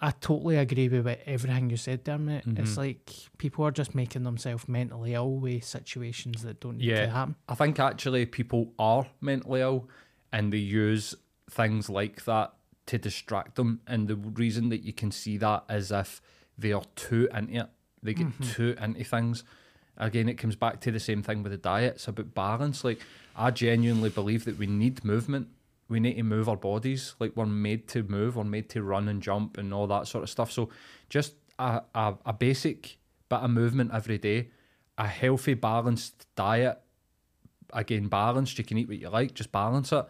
I 0.00 0.10
totally 0.10 0.56
agree 0.56 0.88
with 0.88 1.04
what- 1.04 1.20
everything 1.26 1.68
you 1.68 1.76
said 1.76 2.06
there, 2.06 2.16
mate. 2.16 2.46
Mm-hmm. 2.46 2.62
It's 2.62 2.78
like 2.78 3.10
people 3.36 3.66
are 3.66 3.70
just 3.70 3.94
making 3.94 4.22
themselves 4.22 4.66
mentally 4.66 5.12
ill 5.12 5.36
with 5.36 5.64
situations 5.64 6.42
that 6.44 6.60
don't 6.60 6.78
need 6.78 6.88
to 6.88 7.10
happen. 7.10 7.36
I 7.46 7.54
think 7.54 7.78
actually 7.78 8.24
people 8.24 8.72
are 8.78 9.06
mentally 9.20 9.60
ill 9.60 9.90
and 10.32 10.50
they 10.50 10.56
use 10.56 11.14
things 11.50 11.90
like 11.90 12.24
that 12.24 12.54
to 12.86 12.96
distract 12.96 13.56
them. 13.56 13.82
And 13.86 14.08
the 14.08 14.16
reason 14.16 14.70
that 14.70 14.82
you 14.82 14.94
can 14.94 15.10
see 15.10 15.36
that 15.36 15.64
is 15.68 15.92
if 15.92 16.22
they 16.56 16.72
are 16.72 16.84
too 16.96 17.28
into 17.34 17.60
it, 17.60 17.68
they 18.02 18.14
get 18.14 18.28
too 18.42 18.74
into 18.80 19.04
things. 19.04 19.44
Again, 19.96 20.28
it 20.28 20.34
comes 20.34 20.56
back 20.56 20.80
to 20.80 20.90
the 20.90 21.00
same 21.00 21.22
thing 21.22 21.42
with 21.42 21.52
the 21.52 21.58
diet. 21.58 21.94
It's 21.96 22.08
about 22.08 22.34
balance. 22.34 22.84
Like, 22.84 23.00
I 23.36 23.50
genuinely 23.50 24.10
believe 24.10 24.44
that 24.46 24.58
we 24.58 24.66
need 24.66 25.04
movement. 25.04 25.48
We 25.88 26.00
need 26.00 26.14
to 26.14 26.22
move 26.22 26.48
our 26.48 26.56
bodies. 26.56 27.14
Like, 27.18 27.36
we're 27.36 27.46
made 27.46 27.88
to 27.88 28.02
move, 28.02 28.36
we're 28.36 28.44
made 28.44 28.68
to 28.70 28.82
run 28.82 29.08
and 29.08 29.22
jump 29.22 29.58
and 29.58 29.72
all 29.72 29.86
that 29.88 30.08
sort 30.08 30.24
of 30.24 30.30
stuff. 30.30 30.50
So, 30.50 30.70
just 31.08 31.34
a, 31.58 31.82
a, 31.94 32.14
a 32.26 32.32
basic 32.32 32.96
bit 33.28 33.40
of 33.40 33.50
movement 33.50 33.90
every 33.92 34.18
day, 34.18 34.48
a 34.96 35.06
healthy, 35.06 35.54
balanced 35.54 36.26
diet 36.34 36.78
again 37.72 38.08
balanced. 38.08 38.58
You 38.58 38.64
can 38.64 38.78
eat 38.78 38.88
what 38.88 38.98
you 38.98 39.08
like, 39.08 39.34
just 39.34 39.52
balance 39.52 39.92
it. 39.92 40.04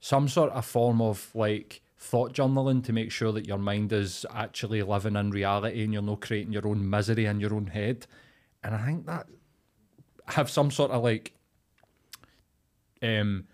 Some 0.00 0.28
sort 0.28 0.52
of 0.52 0.64
form 0.64 1.00
of 1.00 1.30
like 1.34 1.82
thought 1.98 2.34
journaling 2.34 2.84
to 2.84 2.92
make 2.92 3.10
sure 3.10 3.32
that 3.32 3.46
your 3.46 3.58
mind 3.58 3.92
is 3.92 4.26
actually 4.32 4.82
living 4.82 5.16
in 5.16 5.30
reality 5.30 5.82
and 5.82 5.92
you're 5.92 6.02
not 6.02 6.20
creating 6.20 6.52
your 6.52 6.66
own 6.66 6.88
misery 6.88 7.26
in 7.26 7.40
your 7.40 7.54
own 7.54 7.66
head. 7.68 8.06
And 8.64 8.74
I 8.74 8.84
think 8.84 9.06
that 9.06 9.26
have 10.26 10.50
some 10.50 10.70
sort 10.70 10.90
of 10.90 11.04
like 11.04 11.34
um 13.02 13.44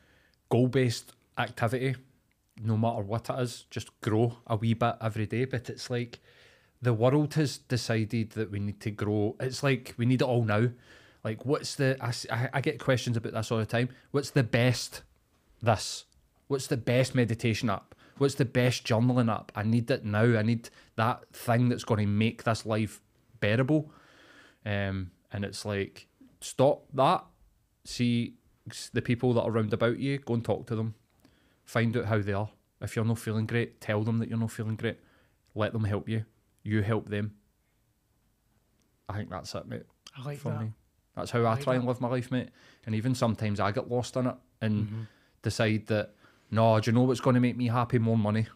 goal 0.49 0.69
based 0.69 1.13
activity, 1.37 1.97
no 2.63 2.77
matter 2.77 3.03
what 3.03 3.29
it 3.29 3.41
is, 3.41 3.67
just 3.71 4.01
grow 4.01 4.39
a 4.47 4.57
wee 4.57 4.75
bit 4.75 4.95
every 5.03 5.27
day. 5.27 5.45
But 5.45 5.69
it's 5.69 5.91
like 5.91 6.21
the 6.81 6.95
world 6.95 7.35
has 7.35 7.59
decided 7.59 8.31
that 8.31 8.51
we 8.51 8.61
need 8.61 8.81
to 8.81 8.91
grow. 8.91 9.37
It's 9.41 9.63
like 9.63 9.95
we 9.97 10.07
need 10.07 10.23
it 10.23 10.29
all 10.29 10.45
now. 10.45 10.69
Like, 11.23 11.45
what's 11.45 11.75
the? 11.75 11.97
I, 12.01 12.49
I 12.55 12.61
get 12.61 12.79
questions 12.79 13.17
about 13.17 13.35
this 13.35 13.51
all 13.51 13.59
the 13.59 13.67
time. 13.67 13.91
What's 14.11 14.31
the 14.31 14.43
best? 14.43 15.03
This. 15.61 16.05
What's 16.49 16.67
the 16.67 16.79
best 16.79 17.15
meditation 17.15 17.69
app? 17.69 17.95
What's 18.17 18.35
the 18.35 18.45
best 18.45 18.87
journaling 18.87 19.33
app? 19.33 19.53
I 19.55 19.63
need 19.63 19.91
it 19.91 20.05
now. 20.05 20.39
I 20.39 20.43
need 20.43 20.71
that 20.97 21.27
thing 21.33 21.69
that's 21.69 21.85
going 21.85 22.01
to 22.01 22.07
make 22.07 22.45
this 22.45 22.65
life 22.65 23.01
bearable. 23.41 23.93
Um, 24.67 25.11
and 25.33 25.45
it's 25.45 25.65
like, 25.65 26.07
stop 26.41 26.85
that. 26.95 27.25
See 27.85 28.35
the 28.93 29.03
people 29.03 29.33
that 29.35 29.43
are 29.43 29.51
round 29.51 29.73
about 29.73 29.99
you. 29.99 30.19
Go 30.19 30.35
and 30.35 30.45
talk 30.45 30.67
to 30.69 30.77
them. 30.77 30.95
Find 31.65 31.97
out 31.97 32.07
how 32.07 32.21
they 32.21 32.33
are. 32.33 32.51
If 32.81 32.97
you're 32.97 33.05
not 33.05 33.19
feeling 33.19 33.47
great, 33.47 33.81
tell 33.81 34.03
them 34.03 34.19
that 34.19 34.29
you're 34.29 34.39
not 34.39 34.51
feeling 34.51 34.77
great. 34.77 34.99
Let 35.55 35.73
them 35.73 35.85
help 35.85 36.09
you. 36.09 36.25
You 36.63 36.83
help 36.83 37.09
them. 37.09 37.35
I 39.09 39.15
think 39.17 39.31
that's 39.31 39.55
it, 39.55 39.67
mate 39.67 39.83
I 40.17 40.23
like 40.25 40.39
for 40.39 40.51
that. 40.53 40.61
me. 40.61 40.73
That's 41.17 41.31
how 41.33 41.41
I 41.41 41.43
like 41.55 41.63
try 41.65 41.75
and 41.75 41.85
live 41.87 42.01
my 42.01 42.09
life, 42.09 42.31
mate. 42.31 42.51
And 42.87 42.95
even 42.95 43.15
sometimes 43.15 43.59
I 43.61 43.73
get 43.73 43.91
lost 43.91 44.17
in 44.17 44.27
it 44.27 44.37
and 44.61 44.87
Mm-hmm. 44.87 45.01
decide 45.43 45.87
that, 45.89 46.15
no, 46.51 46.79
do 46.81 46.91
you 46.91 46.95
know 46.95 47.03
what's 47.03 47.21
going 47.21 47.35
to 47.35 47.41
make 47.41 47.57
me 47.57 47.67
happy? 47.69 47.99
More 47.99 48.17
money, 48.19 48.47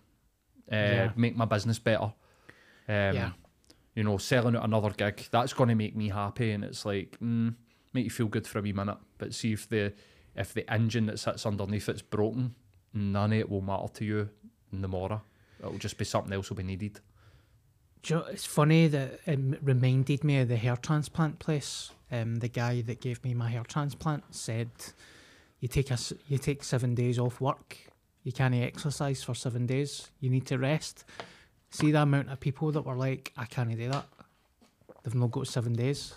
uh, 0.70 0.74
Yeah. 0.76 1.10
make 1.16 1.36
my 1.36 1.44
business 1.44 1.78
better. 1.78 2.12
Um, 2.88 3.14
Yeah. 3.14 3.30
You 3.94 4.02
know, 4.02 4.18
selling 4.18 4.56
out 4.56 4.64
another 4.64 4.90
gig, 4.90 5.28
that's 5.30 5.52
going 5.52 5.68
to 5.68 5.74
make 5.74 5.94
me 5.94 6.08
happy. 6.08 6.50
And 6.50 6.64
it's 6.64 6.84
like, 6.84 7.16
mm, 7.22 7.54
make 7.92 8.04
you 8.04 8.10
feel 8.10 8.26
good 8.26 8.46
for 8.46 8.58
a 8.58 8.62
wee 8.62 8.72
minute. 8.72 8.98
But 9.18 9.34
see 9.34 9.52
if 9.52 9.68
the 9.68 9.92
if 10.34 10.52
the 10.52 10.70
engine 10.72 11.06
that 11.06 11.20
sits 11.20 11.46
underneath 11.46 11.88
it's 11.88 12.02
broken, 12.02 12.56
none 12.92 13.32
of 13.32 13.38
it 13.38 13.48
will 13.48 13.60
matter 13.60 13.88
to 13.94 14.04
you 14.04 14.28
in 14.72 14.82
the 14.82 14.88
morrow. 14.88 15.22
It'll 15.60 15.78
just 15.78 15.96
be 15.96 16.04
something 16.04 16.32
else 16.32 16.50
will 16.50 16.56
be 16.56 16.64
needed. 16.64 17.00
You 18.04 18.16
know, 18.16 18.24
it's 18.24 18.44
funny 18.44 18.88
that 18.88 19.20
it 19.24 19.38
reminded 19.62 20.24
me 20.24 20.40
of 20.40 20.48
the 20.48 20.56
hair 20.56 20.76
transplant 20.76 21.38
place. 21.38 21.90
Um, 22.12 22.36
the 22.36 22.48
guy 22.48 22.82
that 22.82 23.00
gave 23.00 23.24
me 23.24 23.32
my 23.32 23.48
hair 23.48 23.64
transplant 23.66 24.34
said, 24.34 24.70
"You 25.60 25.68
take 25.68 25.90
us, 25.90 26.12
you 26.28 26.38
take 26.38 26.64
seven 26.64 26.94
days 26.94 27.18
off 27.18 27.40
work. 27.40 27.78
You 28.22 28.32
can't 28.32 28.54
exercise 28.54 29.22
for 29.22 29.34
seven 29.34 29.66
days. 29.66 30.10
You 30.20 30.30
need 30.30 30.46
to 30.46 30.58
rest." 30.58 31.04
See 31.74 31.90
the 31.90 32.02
amount 32.02 32.30
of 32.30 32.38
people 32.38 32.70
that 32.72 32.82
were 32.82 32.94
like, 32.94 33.32
"I 33.36 33.46
can't 33.46 33.68
do 33.76 33.88
that." 33.88 34.06
They've 35.02 35.14
not 35.14 35.32
got 35.32 35.48
seven 35.48 35.72
days, 35.72 36.14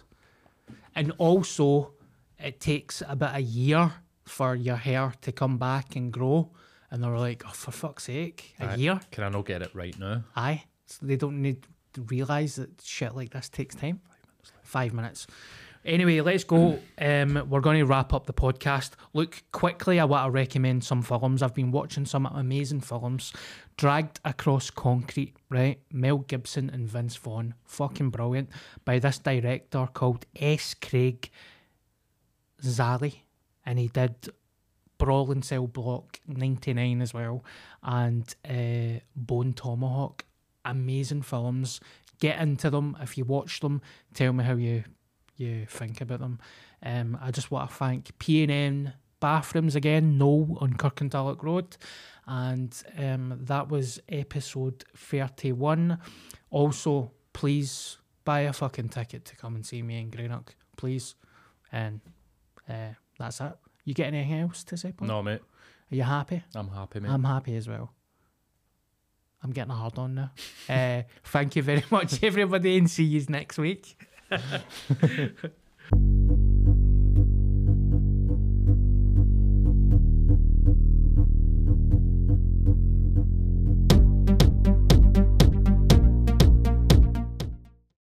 and 0.96 1.12
also 1.18 1.94
it 2.38 2.60
takes 2.60 3.02
about 3.08 3.36
a 3.36 3.42
year 3.42 3.92
for 4.24 4.54
your 4.56 4.76
hair 4.76 5.14
to 5.22 5.32
come 5.32 5.58
back 5.58 5.96
and 5.96 6.14
grow. 6.14 6.52
And 6.92 7.04
they 7.04 7.08
were 7.08 7.18
like, 7.20 7.44
"Oh, 7.46 7.52
for 7.54 7.72
fuck's 7.72 8.04
sake, 8.04 8.54
a 8.60 8.78
year." 8.78 9.00
Can 9.12 9.24
I 9.24 9.30
not 9.30 9.46
get 9.46 9.62
it 9.64 9.74
right 9.74 9.98
now? 9.98 10.24
Aye. 10.36 10.64
So 10.86 11.06
they 11.06 11.16
don't 11.16 11.42
need 11.42 11.66
to 11.94 12.02
realise 12.04 12.56
that 12.58 12.80
shit 12.84 13.16
like 13.16 13.32
this 13.32 13.50
takes 13.50 13.74
time. 13.76 14.00
Five 14.62 14.94
minutes. 14.94 15.26
Anyway, 15.84 16.20
let's 16.22 16.44
go. 16.44 16.80
Um, 17.00 17.48
we're 17.50 17.62
going 17.62 17.80
to 17.80 17.86
wrap 17.86 18.14
up 18.14 18.26
the 18.26 18.34
podcast. 18.34 18.92
Look, 19.14 19.42
quickly, 19.54 20.00
I 20.00 20.06
want 20.06 20.28
to 20.28 20.32
recommend 20.32 20.84
some 20.84 21.02
films. 21.02 21.42
I've 21.42 21.54
been 21.54 21.72
watching 21.72 22.06
some 22.06 22.26
amazing 22.26 22.82
films. 22.82 23.32
Dragged 23.78 24.20
Across 24.26 24.72
Concrete, 24.72 25.36
right? 25.50 25.80
Mel 25.92 26.18
Gibson 26.18 26.70
and 26.70 26.88
Vince 26.88 27.16
Vaughn. 27.16 27.54
Fucking 27.66 28.10
brilliant. 28.10 28.50
By 28.84 28.98
this 28.98 29.20
director 29.20 29.88
called 29.94 30.26
S. 30.36 30.74
Craig 30.74 31.30
Zahler. 32.62 33.14
And 33.66 33.78
he 33.78 33.88
did 33.88 34.16
Brawl 34.98 35.32
in 35.32 35.44
Cell 35.44 35.68
Block 35.68 36.20
99 36.28 37.02
as 37.02 37.14
well. 37.14 37.44
And 37.84 38.34
uh, 38.50 39.00
Bone 39.16 39.54
Tomahawk. 39.54 40.26
Amazing 40.66 41.22
films. 41.22 41.80
Get 42.20 42.40
into 42.40 42.72
them. 42.72 42.98
If 43.00 43.16
you 43.16 43.26
watch 43.26 43.60
them, 43.60 43.82
tell 44.14 44.34
me 44.34 44.44
how 44.44 44.56
you 44.56 44.86
you 45.38 45.68
think 45.70 46.02
about 46.02 46.20
them. 46.20 46.40
Um, 46.82 47.18
I 47.22 47.30
just 47.30 47.52
want 47.52 47.70
to 47.70 47.76
thank 47.76 48.18
P&N 48.18 48.94
Bathrooms 49.20 49.76
again, 49.76 50.18
no 50.18 50.58
on 50.60 50.74
Kirkintilloch 50.74 51.44
Road. 51.44 51.78
And 52.28 52.76
um, 52.98 53.40
that 53.44 53.70
was 53.70 54.02
episode 54.10 54.84
31. 54.96 55.98
Also, 56.50 57.12
please 57.34 57.98
buy 58.26 58.42
a 58.42 58.54
fucking 58.54 58.90
ticket 58.90 59.24
to 59.26 59.36
come 59.36 59.56
and 59.56 59.66
see 59.66 59.82
me 59.82 60.00
in 60.00 60.10
Greenock, 60.10 60.56
please. 60.76 61.16
And 61.72 62.02
uh, 62.70 62.90
that's 63.18 63.40
it. 63.40 63.54
You 63.86 63.94
get 63.94 64.08
anything 64.08 64.42
else 64.42 64.66
to 64.66 64.76
say, 64.76 64.92
Paul? 64.92 65.08
No, 65.08 65.24
mate. 65.24 65.42
Are 65.92 65.96
you 65.96 66.04
happy? 66.04 66.44
I'm 66.54 66.68
happy, 66.68 67.00
mate. 67.00 67.10
I'm 67.10 67.24
happy 67.24 67.56
as 67.56 67.70
well. 67.70 67.94
I'm 69.42 69.52
getting 69.52 69.72
a 69.72 69.76
hard 69.76 69.98
on 69.98 70.16
now. 70.16 70.32
uh, 70.70 71.04
thank 71.24 71.56
you 71.56 71.64
very 71.64 71.86
much, 71.90 72.22
everybody, 72.24 72.78
and 72.78 72.90
see 72.90 73.06
you 73.06 73.24
next 73.30 73.58
week. 73.58 73.98